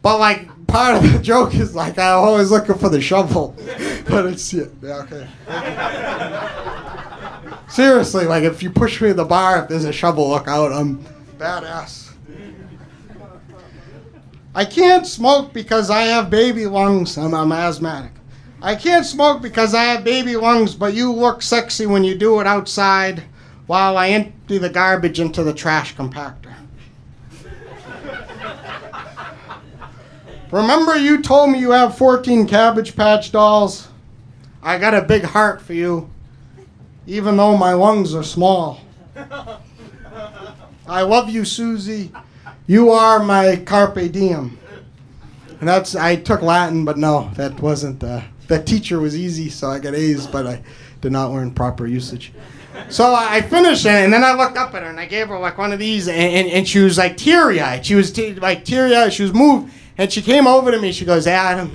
but 0.01 0.19
like 0.19 0.47
part 0.67 0.95
of 0.95 1.11
the 1.11 1.19
joke 1.21 1.55
is 1.55 1.75
like 1.75 1.97
I'm 1.97 2.19
always 2.19 2.51
looking 2.51 2.75
for 2.75 2.89
the 2.89 3.01
shovel. 3.01 3.55
but 4.07 4.25
it's 4.25 4.53
yeah, 4.53 4.65
yeah, 4.81 5.03
okay. 5.03 5.27
Seriously, 7.69 8.25
like 8.25 8.43
if 8.43 8.63
you 8.63 8.71
push 8.71 9.01
me 9.01 9.09
in 9.09 9.17
the 9.17 9.25
bar, 9.25 9.63
if 9.63 9.69
there's 9.69 9.85
a 9.85 9.93
shovel, 9.93 10.29
look 10.29 10.47
out. 10.47 10.71
I'm 10.71 11.03
badass. 11.37 12.11
I 14.55 14.65
can't 14.65 15.05
smoke 15.05 15.53
because 15.53 15.91
I 15.91 16.01
have 16.01 16.29
baby 16.29 16.65
lungs. 16.65 17.17
I'm, 17.17 17.35
I'm 17.35 17.51
asthmatic. 17.51 18.11
I 18.61 18.75
can't 18.75 19.05
smoke 19.05 19.41
because 19.41 19.73
I 19.73 19.83
have 19.83 20.03
baby 20.03 20.35
lungs, 20.35 20.75
but 20.75 20.93
you 20.93 21.13
look 21.13 21.41
sexy 21.41 21.85
when 21.85 22.03
you 22.03 22.15
do 22.15 22.41
it 22.41 22.47
outside 22.47 23.23
while 23.67 23.95
I 23.95 24.09
empty 24.09 24.57
the 24.57 24.69
garbage 24.69 25.19
into 25.19 25.43
the 25.43 25.53
trash 25.53 25.95
compactor. 25.95 26.53
Remember, 30.51 30.97
you 30.97 31.21
told 31.21 31.51
me 31.51 31.59
you 31.59 31.71
have 31.71 31.97
14 31.97 32.47
Cabbage 32.47 32.95
Patch 32.95 33.31
dolls? 33.31 33.87
I 34.63 34.77
got 34.77 34.93
a 34.95 35.01
big 35.01 35.23
heart 35.23 35.61
for 35.61 35.73
you, 35.73 36.09
even 37.05 37.37
though 37.37 37.55
my 37.55 37.73
lungs 37.73 38.15
are 38.15 38.23
small. 38.23 38.81
I 40.87 41.01
love 41.03 41.29
you, 41.29 41.45
Susie. 41.45 42.11
You 42.65 42.89
are 42.89 43.23
my 43.23 43.57
carpe 43.57 44.11
diem. 44.11 44.57
And 45.59 45.67
that's 45.67 45.95
I 45.95 46.15
took 46.15 46.41
Latin, 46.41 46.83
but 46.83 46.97
no, 46.97 47.29
that 47.35 47.59
wasn't. 47.59 48.03
Uh, 48.03 48.21
that 48.47 48.65
teacher 48.65 48.99
was 48.99 49.15
easy, 49.15 49.49
so 49.49 49.69
I 49.69 49.77
got 49.79 49.93
A's, 49.93 50.25
but 50.25 50.47
I 50.47 50.63
did 51.01 51.11
not 51.11 51.31
learn 51.31 51.51
proper 51.51 51.85
usage. 51.85 52.33
So 52.89 53.13
I 53.13 53.41
finished 53.41 53.85
it, 53.85 53.91
and 53.91 54.11
then 54.11 54.23
I 54.23 54.33
looked 54.33 54.57
up 54.57 54.73
at 54.73 54.83
her, 54.83 54.89
and 54.89 54.99
I 54.99 55.05
gave 55.05 55.27
her 55.27 55.37
like 55.37 55.57
one 55.57 55.73
of 55.73 55.79
these, 55.79 56.07
and, 56.07 56.17
and, 56.17 56.47
and 56.47 56.67
she 56.67 56.79
was 56.79 56.97
like 56.97 57.17
teary 57.17 57.61
eyed. 57.61 57.85
She 57.85 57.93
was 57.95 58.11
te- 58.11 58.35
like 58.35 58.65
teary 58.65 58.95
eyed. 58.95 59.13
She 59.13 59.23
was 59.23 59.33
moved, 59.33 59.71
and 59.99 60.11
she 60.11 60.21
came 60.21 60.47
over 60.47 60.71
to 60.71 60.79
me. 60.79 60.93
She 60.93 61.03
goes, 61.03 61.27
"Adam, 61.27 61.69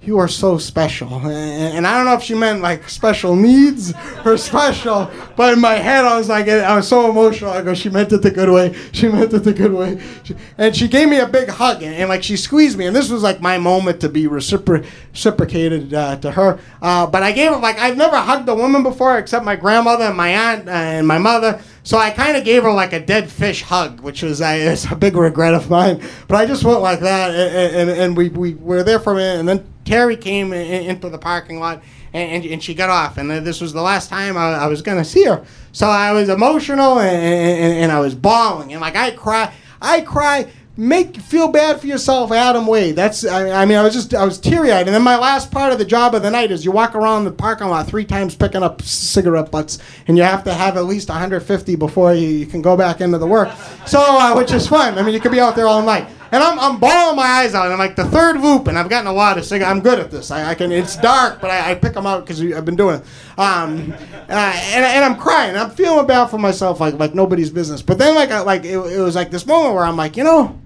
you, 0.00 0.18
are 0.18 0.28
so 0.28 0.56
special." 0.56 1.12
And, 1.12 1.78
and 1.78 1.86
I 1.86 1.96
don't 1.96 2.06
know 2.06 2.14
if 2.14 2.22
she 2.22 2.34
meant 2.34 2.62
like 2.62 2.88
special 2.88 3.34
needs 3.34 3.92
or 4.24 4.38
special, 4.38 5.10
but 5.36 5.52
in 5.52 5.60
my 5.60 5.74
head 5.74 6.04
I 6.04 6.16
was 6.16 6.28
like, 6.28 6.48
I 6.48 6.76
was 6.76 6.86
so 6.86 7.10
emotional. 7.10 7.50
I 7.50 7.62
go, 7.62 7.74
"She 7.74 7.88
meant 7.88 8.12
it 8.12 8.22
the 8.22 8.30
good 8.30 8.48
way. 8.48 8.72
She 8.92 9.08
meant 9.08 9.34
it 9.34 9.40
the 9.40 9.52
good 9.52 9.72
way." 9.72 10.00
She, 10.22 10.36
and 10.56 10.76
she 10.76 10.86
gave 10.86 11.08
me 11.08 11.18
a 11.18 11.26
big 11.26 11.48
hug, 11.48 11.82
and, 11.82 11.92
and 11.92 12.08
like 12.08 12.22
she 12.22 12.36
squeezed 12.36 12.78
me, 12.78 12.86
and 12.86 12.94
this 12.94 13.10
was 13.10 13.24
like 13.24 13.40
my 13.40 13.58
moment 13.58 14.00
to 14.02 14.08
be 14.08 14.28
recipro- 14.28 14.86
reciprocated 15.12 15.92
uh, 15.92 16.16
to 16.18 16.30
her. 16.30 16.60
Uh, 16.80 17.08
but 17.08 17.24
I 17.24 17.32
gave 17.32 17.50
her 17.50 17.58
like 17.58 17.80
I've 17.80 17.96
never 17.96 18.16
hugged 18.16 18.48
a 18.48 18.54
woman 18.54 18.84
before 18.84 19.18
except 19.18 19.44
my 19.44 19.56
grandmother 19.56 20.04
and 20.04 20.16
my 20.16 20.28
aunt 20.28 20.68
uh, 20.68 20.70
and 20.70 21.08
my 21.08 21.18
mother. 21.18 21.60
So 21.86 21.98
I 21.98 22.10
kind 22.10 22.36
of 22.36 22.42
gave 22.42 22.64
her 22.64 22.72
like 22.72 22.92
a 22.92 22.98
dead 22.98 23.30
fish 23.30 23.62
hug, 23.62 24.00
which 24.00 24.20
was 24.20 24.42
uh, 24.42 24.46
it's 24.58 24.90
a 24.90 24.96
big 24.96 25.14
regret 25.14 25.54
of 25.54 25.70
mine. 25.70 26.02
But 26.26 26.34
I 26.34 26.44
just 26.44 26.64
went 26.64 26.80
like 26.80 26.98
that, 26.98 27.30
and, 27.30 27.88
and, 27.88 28.00
and 28.00 28.16
we, 28.16 28.28
we 28.28 28.54
were 28.54 28.82
there 28.82 28.98
for 28.98 29.12
a 29.12 29.16
minute, 29.16 29.38
and 29.38 29.48
then 29.48 29.64
Terry 29.84 30.16
came 30.16 30.52
in, 30.52 30.90
into 30.90 31.08
the 31.08 31.16
parking 31.18 31.60
lot, 31.60 31.84
and, 32.12 32.44
and, 32.44 32.60
she 32.60 32.74
got 32.74 32.90
off, 32.90 33.18
and 33.18 33.30
this 33.30 33.60
was 33.60 33.72
the 33.72 33.82
last 33.82 34.10
time 34.10 34.36
I, 34.36 34.54
I 34.54 34.66
was 34.66 34.82
gonna 34.82 35.04
see 35.04 35.26
her. 35.26 35.46
So 35.70 35.86
I 35.86 36.10
was 36.10 36.28
emotional, 36.28 36.98
and, 36.98 37.16
and, 37.16 37.74
and 37.84 37.92
I 37.92 38.00
was 38.00 38.16
bawling, 38.16 38.72
and 38.72 38.80
like 38.80 38.96
I 38.96 39.12
cry, 39.12 39.52
I 39.80 40.00
cry. 40.00 40.50
Make 40.78 41.16
feel 41.16 41.48
bad 41.48 41.80
for 41.80 41.86
yourself, 41.86 42.30
Adam 42.30 42.66
Wade. 42.66 42.96
That's 42.96 43.24
I, 43.24 43.62
I 43.62 43.64
mean 43.64 43.78
I 43.78 43.82
was 43.82 43.94
just 43.94 44.12
I 44.12 44.26
was 44.26 44.38
teary 44.38 44.70
eyed, 44.72 44.86
and 44.86 44.94
then 44.94 45.00
my 45.00 45.16
last 45.16 45.50
part 45.50 45.72
of 45.72 45.78
the 45.78 45.86
job 45.86 46.14
of 46.14 46.22
the 46.22 46.30
night 46.30 46.50
is 46.50 46.66
you 46.66 46.70
walk 46.70 46.94
around 46.94 47.24
the 47.24 47.32
parking 47.32 47.68
lot 47.68 47.86
three 47.86 48.04
times 48.04 48.34
picking 48.34 48.62
up 48.62 48.82
cigarette 48.82 49.50
butts, 49.50 49.78
and 50.06 50.18
you 50.18 50.22
have 50.22 50.44
to 50.44 50.52
have 50.52 50.76
at 50.76 50.84
least 50.84 51.08
150 51.08 51.76
before 51.76 52.12
you, 52.12 52.28
you 52.28 52.44
can 52.44 52.60
go 52.60 52.76
back 52.76 53.00
into 53.00 53.16
the 53.16 53.26
work. 53.26 53.48
So 53.86 53.98
uh, 53.98 54.34
which 54.34 54.52
is 54.52 54.66
fun. 54.66 54.98
I 54.98 55.02
mean 55.02 55.14
you 55.14 55.20
could 55.20 55.32
be 55.32 55.40
out 55.40 55.56
there 55.56 55.66
all 55.66 55.82
night. 55.82 56.08
And 56.32 56.42
I'm, 56.42 56.58
I'm 56.58 56.80
bawling 56.80 57.16
my 57.16 57.22
eyes 57.22 57.54
out. 57.54 57.66
And 57.66 57.72
I'm 57.72 57.78
like 57.78 57.94
the 57.94 58.04
third 58.04 58.40
loop, 58.40 58.66
and 58.66 58.76
I've 58.76 58.90
gotten 58.90 59.06
a 59.06 59.12
lot 59.12 59.38
of 59.38 59.44
cigarettes. 59.44 59.70
I'm 59.70 59.80
good 59.80 60.00
at 60.00 60.10
this. 60.10 60.30
I, 60.30 60.50
I 60.50 60.54
can. 60.56 60.72
It's 60.72 60.96
dark, 60.96 61.40
but 61.40 61.50
I, 61.52 61.70
I 61.70 61.74
pick 61.76 61.94
them 61.94 62.04
out 62.04 62.26
because 62.26 62.42
I've 62.42 62.64
been 62.64 62.76
doing 62.76 62.96
it. 62.96 63.06
Um, 63.38 63.92
uh, 64.28 64.60
and, 64.74 64.84
and 64.84 65.04
I'm 65.04 65.16
crying. 65.16 65.56
I'm 65.56 65.70
feeling 65.70 66.04
bad 66.06 66.26
for 66.26 66.38
myself, 66.38 66.80
like 66.80 66.98
like 66.98 67.14
nobody's 67.14 67.48
business. 67.50 67.80
But 67.80 67.98
then 67.98 68.14
like 68.16 68.32
I, 68.32 68.40
like 68.40 68.64
it, 68.64 68.76
it 68.76 69.00
was 69.00 69.14
like 69.14 69.30
this 69.30 69.46
moment 69.46 69.74
where 69.74 69.84
I'm 69.84 69.96
like, 69.96 70.16
you 70.16 70.24
know, 70.24 70.58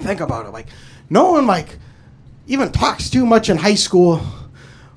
think 0.00 0.20
about 0.20 0.46
it. 0.46 0.50
Like 0.50 0.66
no 1.10 1.32
one 1.32 1.46
like 1.46 1.78
even 2.46 2.72
talks 2.72 3.10
too 3.10 3.26
much 3.26 3.48
in 3.48 3.56
high 3.56 3.74
school, 3.74 4.20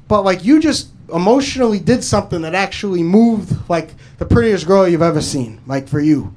but 0.07 0.23
like 0.23 0.43
you 0.43 0.59
just 0.59 0.89
emotionally 1.13 1.79
did 1.79 2.03
something 2.03 2.41
that 2.41 2.55
actually 2.55 3.03
moved 3.03 3.69
like 3.69 3.91
the 4.17 4.25
prettiest 4.25 4.65
girl 4.65 4.87
you've 4.87 5.01
ever 5.01 5.21
seen. 5.21 5.61
Like 5.67 5.87
for 5.87 5.99
you 5.99 6.33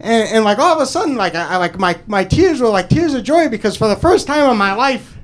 and, 0.00 0.28
and 0.28 0.44
like 0.44 0.58
all 0.58 0.74
of 0.74 0.80
a 0.80 0.86
sudden 0.86 1.16
like 1.16 1.34
I, 1.34 1.54
I 1.54 1.56
like 1.56 1.78
my, 1.78 1.98
my 2.06 2.24
tears 2.24 2.60
were 2.60 2.68
like 2.68 2.88
tears 2.88 3.14
of 3.14 3.24
joy 3.24 3.48
because 3.48 3.76
for 3.76 3.88
the 3.88 3.96
first 3.96 4.26
time 4.26 4.50
in 4.50 4.56
my 4.56 4.74
life 4.74 5.16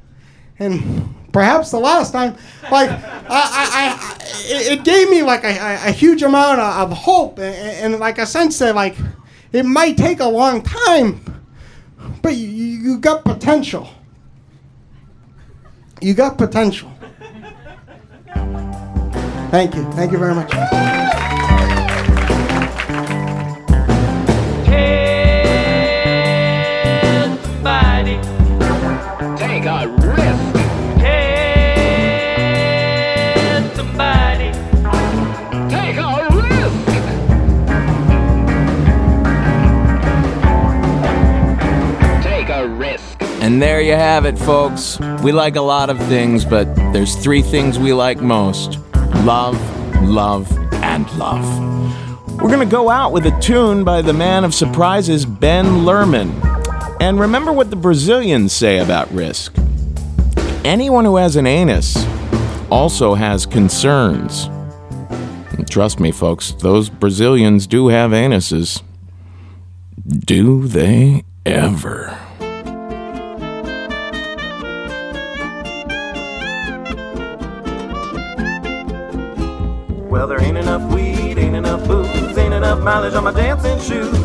and 0.58 1.14
perhaps 1.32 1.70
the 1.70 1.78
last 1.78 2.12
time 2.12 2.36
like 2.70 2.90
I, 2.90 3.24
I, 3.28 3.68
I 4.10 4.18
it, 4.44 4.84
gave 4.84 5.10
me 5.10 5.22
like 5.22 5.44
a, 5.44 5.88
a, 5.88 5.90
huge 5.90 6.22
amount 6.22 6.60
of 6.60 6.92
hope 6.92 7.38
and, 7.38 7.54
and 7.94 8.00
like 8.00 8.18
a 8.18 8.26
sense 8.26 8.58
that 8.58 8.74
like 8.74 8.96
it 9.52 9.64
might 9.64 9.96
take 9.96 10.20
a 10.20 10.26
long 10.26 10.62
time 10.62 11.41
but 12.22 12.34
you, 12.34 12.48
you 12.48 12.98
got 12.98 13.24
potential 13.24 13.88
you 16.00 16.14
got 16.14 16.36
potential 16.38 16.90
thank 19.50 19.74
you 19.74 19.84
thank 19.92 20.12
you 20.12 20.18
very 20.18 20.34
much. 20.34 20.50
Take 29.38 29.64
a 29.66 29.86
risk. 29.88 30.51
And 43.52 43.60
there 43.60 43.82
you 43.82 43.92
have 43.92 44.24
it, 44.24 44.38
folks. 44.38 44.98
We 45.22 45.30
like 45.30 45.56
a 45.56 45.60
lot 45.60 45.90
of 45.90 45.98
things, 46.06 46.42
but 46.42 46.74
there's 46.94 47.14
three 47.16 47.42
things 47.42 47.78
we 47.78 47.92
like 47.92 48.18
most 48.18 48.78
love, 49.26 49.60
love, 50.02 50.50
and 50.76 51.06
love. 51.18 51.44
We're 52.40 52.48
going 52.48 52.66
to 52.66 52.74
go 52.74 52.88
out 52.88 53.12
with 53.12 53.26
a 53.26 53.40
tune 53.40 53.84
by 53.84 54.00
the 54.00 54.14
man 54.14 54.44
of 54.44 54.54
surprises, 54.54 55.26
Ben 55.26 55.66
Lerman. 55.84 56.32
And 56.98 57.20
remember 57.20 57.52
what 57.52 57.68
the 57.68 57.76
Brazilians 57.76 58.54
say 58.54 58.78
about 58.78 59.12
risk 59.12 59.54
anyone 60.64 61.04
who 61.04 61.16
has 61.16 61.36
an 61.36 61.46
anus 61.46 62.06
also 62.70 63.12
has 63.12 63.44
concerns. 63.44 64.48
Trust 65.68 66.00
me, 66.00 66.10
folks, 66.10 66.52
those 66.52 66.88
Brazilians 66.88 67.66
do 67.66 67.88
have 67.88 68.12
anuses. 68.12 68.82
Do 70.08 70.66
they 70.66 71.24
ever? 71.44 72.18
On 83.02 83.24
my 83.24 83.32
dancing 83.32 83.80
shoes. 83.80 84.21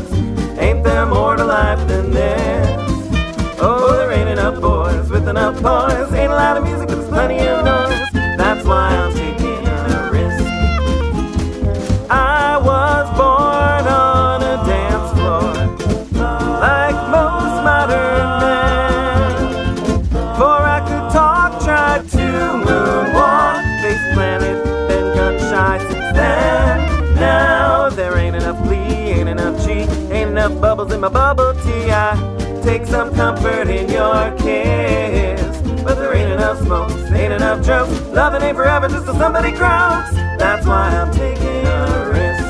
joke. 37.68 37.90
Loving 38.14 38.42
ain't 38.44 38.56
forever 38.56 38.88
just 38.88 39.04
till 39.04 39.16
somebody 39.16 39.52
croaks. 39.52 40.12
That's 40.40 40.66
why 40.66 40.88
I'm 40.88 41.12
taking 41.12 41.66
a 41.68 42.10
risk. 42.16 42.46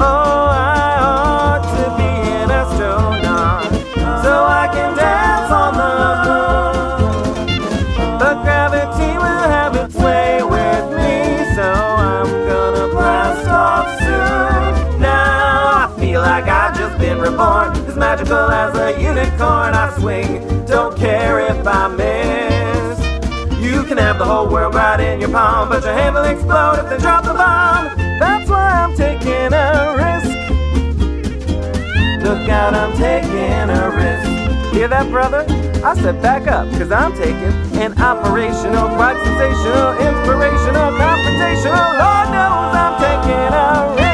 Oh, 0.00 0.48
I 0.48 0.96
ought 1.02 1.64
to 1.76 1.84
be 2.00 2.12
an 2.40 2.50
astronaut 2.50 3.64
so 4.24 4.32
I 4.62 4.70
can 4.72 4.96
dance 4.96 5.52
on 5.52 5.72
the 5.82 5.94
moon. 6.24 8.18
But 8.18 8.42
gravity 8.42 9.18
will 9.18 9.46
have 9.58 9.76
its 9.76 9.96
way 9.96 10.42
with 10.42 10.84
me, 10.96 11.44
so 11.54 11.62
I'm 11.62 12.30
gonna 12.48 12.88
blast 12.88 13.46
off 13.48 13.88
soon. 13.98 15.00
Now 15.02 15.92
I 15.92 16.00
feel 16.00 16.22
like 16.22 16.44
I've 16.44 16.74
just 16.74 16.98
been 16.98 17.18
reborn, 17.20 17.76
as 17.86 17.96
magical 17.96 18.50
as 18.62 18.74
a 18.78 18.98
unicorn. 18.98 19.74
I 19.74 19.94
swing. 19.98 20.51
can 23.94 24.02
have 24.02 24.16
the 24.16 24.24
whole 24.24 24.48
world 24.48 24.74
right 24.74 24.98
in 25.00 25.20
your 25.20 25.28
palm, 25.28 25.68
but 25.68 25.84
your 25.84 25.92
hand 25.92 26.14
will 26.14 26.24
explode 26.24 26.78
if 26.78 26.88
they 26.88 26.96
drop 26.96 27.24
the 27.24 27.34
bomb. 27.34 27.94
That's 28.18 28.48
why 28.48 28.70
I'm 28.70 28.96
taking 28.96 29.52
a 29.52 29.92
risk. 30.00 30.32
Look 32.24 32.48
out, 32.48 32.72
I'm 32.72 32.96
taking 32.96 33.68
a 33.68 33.90
risk. 33.90 34.72
Hear 34.72 34.88
that, 34.88 35.10
brother? 35.10 35.44
I 35.84 35.94
said 35.94 36.22
back 36.22 36.46
up, 36.46 36.70
cause 36.78 36.90
I'm 36.90 37.12
taking 37.18 37.52
an 37.82 37.92
operational, 38.00 38.88
quite 38.96 39.22
sensational, 39.24 39.92
inspirational, 40.00 40.88
confrontational. 40.96 41.88
Lord 42.00 42.28
knows 42.32 42.72
I'm 42.72 42.96
taking 42.96 43.52
a 43.52 43.94
risk. 43.96 44.11